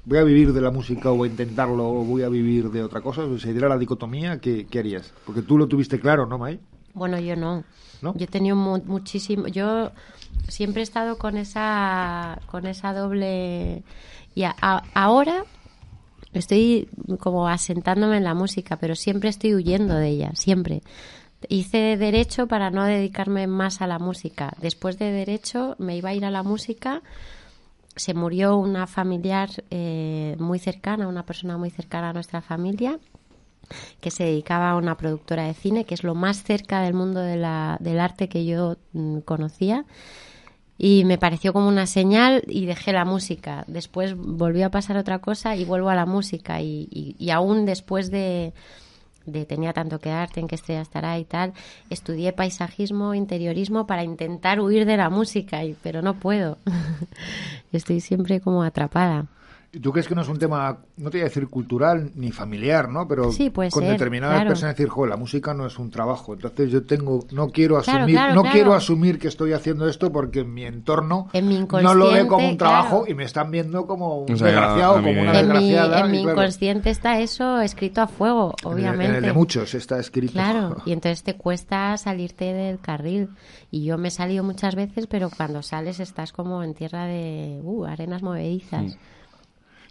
voy 0.06 0.18
a 0.18 0.24
vivir 0.24 0.52
de 0.52 0.60
la 0.60 0.70
música 0.70 1.10
o 1.10 1.16
voy 1.16 1.28
a 1.28 1.32
intentarlo 1.32 1.88
o 1.88 2.04
voy 2.04 2.22
a 2.22 2.28
vivir 2.28 2.70
de 2.70 2.82
otra 2.82 3.00
cosa, 3.00 3.26
si 3.28 3.38
se 3.40 3.52
diera 3.52 3.68
la 3.68 3.78
dicotomía, 3.78 4.38
¿qué, 4.40 4.66
qué 4.66 4.78
harías? 4.80 5.12
Porque 5.24 5.42
tú 5.42 5.56
lo 5.58 5.66
tuviste 5.66 5.98
claro, 6.00 6.26
¿no, 6.26 6.38
May? 6.38 6.60
Bueno, 6.92 7.18
yo 7.18 7.34
no. 7.36 7.64
¿No? 8.02 8.14
Yo 8.16 8.24
he 8.24 8.28
tenido 8.28 8.54
mu- 8.54 8.82
muchísimo. 8.84 9.48
Yo 9.48 9.90
siempre 10.48 10.80
he 10.80 10.84
estado 10.84 11.16
con 11.18 11.36
esa, 11.36 12.38
con 12.50 12.66
esa 12.66 12.92
doble. 12.92 13.82
Y 14.34 14.42
a- 14.44 14.54
a- 14.60 14.82
ahora 14.94 15.44
estoy 16.32 16.88
como 17.20 17.48
asentándome 17.48 18.16
en 18.18 18.24
la 18.24 18.34
música, 18.34 18.76
pero 18.76 18.94
siempre 18.94 19.28
estoy 19.30 19.54
huyendo 19.54 19.94
de 19.94 20.08
ella, 20.08 20.32
siempre. 20.34 20.82
Hice 21.48 21.96
derecho 21.96 22.46
para 22.46 22.70
no 22.70 22.84
dedicarme 22.84 23.46
más 23.46 23.80
a 23.82 23.86
la 23.86 23.98
música. 23.98 24.54
Después 24.60 24.98
de 24.98 25.10
derecho 25.10 25.76
me 25.78 25.96
iba 25.96 26.10
a 26.10 26.14
ir 26.14 26.24
a 26.24 26.30
la 26.30 26.42
música. 26.42 27.02
Se 27.96 28.14
murió 28.14 28.56
una 28.56 28.86
familiar 28.86 29.50
eh, 29.70 30.36
muy 30.38 30.58
cercana, 30.58 31.06
una 31.08 31.24
persona 31.24 31.56
muy 31.58 31.70
cercana 31.70 32.10
a 32.10 32.12
nuestra 32.12 32.40
familia, 32.40 32.98
que 34.00 34.10
se 34.10 34.24
dedicaba 34.24 34.70
a 34.70 34.76
una 34.76 34.96
productora 34.96 35.44
de 35.44 35.54
cine, 35.54 35.84
que 35.84 35.94
es 35.94 36.04
lo 36.04 36.14
más 36.14 36.42
cerca 36.42 36.82
del 36.82 36.94
mundo 36.94 37.20
de 37.20 37.36
la- 37.36 37.78
del 37.80 38.00
arte 38.00 38.28
que 38.28 38.44
yo 38.44 38.76
mm, 38.92 39.18
conocía. 39.20 39.84
Y 40.76 41.04
me 41.04 41.18
pareció 41.18 41.52
como 41.52 41.68
una 41.68 41.86
señal 41.86 42.42
y 42.48 42.66
dejé 42.66 42.92
la 42.92 43.04
música. 43.04 43.64
Después 43.68 44.16
volvió 44.16 44.66
a 44.66 44.70
pasar 44.70 44.96
otra 44.96 45.20
cosa 45.20 45.54
y 45.56 45.64
vuelvo 45.64 45.88
a 45.88 45.94
la 45.94 46.04
música. 46.04 46.60
Y, 46.60 46.88
y- 46.90 47.14
y 47.18 47.30
aún 47.30 47.64
después 47.64 48.10
de, 48.10 48.52
de 49.26 49.44
tenía 49.44 49.72
tanto 49.72 49.98
que 49.98 50.10
darte, 50.10 50.40
en 50.40 50.48
qué 50.48 50.54
estrella 50.54 50.82
estará 50.82 51.18
y 51.18 51.24
tal, 51.24 51.52
estudié 51.90 52.32
paisajismo, 52.32 53.14
interiorismo 53.14 53.86
para 53.86 54.04
intentar 54.04 54.60
huir 54.60 54.84
de 54.86 54.96
la 54.96 55.10
música, 55.10 55.64
y, 55.64 55.74
pero 55.82 56.02
no 56.02 56.14
puedo. 56.14 56.58
Estoy 57.72 58.00
siempre 58.00 58.40
como 58.40 58.62
atrapada. 58.62 59.26
¿Y 59.74 59.80
¿Tú 59.80 59.90
crees 59.92 60.06
que 60.06 60.14
no 60.14 60.22
es 60.22 60.28
un 60.28 60.38
tema, 60.38 60.78
no 60.96 61.10
te 61.10 61.18
voy 61.18 61.22
a 61.22 61.24
decir 61.24 61.48
cultural 61.48 62.12
ni 62.14 62.30
familiar, 62.30 62.88
¿no? 62.88 63.08
Pero 63.08 63.32
Sí, 63.32 63.50
puede 63.50 63.70
con 63.70 63.82
ser, 63.82 63.92
determinadas 63.92 64.36
claro. 64.36 64.50
personas 64.50 64.76
decir, 64.76 64.88
joder, 64.88 65.10
la 65.10 65.16
música 65.16 65.52
no 65.52 65.66
es 65.66 65.78
un 65.78 65.90
trabajo. 65.90 66.32
Entonces 66.34 66.70
yo 66.70 66.84
tengo, 66.84 67.24
no 67.32 67.48
quiero 67.50 67.76
asumir, 67.78 68.14
claro, 68.14 68.34
no 68.34 68.42
claro. 68.42 68.54
quiero 68.54 68.74
asumir 68.74 69.18
que 69.18 69.28
estoy 69.28 69.52
haciendo 69.52 69.88
esto 69.88 70.12
porque 70.12 70.40
en 70.40 70.54
mi 70.54 70.64
entorno 70.64 71.28
En 71.32 71.48
mi 71.48 71.58
no 71.58 71.94
lo 71.94 72.12
ve 72.12 72.26
como 72.26 72.48
un 72.48 72.56
trabajo 72.56 72.98
claro. 73.00 73.10
y 73.10 73.14
me 73.14 73.24
están 73.24 73.50
viendo 73.50 73.86
como 73.86 74.18
un 74.18 74.32
O 74.32 74.36
sea, 74.36 74.46
desgraciado, 74.46 74.94
como 74.94 75.10
una 75.10 75.20
En 75.20 75.26
mi, 75.26 75.32
desgraciada. 75.70 76.00
en 76.00 76.10
mi 76.12 76.20
inconsciente 76.22 76.90
está 76.90 77.18
eso 77.18 77.60
escrito 77.60 78.00
a 78.00 78.06
fuego, 78.06 78.54
en 78.62 78.68
el- 78.68 78.74
obviamente. 78.74 79.04
En 79.08 79.14
el 79.16 79.22
de 79.22 79.32
muchos 79.32 79.74
está 79.74 79.98
escrito. 79.98 80.34
Claro, 80.34 80.76
y 80.86 80.92
entonces 80.92 81.22
te 81.24 81.34
cuesta 81.34 81.96
salirte 81.96 82.52
del 82.52 82.78
carril. 82.78 83.30
Y 83.70 83.84
yo 83.84 83.98
me 83.98 84.08
he 84.08 84.10
salido 84.12 84.44
muchas 84.44 84.76
veces, 84.76 85.08
pero 85.08 85.30
cuando 85.36 85.62
sales 85.62 85.98
estás 85.98 86.32
como 86.32 86.62
en 86.62 86.74
tierra 86.74 87.06
de 87.06 87.58
uh, 87.62 87.86
arenas 87.86 88.22
movedizas. 88.22 88.96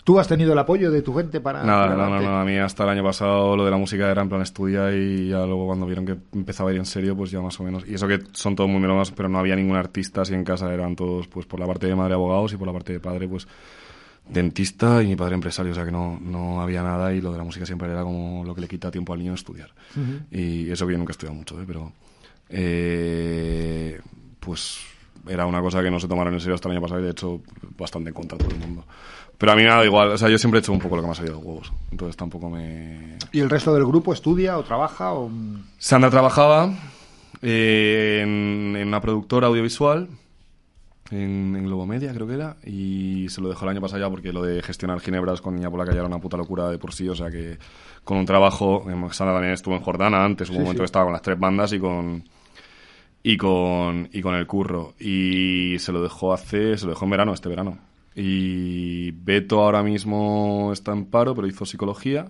¿Tú 0.03 0.19
has 0.19 0.27
tenido 0.27 0.51
el 0.51 0.59
apoyo 0.59 0.91
de 0.91 1.01
tu 1.01 1.13
gente 1.13 1.39
para... 1.39 1.63
Nada, 1.63 1.95
no, 1.95 2.09
no, 2.09 2.21
no, 2.21 2.39
a 2.39 2.43
mí 2.43 2.57
hasta 2.57 2.83
el 2.83 2.89
año 2.89 3.03
pasado 3.03 3.55
lo 3.55 3.63
de 3.63 3.71
la 3.71 3.77
música 3.77 4.11
era 4.11 4.21
en 4.21 4.27
plan 4.27 4.41
estudia 4.41 4.91
y 4.91 5.29
ya 5.29 5.45
luego 5.45 5.67
cuando 5.67 5.85
vieron 5.85 6.05
que 6.05 6.17
empezaba 6.33 6.69
a 6.69 6.73
ir 6.73 6.79
en 6.79 6.85
serio, 6.85 7.15
pues 7.15 7.31
ya 7.31 7.39
más 7.39 7.57
o 7.61 7.63
menos. 7.63 7.87
Y 7.87 7.93
eso 7.93 8.07
que 8.07 8.19
son 8.33 8.55
todos 8.55 8.69
muy 8.69 8.81
melómanos, 8.81 9.11
pero 9.11 9.29
no 9.29 9.39
había 9.39 9.55
ningún 9.55 9.77
artista 9.77 10.21
así 10.21 10.33
en 10.33 10.43
casa, 10.43 10.73
eran 10.73 10.95
todos 10.97 11.27
pues 11.27 11.45
por 11.45 11.59
la 11.59 11.67
parte 11.67 11.87
de 11.87 11.95
madre 11.95 12.15
abogados 12.15 12.51
y 12.51 12.57
por 12.57 12.67
la 12.67 12.73
parte 12.73 12.91
de 12.91 12.99
padre 12.99 13.29
pues 13.29 13.47
dentista 14.27 15.01
y 15.03 15.07
mi 15.07 15.15
padre 15.15 15.35
empresario, 15.35 15.71
o 15.71 15.75
sea 15.75 15.85
que 15.85 15.91
no, 15.91 16.19
no 16.19 16.61
había 16.61 16.83
nada 16.83 17.13
y 17.13 17.21
lo 17.21 17.31
de 17.31 17.37
la 17.37 17.43
música 17.43 17.65
siempre 17.65 17.89
era 17.89 18.03
como 18.03 18.43
lo 18.43 18.53
que 18.55 18.61
le 18.61 18.67
quita 18.67 18.91
tiempo 18.91 19.13
al 19.13 19.19
niño 19.19 19.33
estudiar. 19.33 19.71
Y 20.31 20.69
eso 20.69 20.85
que 20.85 20.93
yo 20.93 20.97
nunca 20.97 21.11
he 21.11 21.13
estudiado 21.13 21.35
mucho, 21.35 21.61
¿eh? 21.61 21.63
pero 21.65 21.93
eh, 22.49 24.01
pues 24.39 24.79
era 25.27 25.45
una 25.45 25.61
cosa 25.61 25.81
que 25.81 25.89
no 25.89 25.99
se 25.99 26.07
tomaron 26.07 26.33
en 26.33 26.39
serio 26.39 26.55
hasta 26.55 26.67
el 26.67 26.73
año 26.73 26.81
pasado 26.81 26.99
y 26.99 27.03
de 27.05 27.11
hecho 27.11 27.41
bastante 27.77 28.09
en 28.09 28.13
contra 28.13 28.37
todo 28.37 28.49
el 28.49 28.57
mundo. 28.57 28.85
Pero 29.43 29.51
a 29.51 29.55
mí 29.57 29.63
me 29.63 29.67
da 29.67 29.83
igual, 29.83 30.11
o 30.11 30.17
sea, 30.17 30.29
yo 30.29 30.37
siempre 30.37 30.59
he 30.59 30.61
hecho 30.61 30.71
un 30.71 30.79
poco 30.79 30.95
lo 30.95 31.01
que 31.01 31.07
me 31.07 31.11
ha 31.11 31.15
salido 31.15 31.35
de 31.35 31.41
los 31.41 31.45
huevos, 31.45 31.73
entonces 31.91 32.15
tampoco 32.15 32.49
me... 32.49 33.17
¿Y 33.33 33.41
el 33.41 33.49
resto 33.49 33.73
del 33.73 33.83
grupo 33.83 34.13
estudia 34.13 34.57
o 34.57 34.63
trabaja 34.63 35.11
o...? 35.11 35.29
Sandra 35.77 36.09
trabajaba 36.09 36.73
eh, 37.41 38.21
en, 38.23 38.73
en 38.77 38.87
una 38.87 39.01
productora 39.01 39.47
audiovisual, 39.47 40.07
en, 41.11 41.57
en 41.57 41.65
Globo 41.65 41.85
Media 41.85 42.13
creo 42.13 42.25
que 42.25 42.35
era, 42.35 42.55
y 42.65 43.27
se 43.27 43.41
lo 43.41 43.49
dejó 43.49 43.65
el 43.65 43.71
año 43.71 43.81
pasado 43.81 43.99
ya 43.99 44.09
porque 44.09 44.31
lo 44.31 44.43
de 44.43 44.61
gestionar 44.61 45.01
ginebras 45.01 45.41
con 45.41 45.55
Niña 45.55 45.69
Polaca 45.69 45.91
ya 45.91 45.97
era 45.97 46.07
una 46.07 46.21
puta 46.21 46.37
locura 46.37 46.69
de 46.69 46.77
por 46.77 46.93
sí, 46.93 47.09
o 47.09 47.15
sea 47.15 47.29
que 47.29 47.57
con 48.05 48.15
un 48.15 48.25
trabajo, 48.25 48.85
Sandra 49.11 49.33
también 49.33 49.55
estuvo 49.55 49.75
en 49.75 49.81
Jordana 49.81 50.23
antes, 50.23 50.49
hubo 50.51 50.59
un 50.59 50.63
momento 50.63 50.79
sí. 50.79 50.83
que 50.83 50.85
estaba 50.85 51.03
con 51.03 51.11
las 51.11 51.21
tres 51.21 51.37
bandas 51.37 51.73
y 51.73 51.79
con 51.79 52.23
y 53.21 53.35
con 53.35 54.07
y 54.09 54.21
con 54.21 54.35
el 54.35 54.47
curro 54.47 54.93
y 55.01 55.75
se 55.79 55.91
lo 55.91 56.01
dejó 56.01 56.31
hace 56.31 56.77
se 56.77 56.85
lo 56.85 56.91
dejó 56.91 57.03
en 57.03 57.11
verano 57.11 57.33
este 57.33 57.49
verano 57.49 57.91
y 58.15 59.11
Beto 59.11 59.61
ahora 59.61 59.83
mismo 59.83 60.71
está 60.73 60.91
en 60.91 61.05
paro 61.05 61.35
pero 61.35 61.47
hizo 61.47 61.65
psicología 61.65 62.27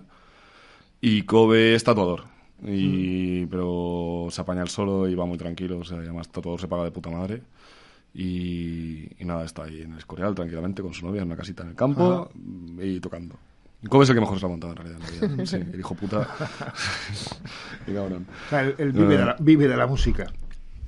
y 1.00 1.22
Kobe 1.22 1.74
es 1.74 1.84
tatuador 1.84 2.24
y 2.64 3.46
pero 3.46 4.28
se 4.30 4.40
apaña 4.40 4.62
el 4.62 4.68
solo 4.68 5.08
y 5.08 5.14
va 5.14 5.26
muy 5.26 5.38
tranquilo 5.38 5.78
o 5.78 5.84
sea 5.84 5.98
y 5.98 6.00
además 6.00 6.28
tatuador 6.28 6.60
se 6.60 6.68
paga 6.68 6.84
de 6.84 6.90
puta 6.90 7.10
madre 7.10 7.42
y, 8.14 9.08
y 9.18 9.24
nada 9.24 9.44
está 9.44 9.64
ahí 9.64 9.82
en 9.82 9.92
el 9.92 9.98
Escorial 9.98 10.34
tranquilamente 10.34 10.82
con 10.82 10.94
su 10.94 11.04
novia 11.06 11.22
en 11.22 11.28
una 11.28 11.36
casita 11.36 11.62
en 11.62 11.70
el 11.70 11.74
campo 11.74 12.30
y 12.80 13.00
tocando 13.00 13.36
Kobe 13.88 14.04
es 14.04 14.10
el 14.10 14.16
que 14.16 14.20
mejor 14.20 14.40
se 14.40 14.46
ha 14.46 14.48
montado 14.48 14.72
en 14.72 14.76
realidad, 14.78 15.00
en 15.00 15.20
la 15.20 15.34
vida. 15.34 15.46
Sí, 15.46 15.56
el 15.56 15.78
hijo 15.78 15.94
puta. 15.94 16.26
Qué 17.86 17.94
cabrón. 17.94 18.26
O 18.46 18.48
sea, 18.48 18.62
él, 18.62 18.74
él 18.78 18.92
vive, 18.92 19.18
de 19.18 19.24
la, 19.24 19.36
vive 19.38 19.68
de 19.68 19.76
la 19.76 19.86
música. 19.86 20.26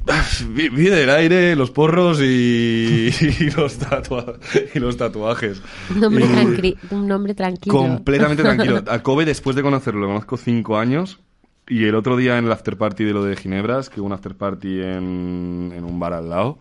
Vi- 0.50 0.68
Vida 0.68 0.96
del 0.96 1.10
aire, 1.10 1.56
los 1.56 1.70
porros 1.70 2.20
y, 2.20 3.10
y 3.40 3.50
los, 3.56 3.78
tatua- 3.78 4.38
y 4.74 4.78
los 4.78 4.96
tatuajes. 4.96 5.60
Un 5.94 6.00
nombre, 6.00 6.24
Y- 6.24 6.28
tranqui- 6.28 6.76
un 6.90 7.06
nombre 7.08 7.34
tranquilo. 7.34 7.76
Completamente 7.76 8.42
tranquilo. 8.42 8.82
A 8.88 9.02
Kobe, 9.02 9.24
después 9.24 9.56
de 9.56 9.62
conocerlo, 9.62 10.00
lo 10.02 10.06
conozco 10.08 10.36
cinco 10.36 10.78
años. 10.78 11.20
Y 11.68 11.84
el 11.84 11.96
otro 11.96 12.16
día 12.16 12.38
en 12.38 12.44
el 12.44 12.52
after 12.52 12.76
party 12.76 13.02
de 13.04 13.12
lo 13.12 13.24
de 13.24 13.34
Ginebras, 13.34 13.90
que 13.90 14.00
hubo 14.00 14.06
un 14.06 14.12
after 14.12 14.36
party 14.36 14.80
en, 14.82 15.72
en 15.74 15.84
un 15.84 15.98
bar 15.98 16.12
al 16.12 16.28
lado, 16.28 16.58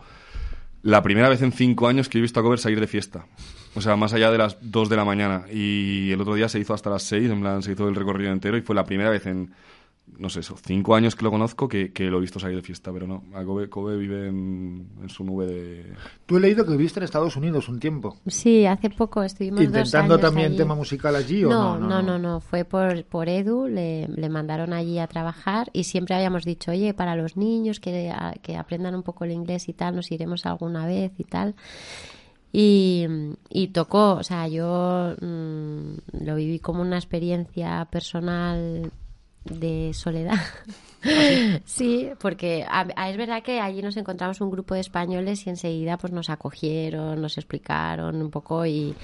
la 0.82 1.04
primera 1.04 1.30
vez 1.30 1.44
en 1.44 1.52
cinco 1.52 1.88
años 1.88 2.10
que 2.10 2.18
he 2.18 2.22
visto 2.22 2.40
a 2.40 2.44
Kobe 2.44 2.58
salir 2.58 2.80
de 2.80 2.88
fiesta. 2.88 3.28
O 3.76 3.82
sea, 3.82 3.96
más 3.98 4.14
allá 4.14 4.32
de 4.32 4.38
las 4.40 4.58
dos 4.62 4.90
de 4.90 4.96
la 4.96 5.06
mañana. 5.06 5.44
Y 5.54 6.10
el 6.12 6.22
otro 6.22 6.34
día 6.34 6.50
se 6.50 6.60
hizo 6.60 6.74
hasta 6.74 6.90
las 6.90 7.04
seis, 7.04 7.30
en 7.30 7.42
plan, 7.42 7.62
se 7.62 7.74
hizo 7.74 7.88
el 7.88 7.94
recorrido 7.96 8.32
entero 8.32 8.58
y 8.58 8.62
fue 8.62 8.74
la 8.74 8.86
primera 8.86 9.12
vez 9.12 9.26
en, 9.28 9.52
no 10.18 10.30
sé, 10.30 10.40
eso, 10.40 10.56
cinco 10.64 10.96
años 10.96 11.16
que 11.16 11.24
lo 11.26 11.32
conozco 11.32 11.68
que, 11.68 11.92
que 11.92 12.06
lo 12.06 12.18
he 12.20 12.22
visto 12.22 12.40
salir 12.40 12.56
de 12.56 12.62
fiesta. 12.62 12.94
Pero 12.94 13.06
no, 13.06 13.24
a 13.34 13.44
Kobe, 13.44 13.68
Kobe 13.70 13.98
vive 13.98 14.28
en, 14.30 14.88
en 15.02 15.10
su 15.10 15.24
nube 15.26 15.46
de... 15.46 15.94
Tú 16.26 16.38
he 16.38 16.40
leído 16.40 16.64
que 16.66 16.72
viviste 16.72 17.00
en 17.00 17.04
Estados 17.04 17.36
Unidos 17.36 17.68
un 17.68 17.80
tiempo. 17.80 18.16
Sí, 18.28 18.66
hace 18.66 18.90
poco 18.90 19.24
estuvimos 19.24 19.60
dos 19.60 19.66
¿Intentando 19.68 20.14
años 20.14 20.22
también 20.22 20.48
allí. 20.50 20.58
tema 20.58 20.74
musical 20.76 21.16
allí 21.16 21.44
o 21.44 21.50
no, 21.50 21.78
no? 21.78 21.88
no, 21.90 22.02
no, 22.02 22.18
no, 22.20 22.40
Fue 22.40 22.64
por, 22.64 23.04
por 23.06 23.28
Edu, 23.28 23.68
le, 23.68 24.08
le 24.08 24.30
mandaron 24.30 24.72
allí 24.72 25.00
a 25.00 25.08
trabajar 25.08 25.70
y 25.74 25.84
siempre 25.84 26.16
habíamos 26.16 26.44
dicho, 26.46 26.72
oye, 26.72 26.94
para 26.94 27.16
los 27.18 27.36
niños 27.36 27.80
que, 27.82 28.10
a- 28.12 28.36
que 28.42 28.56
aprendan 28.56 28.96
un 28.96 29.04
poco 29.04 29.26
el 29.26 29.32
inglés 29.32 29.68
y 29.68 29.74
tal, 29.74 29.96
nos 29.98 30.12
iremos 30.12 30.46
alguna 30.46 30.86
vez 30.86 31.12
y 31.18 31.24
tal. 31.26 31.56
Y, 32.54 33.06
y 33.50 33.68
tocó, 33.68 34.14
o 34.14 34.24
sea, 34.24 34.48
yo 34.48 35.14
mm, 35.20 36.24
lo 36.26 36.36
viví 36.36 36.60
como 36.60 36.82
una 36.82 36.96
experiencia 36.96 37.86
personal 37.92 38.92
de 39.46 39.92
soledad. 39.94 40.40
sí, 41.66 42.10
porque 42.20 42.64
a- 42.68 42.88
a- 42.96 43.10
es 43.10 43.18
verdad 43.18 43.44
que 43.44 43.60
allí 43.60 43.82
nos 43.82 43.96
encontramos 43.98 44.42
un 44.42 44.50
grupo 44.52 44.74
de 44.74 44.82
españoles 44.82 45.46
y 45.46 45.50
enseguida 45.52 45.98
pues 45.98 46.12
nos 46.12 46.30
acogieron, 46.30 47.22
nos 47.22 47.38
explicaron 47.38 48.22
un 48.22 48.32
poco 48.32 48.66
y, 48.66 48.96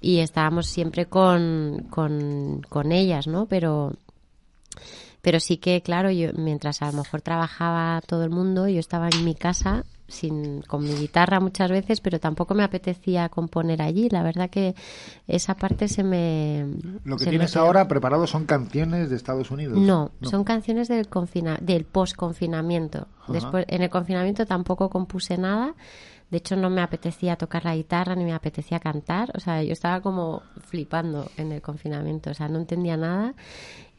y 0.00 0.18
estábamos 0.18 0.66
siempre 0.66 1.06
con, 1.06 1.86
con, 1.90 2.62
con 2.68 2.90
ellas, 2.92 3.26
¿no? 3.26 3.46
Pero, 3.46 3.92
pero 5.22 5.38
sí 5.40 5.56
que, 5.56 5.80
claro, 5.82 6.10
yo 6.10 6.30
mientras 6.34 6.82
a 6.82 6.90
lo 6.90 6.98
mejor 6.98 7.22
trabajaba 7.22 8.00
todo 8.06 8.24
el 8.24 8.30
mundo, 8.30 8.68
yo 8.68 8.80
estaba 8.80 9.08
en 9.08 9.24
mi 9.24 9.36
casa 9.36 9.84
sin, 10.08 10.62
con 10.62 10.82
mi 10.82 10.94
guitarra 10.94 11.40
muchas 11.40 11.70
veces, 11.70 12.00
pero 12.00 12.20
tampoco 12.20 12.54
me 12.54 12.64
apetecía 12.64 13.28
componer 13.28 13.82
allí. 13.82 14.08
La 14.10 14.22
verdad 14.22 14.50
que 14.50 14.74
esa 15.26 15.54
parte 15.54 15.88
se 15.88 16.02
me... 16.02 16.66
Lo 17.04 17.16
que 17.16 17.26
tienes 17.26 17.56
ahora 17.56 17.88
preparado 17.88 18.26
son 18.26 18.46
canciones 18.46 19.10
de 19.10 19.16
Estados 19.16 19.50
Unidos. 19.50 19.78
No, 19.78 20.10
son 20.22 20.44
canciones 20.44 20.88
del 20.88 21.08
confina 21.08 21.56
del 21.60 21.84
post-confinamiento. 21.84 23.06
Después, 23.28 23.64
en 23.68 23.82
el 23.82 23.90
confinamiento 23.90 24.44
tampoco 24.44 24.90
compuse 24.90 25.38
nada. 25.38 25.74
De 26.30 26.38
hecho, 26.38 26.56
no 26.56 26.68
me 26.68 26.80
apetecía 26.80 27.36
tocar 27.36 27.64
la 27.64 27.76
guitarra 27.76 28.14
ni 28.14 28.24
me 28.24 28.32
apetecía 28.32 28.80
cantar. 28.80 29.30
O 29.36 29.40
sea, 29.40 29.62
yo 29.62 29.72
estaba 29.72 30.00
como 30.00 30.42
flipando 30.66 31.30
en 31.36 31.52
el 31.52 31.62
confinamiento. 31.62 32.30
O 32.30 32.34
sea, 32.34 32.48
no 32.48 32.58
entendía 32.58 32.96
nada. 32.96 33.34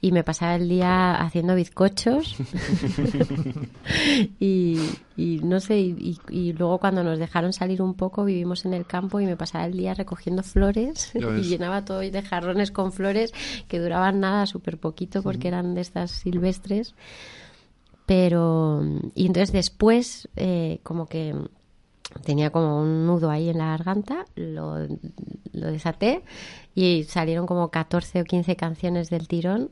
Y 0.04 0.12
me 0.12 0.26
pasaba 0.26 0.56
el 0.56 0.68
día 0.68 1.16
haciendo 1.16 1.56
bizcochos. 1.56 2.36
y, 4.38 4.78
y 5.16 5.40
no 5.42 5.62
sé, 5.62 5.80
y, 5.80 6.54
luego 6.58 6.78
cuando 6.78 7.06
nos 7.06 7.20
dejaron 7.20 7.54
salir 7.54 7.82
un 7.82 7.94
poco, 7.94 8.26
vivimos 8.26 8.66
en 8.66 8.74
el 8.74 8.86
campo 8.86 9.22
y 9.22 9.26
me 9.26 9.38
pasaba 9.38 9.66
el 9.66 9.78
día 9.78 9.94
recogiendo 9.94 10.44
flores 10.44 11.12
y 11.16 11.44
llenaba 11.44 11.86
todo 11.86 12.00
de 12.00 12.22
jarrones 12.22 12.72
con 12.72 12.92
flores 12.92 13.32
que 13.70 13.80
duraban 13.80 14.20
nada, 14.20 14.46
súper 14.46 14.78
poquito 14.78 15.24
porque 15.24 15.48
eran 15.48 15.74
de 15.74 15.80
estas 15.80 16.12
silvestres. 16.12 16.96
Pero, 18.06 18.84
y 19.16 19.26
entonces 19.26 19.54
después, 19.54 20.28
eh, 20.36 20.82
como 20.84 21.06
que 21.06 21.34
tenía 22.24 22.50
como 22.50 22.82
un 22.82 23.06
nudo 23.06 23.30
ahí 23.30 23.50
en 23.50 23.58
la 23.58 23.68
garganta, 23.68 24.26
lo, 24.36 24.88
lo 25.54 25.68
desaté 25.72 26.24
y 26.76 27.04
salieron 27.04 27.46
como 27.46 27.70
14 27.70 28.22
o 28.22 28.24
15 28.24 28.56
canciones 28.56 29.10
del 29.10 29.28
tirón. 29.28 29.70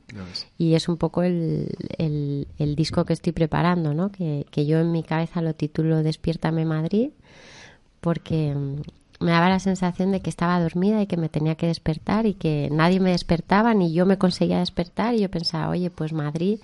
Y 0.58 0.76
es 0.76 0.88
un 0.89 0.98
poco 0.98 1.24
el, 1.24 1.70
el, 1.98 2.48
el 2.58 2.76
disco 2.76 3.06
que 3.06 3.14
estoy 3.14 3.34
preparando, 3.34 3.94
¿no? 3.94 4.12
Que, 4.12 4.46
que 4.52 4.66
yo 4.66 4.80
en 4.80 4.92
mi 4.92 5.04
cabeza 5.04 5.42
lo 5.42 5.54
titulo 5.54 6.04
Despiértame 6.04 6.66
Madrid 6.66 7.12
porque 8.02 8.54
mm, 8.54 8.82
me 9.24 9.32
daba 9.32 9.50
la 9.50 9.60
sensación 9.60 10.12
de 10.12 10.22
que 10.22 10.30
estaba 10.30 10.60
dormida 10.60 11.02
y 11.02 11.08
que 11.08 11.18
me 11.18 11.30
tenía 11.30 11.56
que 11.56 11.68
despertar 11.68 12.26
y 12.26 12.34
que 12.34 12.70
nadie 12.72 13.00
me 13.00 13.12
despertaba 13.12 13.74
ni 13.74 13.94
yo 13.94 14.06
me 14.06 14.18
conseguía 14.18 14.60
despertar. 14.60 15.14
Y 15.14 15.22
yo 15.22 15.32
pensaba, 15.32 15.70
oye, 15.70 15.89
pues 15.89 16.12
Madrid 16.12 16.60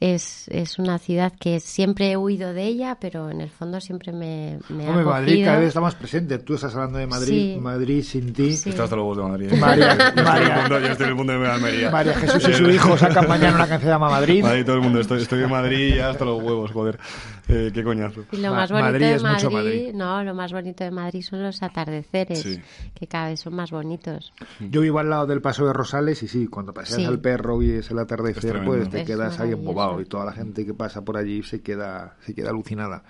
es, 0.00 0.46
es 0.48 0.78
una 0.78 0.98
ciudad 0.98 1.32
que 1.40 1.58
siempre 1.60 2.12
he 2.12 2.16
huido 2.16 2.52
de 2.52 2.64
ella, 2.66 2.96
pero 3.00 3.30
en 3.30 3.40
el 3.40 3.50
fondo 3.50 3.80
siempre 3.80 4.12
me, 4.12 4.58
me 4.68 4.86
ha 4.86 4.90
Hombre, 4.90 5.04
Madrid 5.04 5.32
acogido. 5.32 5.44
cada 5.46 5.58
vez 5.58 5.68
está 5.68 5.80
más 5.80 5.94
presente. 5.96 6.38
Tú 6.38 6.54
estás 6.54 6.74
hablando 6.74 6.98
de 6.98 7.06
Madrid, 7.08 7.54
Sí. 7.54 7.60
Madrid 7.60 8.02
sin 8.04 8.32
ti. 8.32 8.52
Sí. 8.52 8.70
Está 8.70 8.84
hasta 8.84 8.94
los 8.96 9.04
huevos 9.04 9.16
de 9.18 9.22
Madrid. 9.24 9.52
¿eh? 9.52 9.56
María- 9.56 9.96
Yo 9.96 10.04
estoy 10.04 10.12
en 10.12 10.18
el 10.18 10.24
María- 10.24 10.56
mundo- 10.60 10.80
yo 10.80 10.86
estoy 10.86 11.04
en 11.04 11.10
el 11.10 11.14
mundo 11.16 11.32
de 11.40 11.48
Almería. 11.48 11.90
María 11.90 12.14
Jesús 12.14 12.48
y 12.48 12.54
su 12.54 12.70
hijo 12.70 12.96
sacan 12.96 13.26
mañana 13.28 13.56
una 13.56 13.58
canción 13.66 13.80
que 13.80 13.84
se 13.86 13.90
llama 13.90 14.10
Madrid. 14.10 14.42
Madrid, 14.42 14.64
todo 14.64 14.76
el 14.76 14.82
mundo. 14.82 15.00
Estoy, 15.00 15.22
estoy 15.22 15.42
en 15.42 15.50
Madrid 15.50 15.94
ya 15.96 16.10
hasta 16.10 16.24
los 16.24 16.40
huevos, 16.42 16.70
joder. 16.70 16.98
Eh, 17.48 17.70
qué 17.72 17.82
coñazo. 17.82 18.24
Y 18.32 18.36
lo 18.38 18.50
Ma- 18.50 18.56
más 18.58 18.70
bonito 18.70 18.86
Madrid 18.90 19.06
de 19.06 19.14
es 19.14 19.22
mucho 19.24 19.50
Madrid, 19.50 19.90
no, 19.94 20.22
lo 20.22 20.34
más 20.34 20.52
bonito 20.52 20.84
de 20.84 20.90
Madrid 20.90 21.22
son 21.22 21.42
los 21.42 21.62
atardeceres, 21.62 22.40
Sí. 22.42 22.60
que 22.94 23.06
cada 23.06 23.28
vez 23.28 23.40
son 23.40 23.54
más 23.54 23.70
bonitos. 23.70 24.32
Yo 24.60 24.82
vivo 24.82 24.98
al 24.98 25.08
lado 25.08 25.26
del 25.26 25.40
Paso 25.40 25.66
de 25.66 25.72
Rosales 25.72 26.22
y 26.22 26.28
sí, 26.28 26.46
cuando 26.46 26.74
paseas 26.74 26.98
Sí. 27.00 27.04
al 27.06 27.20
perro 27.20 27.62
y 27.62 27.70
es 27.70 27.90
el 27.90 27.96
Es 27.98 28.02
atardecer, 28.04 28.50
tremendo. 28.50 28.72
pues 28.76 28.90
te 28.90 29.00
Es 29.00 29.06
quedas 29.06 29.40
ahí 29.40 29.52
embobado 29.52 30.00
y 30.00 30.04
toda 30.04 30.24
la 30.26 30.32
gente 30.32 30.66
que 30.66 30.74
pasa 30.74 31.02
por 31.04 31.16
allí 31.16 31.42
se 31.42 31.62
queda, 31.62 32.16
se 32.20 32.34
queda 32.34 32.50
alucinada 32.50 33.02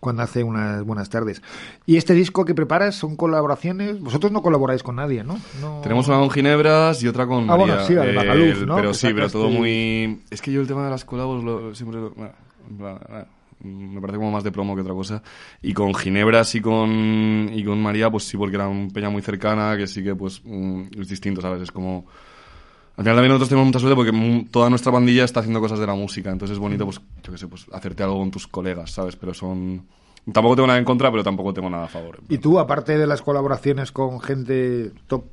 cuando 0.00 0.22
hace 0.22 0.42
unas 0.44 0.82
buenas 0.84 1.08
tardes. 1.08 1.40
Y 1.86 1.96
este 1.96 2.12
disco 2.14 2.44
que 2.44 2.54
preparas 2.54 2.94
son 2.94 3.16
colaboraciones. 3.16 4.00
Vosotros 4.00 4.32
no 4.32 4.42
colaboráis 4.42 4.82
con 4.82 4.96
nadie, 4.96 5.24
¿no? 5.24 5.38
No- 5.62 5.80
Tenemos 5.82 6.08
una 6.08 6.18
con 6.18 6.30
Ginebras 6.30 7.02
y 7.02 7.08
otra 7.08 7.26
con 7.26 7.44
Ah, 7.44 7.56
María. 7.56 7.66
bueno, 7.74 7.84
sí, 7.86 7.94
la 7.94 8.02
de 8.04 8.12
Magaluf, 8.12 8.62
¿no? 8.66 8.76
Pero 8.76 8.88
Que 8.90 8.94
sí, 8.94 9.08
pero 9.14 9.30
todo 9.30 9.48
muy... 9.48 10.22
Es 10.30 10.42
que 10.42 10.52
yo 10.52 10.60
el 10.60 10.66
tema 10.66 10.84
de 10.84 10.90
las 10.90 11.04
colabos 11.06 11.42
lo- 11.42 11.74
siempre... 11.74 12.00
lo- 12.00 12.10
bueno, 12.68 13.00
eh, 13.10 13.24
me 13.60 14.00
parece 14.00 14.18
como 14.18 14.30
más 14.30 14.44
de 14.44 14.52
promo 14.52 14.74
que 14.74 14.82
otra 14.82 14.94
cosa. 14.94 15.22
Y 15.62 15.72
con 15.72 15.94
Ginebras 15.94 16.54
y 16.54 16.60
con, 16.60 17.50
y 17.52 17.64
con 17.64 17.82
María, 17.82 18.10
pues 18.10 18.24
sí, 18.24 18.36
porque 18.36 18.56
era 18.56 18.68
un 18.68 18.90
peña 18.90 19.10
muy 19.10 19.22
cercana, 19.22 19.76
que 19.76 19.86
sí 19.86 20.02
que 20.02 20.14
pues 20.14 20.42
es 20.98 21.08
distinto, 21.08 21.40
¿sabes? 21.40 21.62
Es 21.62 21.70
como... 21.72 22.06
Al 22.96 23.02
final 23.02 23.16
también 23.16 23.30
nosotros 23.30 23.48
tenemos 23.48 23.66
mucha 23.66 23.80
suerte 23.80 23.96
porque 23.96 24.46
toda 24.52 24.70
nuestra 24.70 24.92
pandilla 24.92 25.24
está 25.24 25.40
haciendo 25.40 25.60
cosas 25.60 25.80
de 25.80 25.86
la 25.86 25.94
música, 25.94 26.30
entonces 26.30 26.54
es 26.54 26.60
bonito, 26.60 26.84
pues, 26.84 27.00
yo 27.24 27.32
qué 27.32 27.38
sé, 27.38 27.48
pues 27.48 27.66
hacerte 27.72 28.04
algo 28.04 28.20
con 28.20 28.30
tus 28.30 28.46
colegas, 28.46 28.92
¿sabes? 28.92 29.16
Pero 29.16 29.34
son... 29.34 29.84
Tampoco 30.32 30.54
tengo 30.56 30.68
nada 30.68 30.78
en 30.78 30.84
contra, 30.84 31.10
pero 31.10 31.22
tampoco 31.22 31.52
tengo 31.52 31.68
nada 31.68 31.84
a 31.84 31.88
favor. 31.88 32.20
Y 32.28 32.38
tú, 32.38 32.58
aparte 32.58 32.96
de 32.96 33.06
las 33.06 33.20
colaboraciones 33.20 33.92
con 33.92 34.20
gente 34.20 34.92
top 35.06 35.24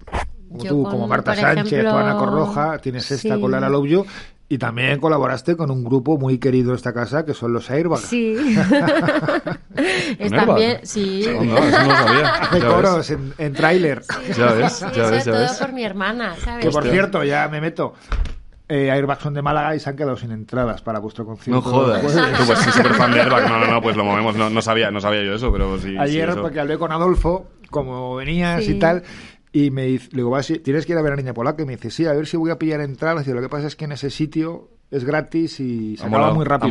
como 0.52 0.64
Yo 0.64 0.70
tú, 0.70 0.84
con, 0.84 0.92
como 0.92 1.08
Marta 1.08 1.36
Sánchez 1.36 1.86
o 1.86 1.98
Ana 1.98 2.18
Corroja, 2.18 2.78
tienes 2.80 3.10
esta 3.10 3.36
sí. 3.36 3.42
con 3.42 3.52
Lara 3.52 3.70
Love 3.70 3.88
You, 3.88 4.06
y 4.54 4.58
también 4.58 5.00
colaboraste 5.00 5.56
con 5.56 5.72
un 5.72 5.84
grupo 5.84 6.18
muy 6.18 6.38
querido 6.38 6.72
de 6.72 6.76
esta 6.76 6.94
casa 6.94 7.24
que 7.26 7.34
son 7.34 7.54
los 7.54 7.70
Airbags. 7.72 8.02
Sí. 8.02 8.36
es 10.20 10.30
¿Con 10.30 10.40
también, 10.46 10.70
Airbag? 10.72 10.86
sí. 10.88 11.26
No, 11.34 11.44
no, 11.44 11.58
eso 11.58 11.80
no 11.82 11.88
lo 11.88 11.96
sabía. 11.96 12.28
Hace 12.42 12.60
ves. 12.60 12.66
coros 12.66 13.10
en, 13.12 13.34
en 13.38 13.54
tráiler. 13.54 14.02
Ya 14.38 14.46
ves, 14.54 14.74
Sí, 14.74 14.86
ya 14.96 15.10
ves, 15.10 15.26
ya 15.26 15.32
todo 15.32 15.42
ves. 15.42 15.52
por 15.54 15.74
mi 15.74 15.84
hermana, 15.84 16.36
¿sabes? 16.44 16.66
Que 16.66 16.72
por 16.72 16.80
Hostia. 16.84 16.92
cierto, 16.92 17.24
ya 17.24 17.48
me 17.50 17.62
meto. 17.62 17.94
Eh, 18.68 18.90
Airbags 18.92 19.22
son 19.24 19.34
de 19.34 19.42
Málaga 19.42 19.76
y 19.76 19.80
se 19.80 19.90
han 19.90 19.96
quedado 19.98 20.16
sin 20.16 20.32
entradas 20.32 20.82
para 20.82 21.00
vuestro 21.00 21.26
concierto. 21.26 21.62
No 21.62 21.62
jodas. 21.62 22.02
Pues, 22.02 22.14
Tú, 22.16 22.44
pues 22.46 22.60
sí, 22.60 22.72
súper 22.72 22.94
fan 22.94 23.12
de 23.12 23.22
Airbag. 23.22 23.50
No, 23.50 23.60
no, 23.60 23.68
no, 23.68 23.82
pues 23.82 23.96
lo 23.98 24.04
movemos. 24.06 24.36
No, 24.36 24.50
no 24.50 24.62
sabía, 24.62 24.92
no 24.92 25.02
sabía 25.02 25.24
yo 25.24 25.34
eso, 25.36 25.52
pero 25.52 25.78
sí. 25.78 25.96
Ayer, 25.98 26.26
sí, 26.28 26.32
eso. 26.34 26.42
porque 26.42 26.60
hablé 26.60 26.78
con 26.78 26.92
Adolfo, 26.92 27.48
como 27.70 28.16
venías 28.16 28.64
Sí. 28.64 28.72
y 28.74 28.80
tal, 28.80 29.04
y 29.54 29.70
me 29.72 29.86
dice, 29.86 30.10
le 30.12 30.18
digo, 30.18 30.30
"Vas, 30.30 30.48
tienes 30.64 30.86
que 30.86 30.94
ir 30.94 30.98
a 30.98 31.02
ver 31.02 31.14
a 31.14 31.16
Niña 31.16 31.34
Polaca. 31.34 31.62
Y 31.62 31.66
me 31.66 31.76
dice, 31.76 31.92
sí, 31.92 32.06
a 32.06 32.14
ver 32.14 32.26
si 32.28 32.38
voy 32.38 32.52
a 32.52 32.58
pillar 32.60 32.82
entradas. 32.82 33.28
Y 33.28 33.32
lo 33.34 33.42
que 33.42 33.50
pasa 33.50 33.68
es 33.68 33.76
que 33.76 33.86
en 33.86 33.92
ese 33.94 34.10
sitio 34.10 34.70
es 34.92 35.04
gratis 35.04 35.60
y 35.60 35.98
se 35.98 36.04
acaba 36.06 36.28
muy 36.36 36.46
rápido. 36.46 36.68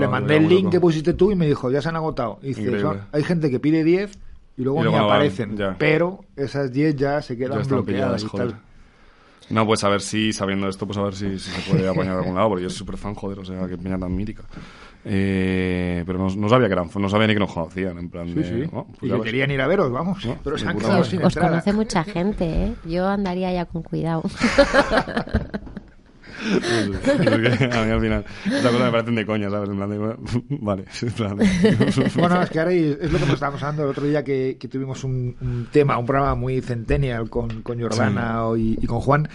Le 0.00 0.06
mandé 0.08 0.36
el 0.36 0.48
link 0.48 0.70
que 0.72 0.80
pusiste 0.80 1.12
tú 1.14 1.30
y 1.30 1.36
me 1.36 1.46
dijo, 1.46 1.70
ya 1.70 1.80
se 1.82 1.88
han 1.88 1.96
agotado. 1.96 2.38
Y 2.42 2.48
dice, 2.48 2.60
Increíble. 2.62 2.82
"Son- 2.88 3.00
hay 3.12 3.22
gente 3.24 3.50
que 3.50 3.60
pide 3.60 3.84
10 3.84 4.18
y 4.56 4.62
luego, 4.62 4.80
Y 4.80 4.82
luego 4.84 4.98
ni 4.98 5.02
van, 5.06 5.16
aparecen. 5.16 5.56
Pero 5.78 6.20
esas 6.36 6.72
10 6.72 6.96
ya 6.96 7.22
se 7.22 7.36
quedan 7.36 7.58
Ya 7.62 7.68
bloqueadas 7.68 8.22
y 8.22 8.26
tal. 8.52 8.60
No, 9.50 9.66
pues 9.66 9.82
a 9.84 9.88
ver 9.88 10.02
si, 10.02 10.32
sabiendo 10.32 10.68
esto, 10.68 10.86
pues 10.86 10.98
a 10.98 11.02
ver 11.02 11.14
si, 11.14 11.38
si 11.38 11.50
se 11.50 11.70
puede 11.70 11.88
apañar 11.88 12.14
de 12.14 12.20
algún 12.20 12.34
lado, 12.34 12.48
porque 12.50 12.64
yo 12.64 12.68
soy 12.70 12.78
súper 12.78 12.96
fan, 12.98 13.14
joder, 13.14 13.38
o 13.38 13.44
sea, 13.44 13.66
qué 13.66 13.78
peña 13.78 13.98
tan 13.98 14.14
mítica. 14.14 14.42
Eh, 15.04 16.02
pero 16.06 16.18
no, 16.18 16.28
no 16.34 16.48
sabía 16.48 16.66
que 16.66 16.72
eran, 16.74 16.90
no 16.94 17.08
sabía 17.08 17.26
ni 17.28 17.34
que 17.34 17.40
nos 17.40 17.52
conocían, 17.52 17.96
en 17.98 18.10
plan 18.10 18.28
Sí, 18.28 18.34
de... 18.34 18.44
sí. 18.66 18.70
oh, 18.74 18.86
pues 18.98 19.10
y 19.12 19.14
que 19.16 19.22
querían 19.22 19.50
ir 19.50 19.60
a 19.60 19.66
veros, 19.66 19.90
vamos. 19.90 20.24
No, 20.26 20.36
pero 20.44 20.58
se 20.58 20.66
han 20.68 20.76
quedado 20.78 21.04
sin 21.04 21.22
Os 21.22 21.34
entrada. 21.34 21.48
conoce 21.62 21.72
mucha 21.72 22.04
gente, 22.04 22.44
¿eh? 22.64 22.74
Yo 22.84 23.06
andaría 23.08 23.52
ya 23.52 23.64
con 23.64 23.82
cuidado. 23.82 24.22
A 26.40 27.84
mí 27.84 27.90
al 27.90 28.00
final, 28.00 28.24
esta 28.46 28.70
cosa 28.70 28.84
me 28.84 28.90
parecen 28.92 29.14
de 29.16 29.26
coña, 29.26 29.50
¿sabes? 29.50 29.68
En 29.70 29.76
plan 29.76 29.90
de, 29.90 29.98
vale, 30.60 30.84
en 31.02 31.10
plan 31.10 31.36
de- 31.36 32.12
Bueno, 32.16 32.42
es 32.42 32.50
que 32.50 32.58
ahora 32.60 32.72
es 32.72 33.12
lo 33.12 33.18
que 33.18 33.24
nos 33.24 33.34
estábamos 33.34 33.62
hablando 33.62 33.82
el 33.84 33.88
otro 33.90 34.04
día 34.04 34.22
que, 34.22 34.56
que 34.58 34.68
tuvimos 34.68 35.02
un, 35.04 35.36
un 35.40 35.68
tema, 35.72 35.98
un 35.98 36.06
programa 36.06 36.34
muy 36.36 36.60
centennial 36.60 37.28
con, 37.28 37.62
con 37.62 37.80
Jordana 37.80 38.42
y, 38.56 38.78
y 38.80 38.86
con 38.86 39.00
Juan. 39.00 39.28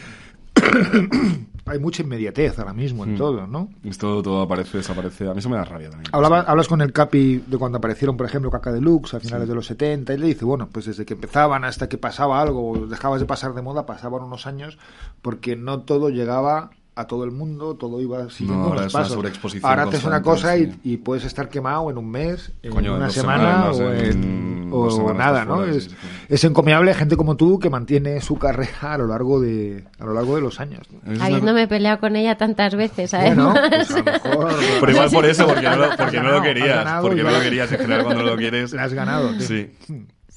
Hay 1.66 1.80
mucha 1.80 2.04
inmediatez 2.04 2.60
ahora 2.60 2.74
mismo 2.74 3.04
en 3.06 3.14
Mm. 3.14 3.18
todo, 3.18 3.48
¿no? 3.48 3.70
Esto 3.84 4.22
todo 4.22 4.42
aparece, 4.42 4.78
desaparece. 4.80 5.28
A 5.30 5.34
mí 5.34 5.40
eso 5.40 5.50
me 5.50 5.56
da 5.58 5.64
rabia 5.64 5.90
también. 5.90 6.10
Hablaba- 6.14 6.42
hablas 6.42 6.68
con 6.68 6.82
el 6.82 6.92
Capi 6.92 7.44
de 7.48 7.58
cuando 7.58 7.78
aparecieron, 7.78 8.18
por 8.18 8.26
ejemplo, 8.26 8.52
Caca 8.52 8.72
Deluxe 8.72 9.14
a 9.16 9.20
finales 9.20 9.48
de 9.48 9.56
los 9.56 9.66
70 9.68 10.14
y 10.14 10.18
le 10.18 10.28
dice, 10.28 10.44
bueno, 10.46 10.68
pues 10.72 10.86
desde 10.86 11.06
que 11.06 11.14
empezaban 11.14 11.64
hasta 11.64 11.88
que 11.88 11.98
pasaba 11.98 12.42
algo, 12.42 12.72
o 12.72 12.88
dejabas 12.88 13.20
de 13.22 13.26
pasar 13.26 13.54
de 13.54 13.62
moda, 13.62 13.86
pasaban 13.86 14.24
unos 14.24 14.46
años 14.48 14.78
porque 15.22 15.56
no 15.56 15.82
todo 15.84 16.10
llegaba 16.10 16.72
a 16.96 17.08
todo 17.08 17.24
el 17.24 17.32
mundo, 17.32 17.76
todo 17.76 18.00
iba 18.02 18.30
siguiendo 18.30 18.56
No, 18.56 18.64
ahora 18.70 18.82
unos 18.82 18.88
es 18.88 18.94
una 18.94 19.02
pasos. 19.02 19.16
sobreexposición 19.16 19.70
Ahora 19.70 19.84
haces 19.84 20.04
una 20.04 20.22
cosa 20.22 20.50
constante, 20.52 20.80
y, 20.84 20.94
y 20.94 20.98
puedes 20.98 21.24
estar 21.26 21.50
quemado 21.50 21.90
en 21.90 21.98
un 21.98 22.10
mes, 22.12 22.52
en 22.62 22.72
Coño, 22.72 22.96
una 22.96 23.10
semana 23.10 23.74
semanas, 23.74 23.80
o, 23.80 23.94
en 23.94 24.70
o 24.72 24.90
semanas 24.92 25.18
nada, 25.18 25.46
¿no? 25.46 25.56
fuera, 25.58 25.72
sí, 25.74 25.78
es, 25.80 25.84
sí, 25.86 25.90
sí. 25.90 26.08
es 26.30 26.44
encomiable 26.44 26.94
gente 26.94 27.16
como 27.18 27.36
tú 27.36 27.58
que 27.60 27.70
mantiene 27.70 28.22
su 28.22 28.38
carrera 28.38 28.94
a 28.94 28.98
lo 29.00 29.08
largo 29.08 29.40
de 29.42 29.84
a 30.00 30.06
lo 30.06 30.14
largo 30.14 30.36
de 30.36 30.42
los 30.42 30.60
años. 30.60 30.82
¿no? 30.92 31.12
Es 31.12 31.18
una- 31.18 31.26
Habiéndome 31.26 31.68
peleado 31.68 32.00
con 32.00 32.16
ella 32.16 32.38
tantas 32.38 32.76
veces, 32.76 33.12
Bueno, 33.12 33.54
además. 33.56 33.88
pues 33.88 33.92
a 33.92 33.98
lo 33.98 34.04
mejor 34.06 34.54
Pero 34.80 34.92
igual 34.92 35.10
por 35.12 35.26
eso, 35.26 35.48
porque 35.48 35.64
no 35.70 35.76
lo, 35.78 35.96
porque 35.98 36.20
no 36.20 36.32
lo 36.32 36.42
querías. 36.44 37.02
Porque 37.02 37.24
no 37.24 37.32
lo 37.32 37.40
querías. 37.40 37.72
En 37.72 37.78
general, 37.80 38.04
cuando 38.04 38.24
lo 38.24 38.36
quieres. 38.38 38.72
la 38.74 38.84
has 38.84 38.94
ganado. 38.94 39.30
tío. 39.32 39.42
Sí. 39.48 39.72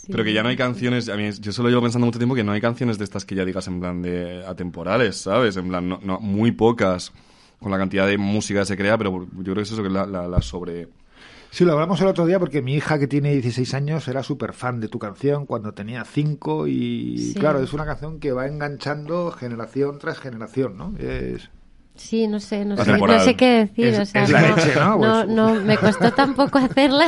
Sí. 0.07 0.13
Pero 0.13 0.23
que 0.23 0.33
ya 0.33 0.45
no 0.45 0.49
hay 0.49 0.57
canciones, 0.57 1.09
a 1.09 1.17
mí 1.17 1.29
yo 1.41 1.51
solo 1.51 1.69
llevo 1.69 1.83
pensando 1.83 2.07
mucho 2.07 2.21
tiempo 2.21 2.37
que 2.37 2.45
no 2.45 2.53
hay 2.53 2.61
canciones 2.61 2.97
de 2.97 3.03
estas 3.05 3.25
que 3.25 3.35
ya 3.35 3.45
digas 3.45 3.67
en 3.67 3.81
plan 3.81 4.03
de 4.03 4.45
atemporales, 4.47 5.17
¿sabes? 5.17 5.57
En 5.57 5.69
plan, 5.69 5.89
no, 5.89 5.99
no, 6.03 6.21
muy 6.21 6.53
pocas 6.53 7.13
con 7.59 7.73
la 7.73 7.79
cantidad 7.79 8.07
de 8.07 8.17
música 8.17 8.61
que 8.61 8.67
se 8.67 8.77
crea, 8.77 8.97
pero 8.97 9.27
yo 9.27 9.43
creo 9.43 9.57
que 9.57 9.63
es 9.63 9.73
eso 9.73 9.83
que 9.83 9.89
es 9.89 9.95
la, 9.95 10.07
la, 10.07 10.29
la 10.29 10.41
sobre... 10.43 10.89
Sí, 11.51 11.65
lo 11.65 11.73
hablamos 11.73 12.01
el 12.01 12.07
otro 12.09 12.27
día 12.27 12.39
porque 12.39 12.61
mi 12.63 12.75
hija 12.75 12.99
que 12.99 13.07
tiene 13.09 13.33
16 13.33 13.75
años 13.75 14.07
era 14.09 14.23
súper 14.23 14.53
fan 14.53 14.79
de 14.79 14.89
tu 14.89 14.99
canción 14.99 15.47
cuando 15.47 15.73
tenía 15.73 16.05
5 16.05 16.67
y 16.69 17.19
Sí. 17.33 17.35
claro, 17.41 17.61
es 17.61 17.73
una 17.73 17.87
canción 17.87 18.21
que 18.21 18.31
va 18.33 18.47
enganchando 18.47 19.31
generación 19.33 19.99
tras 19.99 20.19
generación, 20.19 20.77
¿no? 20.77 20.95
Es... 20.99 21.49
Sí, 21.97 22.26
no 22.28 22.40
sé, 22.40 22.64
no 22.64 22.76
sé, 22.76 22.99
no 22.99 23.20
sé 23.20 23.34
qué 23.36 23.49
decir. 23.66 23.86
Es- 23.86 23.99
o 23.99 24.05
sea, 24.07 24.22
es 24.24 24.30
la 24.30 24.42
leche, 24.42 24.72
¿no? 24.74 24.97
No, 24.97 24.99
Pues- 24.99 25.28
no, 25.28 25.55
me 25.55 25.76
costó 25.78 26.12
tampoco 26.14 26.59
hacerla 26.59 27.07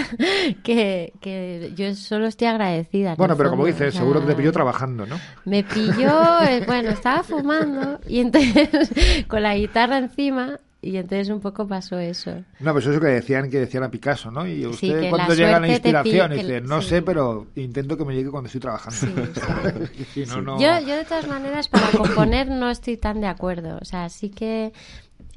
que, 0.63 1.13
que 1.21 1.73
yo 1.77 1.95
solo 1.95 2.27
estoy 2.27 2.49
agradecida. 2.49 3.11
en 3.11 3.17
Bueno, 3.17 3.37
pero 3.37 3.51
como 3.51 3.67
dices, 3.67 3.89
o 3.89 3.91
sea, 3.93 4.01
seguro 4.01 4.21
que 4.21 4.27
te 4.29 4.35
pilló 4.35 4.53
trabajando, 4.53 5.07
¿no? 5.07 5.17
Me 5.45 5.63
pilló, 5.63 6.43
eh, 6.49 6.63
bueno, 6.67 6.91
estaba 6.91 7.23
fumando 7.23 8.01
y 8.09 8.21
entonces 8.21 8.69
con 9.29 9.43
la 9.43 9.55
guitarra 9.57 9.99
encima 9.99 10.59
y 10.81 10.97
entonces 10.97 11.29
un 11.31 11.41
poco 11.41 11.67
pasó 11.67 11.99
eso. 11.99 12.45
No, 12.61 12.73
pues 12.73 12.87
eso 12.87 13.01
que 13.01 13.07
decían 13.09 13.51
que 13.51 13.59
decían 13.59 13.83
a 13.83 13.91
Picasso, 13.91 14.31
¿no? 14.31 14.47
Y 14.47 14.61
Sí, 14.61 14.67
usted 14.67 15.01
que 15.01 15.11
cuando 15.11 15.29
la 15.29 15.35
llega 15.35 15.59
la 15.61 15.69
inspiración 15.69 16.31
pi- 16.31 16.37
dice, 16.37 16.61
no 16.61 16.81
sí. 16.83 16.89
sé, 16.89 17.03
pero 17.03 17.49
intento 17.57 17.97
que 17.97 18.05
me 18.05 18.15
llegue 18.15 18.31
cuando 18.31 18.47
estoy 18.47 18.61
trabajando. 18.61 18.97
Sí, 19.35 20.25
Si 20.25 20.27
no, 20.27 20.43
no- 20.43 20.61
Yo, 20.61 20.79
yo 20.87 20.97
de 20.97 21.05
todas 21.05 21.27
maneras 21.27 21.69
para 21.69 21.91
componer 21.97 22.49
no 22.49 22.71
estoy 22.71 22.97
tan 22.97 23.21
de 23.21 23.27
acuerdo. 23.27 23.79
O 23.81 23.85
sea, 23.85 24.09
sí 24.09 24.31
que... 24.31 24.73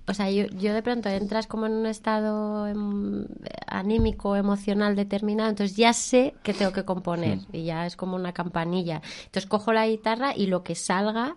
O 0.08 0.14
sea, 0.14 0.30
yo, 0.32 0.46
yo 0.48 0.74
de 0.74 0.82
pronto 0.82 1.10
entras 1.10 1.48
como 1.48 1.68
en 1.68 1.74
un 1.74 1.86
estado 1.86 2.68
em, 2.68 3.26
anímico, 3.68 4.36
emocional 4.36 4.96
determinado, 4.96 5.50
entonces 5.50 5.78
ya 5.78 5.94
sé 5.94 6.34
que 6.44 6.54
tengo 6.54 6.72
que 6.74 6.84
componer 6.84 7.40
y 7.54 7.66
ya 7.66 7.86
es 7.86 7.96
como 7.96 8.16
una 8.16 8.34
campanilla. 8.34 9.02
Entonces 9.26 9.46
cojo 9.48 9.72
la 9.74 9.88
guitarra 9.88 10.36
y 10.36 10.48
lo 10.48 10.64
que 10.64 10.76
salga 10.76 11.36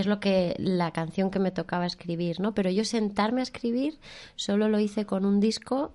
es 0.00 0.06
lo 0.06 0.20
que 0.20 0.54
la 0.58 0.90
canción 0.92 1.30
que 1.30 1.38
me 1.38 1.50
tocaba 1.50 1.86
escribir, 1.86 2.40
¿no? 2.40 2.54
Pero 2.54 2.70
yo 2.70 2.84
sentarme 2.84 3.40
a 3.40 3.42
escribir 3.44 3.98
solo 4.36 4.68
lo 4.68 4.78
hice 4.80 5.04
con 5.06 5.24
un 5.24 5.40
disco 5.40 5.94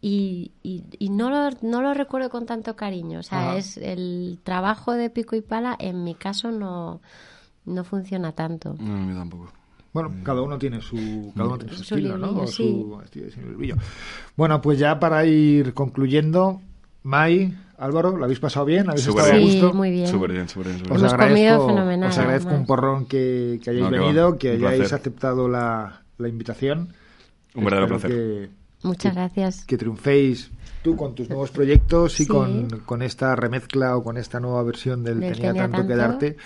y, 0.00 0.52
y, 0.62 0.84
y 0.98 1.08
no, 1.10 1.30
lo, 1.30 1.50
no 1.62 1.80
lo 1.82 1.94
recuerdo 1.94 2.28
con 2.30 2.46
tanto 2.46 2.76
cariño. 2.76 3.20
O 3.20 3.22
sea, 3.22 3.50
Ajá. 3.50 3.56
es 3.58 3.76
el 3.78 4.38
trabajo 4.42 4.92
de 4.92 5.08
pico 5.10 5.34
y 5.36 5.40
pala, 5.40 5.76
en 5.78 6.04
mi 6.04 6.14
caso 6.14 6.50
no, 6.50 7.00
no 7.64 7.84
funciona 7.84 8.32
tanto. 8.32 8.74
No, 8.78 8.94
a 8.94 8.98
mí 9.00 9.14
tampoco. 9.14 9.50
Bueno, 9.94 10.12
cada 10.24 10.42
uno 10.42 10.58
tiene 10.58 10.80
su, 10.80 11.32
cada 11.36 11.48
uno 11.48 11.58
tiene 11.58 11.74
su, 11.76 11.84
Su 11.84 11.94
estilo, 11.94 12.18
¿no? 12.18 12.26
librillo, 12.26 12.46
sí. 12.48 12.56
su 12.86 13.00
estilo 13.02 13.30
sin 13.30 13.48
librillo. 13.48 13.76
Bueno, 14.36 14.60
pues 14.60 14.78
ya 14.78 14.98
para 14.98 15.24
ir 15.24 15.72
concluyendo, 15.72 16.60
Mai, 17.04 17.54
Álvaro, 17.78 18.16
¿lo 18.16 18.24
habéis 18.24 18.38
pasado 18.40 18.66
bien? 18.66 18.88
¿Habéis 18.88 19.04
Súper 19.04 19.24
estado 19.24 19.42
a 19.42 19.46
Sí, 19.46 19.60
gusto? 19.60 19.74
muy 19.74 19.90
bien. 19.90 20.06
Súper 20.06 20.32
bien, 20.32 20.48
súper 20.48 20.66
bien. 20.68 20.78
súper 20.78 20.92
Os 20.92 21.00
bien. 21.02 21.10
Hemos 21.10 21.26
comido 21.28 21.48
agradezco, 21.54 21.66
fenomenal, 21.68 22.10
os 22.10 22.18
agradezco 22.18 22.48
además. 22.48 22.60
un 22.60 22.66
porrón 22.66 23.06
que, 23.06 23.60
que 23.62 23.70
hayáis 23.70 23.84
No, 23.84 23.90
que 23.90 23.98
venido, 23.98 24.38
que 24.38 24.48
hayáis 24.52 24.76
placer. 24.78 24.94
aceptado 24.94 25.48
la, 25.48 26.02
la 26.18 26.28
invitación. 26.28 26.88
Un 27.54 27.64
verdadero 27.64 27.96
Espero 27.96 28.14
placer. 28.14 28.48
Que, 28.50 28.88
Muchas 28.88 29.14
gracias. 29.14 29.64
que 29.64 29.78
triunféis 29.78 30.50
tú 30.82 30.96
con 30.96 31.14
tus 31.14 31.28
nuevos 31.30 31.50
proyectos 31.50 32.20
y 32.20 32.24
Sí. 32.24 32.28
con, 32.28 32.68
con 32.84 33.00
esta 33.02 33.34
remezcla 33.34 33.96
o 33.96 34.04
con 34.04 34.18
esta 34.18 34.38
nueva 34.40 34.62
versión 34.62 35.02
del, 35.02 35.20
Del 35.20 35.32
Tenía, 35.32 35.48
Tenía 35.52 35.62
tanto, 35.62 35.82
que 35.88 35.94
tanto. 35.94 35.96
darte. 35.96 36.36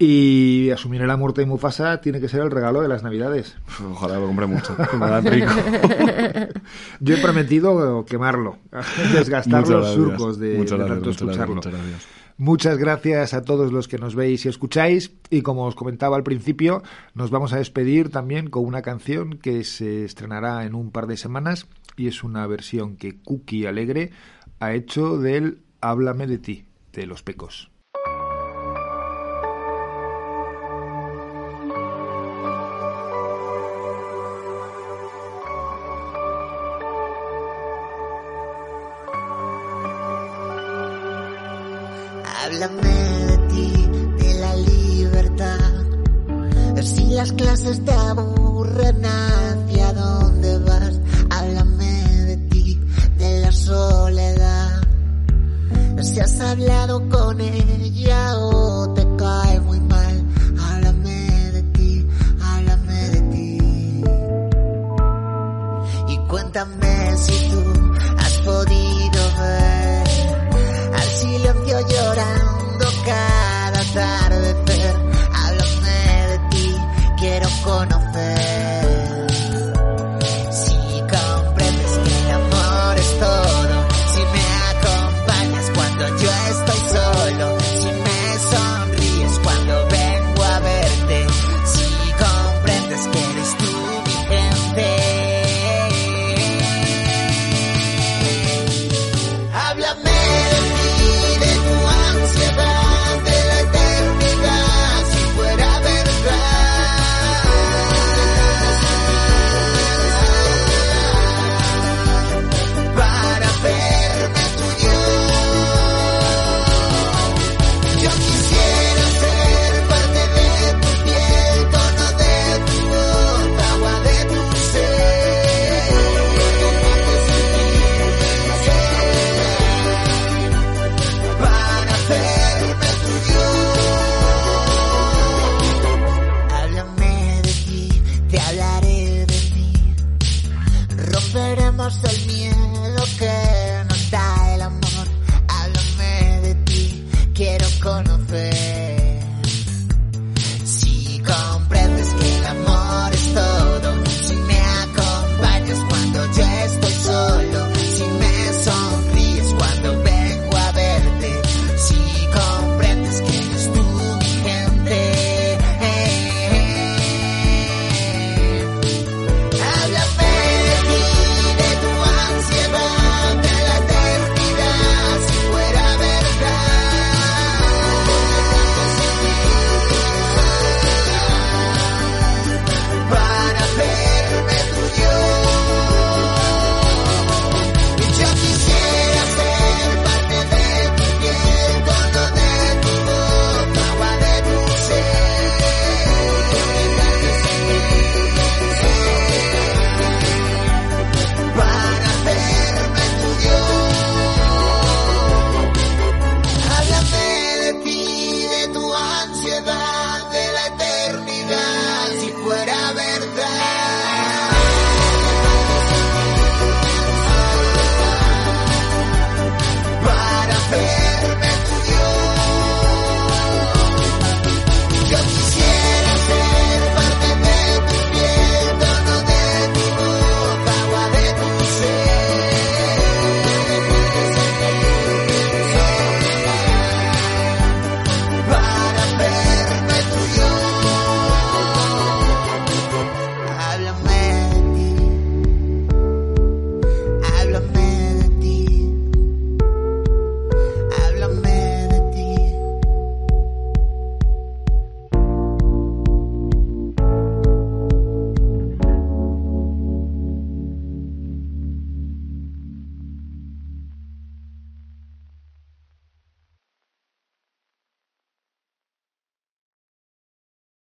Y 0.00 0.70
asumir 0.70 1.00
la 1.00 1.16
muerte 1.16 1.40
de 1.40 1.46
Mufasa 1.48 2.00
tiene 2.00 2.20
que 2.20 2.28
ser 2.28 2.42
el 2.42 2.52
regalo 2.52 2.80
de 2.82 2.88
las 2.88 3.02
Navidades. 3.02 3.56
Ojalá 3.90 4.18
lo 4.20 4.26
compre 4.26 4.46
mucho. 4.46 4.76
me 4.96 5.20
rico. 5.22 5.52
Yo 7.00 7.16
he 7.16 7.18
prometido 7.20 8.04
quemarlo, 8.04 8.58
desgastar 9.12 9.62
Muchas 9.62 9.70
los 9.70 9.80
gracias. 9.80 9.94
surcos 9.94 10.38
de, 10.38 10.48
de 10.50 10.56
gracias, 10.58 10.88
tanto 10.88 11.10
escucharlo. 11.10 11.54
muchas 11.56 11.72
gracias. 11.72 12.06
Muchas 12.36 12.78
gracias 12.78 13.34
a 13.34 13.42
todos 13.42 13.72
los 13.72 13.88
que 13.88 13.98
nos 13.98 14.14
veis 14.14 14.46
y 14.46 14.48
escucháis. 14.48 15.10
Y 15.30 15.42
como 15.42 15.64
os 15.64 15.74
comentaba 15.74 16.16
al 16.16 16.22
principio, 16.22 16.84
nos 17.14 17.30
vamos 17.30 17.52
a 17.52 17.56
despedir 17.58 18.10
también 18.10 18.48
con 18.50 18.64
una 18.64 18.82
canción 18.82 19.38
que 19.38 19.64
se 19.64 20.04
estrenará 20.04 20.64
en 20.64 20.76
un 20.76 20.92
par 20.92 21.08
de 21.08 21.16
semanas 21.16 21.66
y 21.96 22.06
es 22.06 22.22
una 22.22 22.46
versión 22.46 22.96
que 22.96 23.18
Cookie 23.24 23.66
Alegre 23.66 24.12
ha 24.60 24.72
hecho 24.74 25.18
del 25.18 25.58
Háblame 25.80 26.28
de 26.28 26.38
ti, 26.38 26.64
de 26.92 27.06
Los 27.06 27.24
Pecos. 27.24 27.72
Clases 47.38 47.84
te 47.84 47.92
aburren, 47.92 49.04
¿hacia 49.04 49.92
dónde 49.92 50.58
vas? 50.58 51.00
Háblame 51.30 52.24
de 52.26 52.36
ti, 52.50 52.80
de 53.16 53.40
la 53.40 53.52
soledad. 53.52 54.82
Si 56.02 56.20
has 56.20 56.40
hablado 56.40 57.08
con 57.08 57.40
ella 57.40 58.38
o 58.38 58.92
te 58.92 59.06
cae 59.16 59.60
muy 59.60 59.80
mal, 59.80 60.24
háblame 60.60 61.50
de 61.52 61.62
ti, 61.74 62.06
háblame 62.42 63.08
de 63.10 63.20
ti. 63.32 63.58
Y 66.08 66.18
cuéntame 66.28 67.16
si 67.16 67.48
tú 67.50 67.77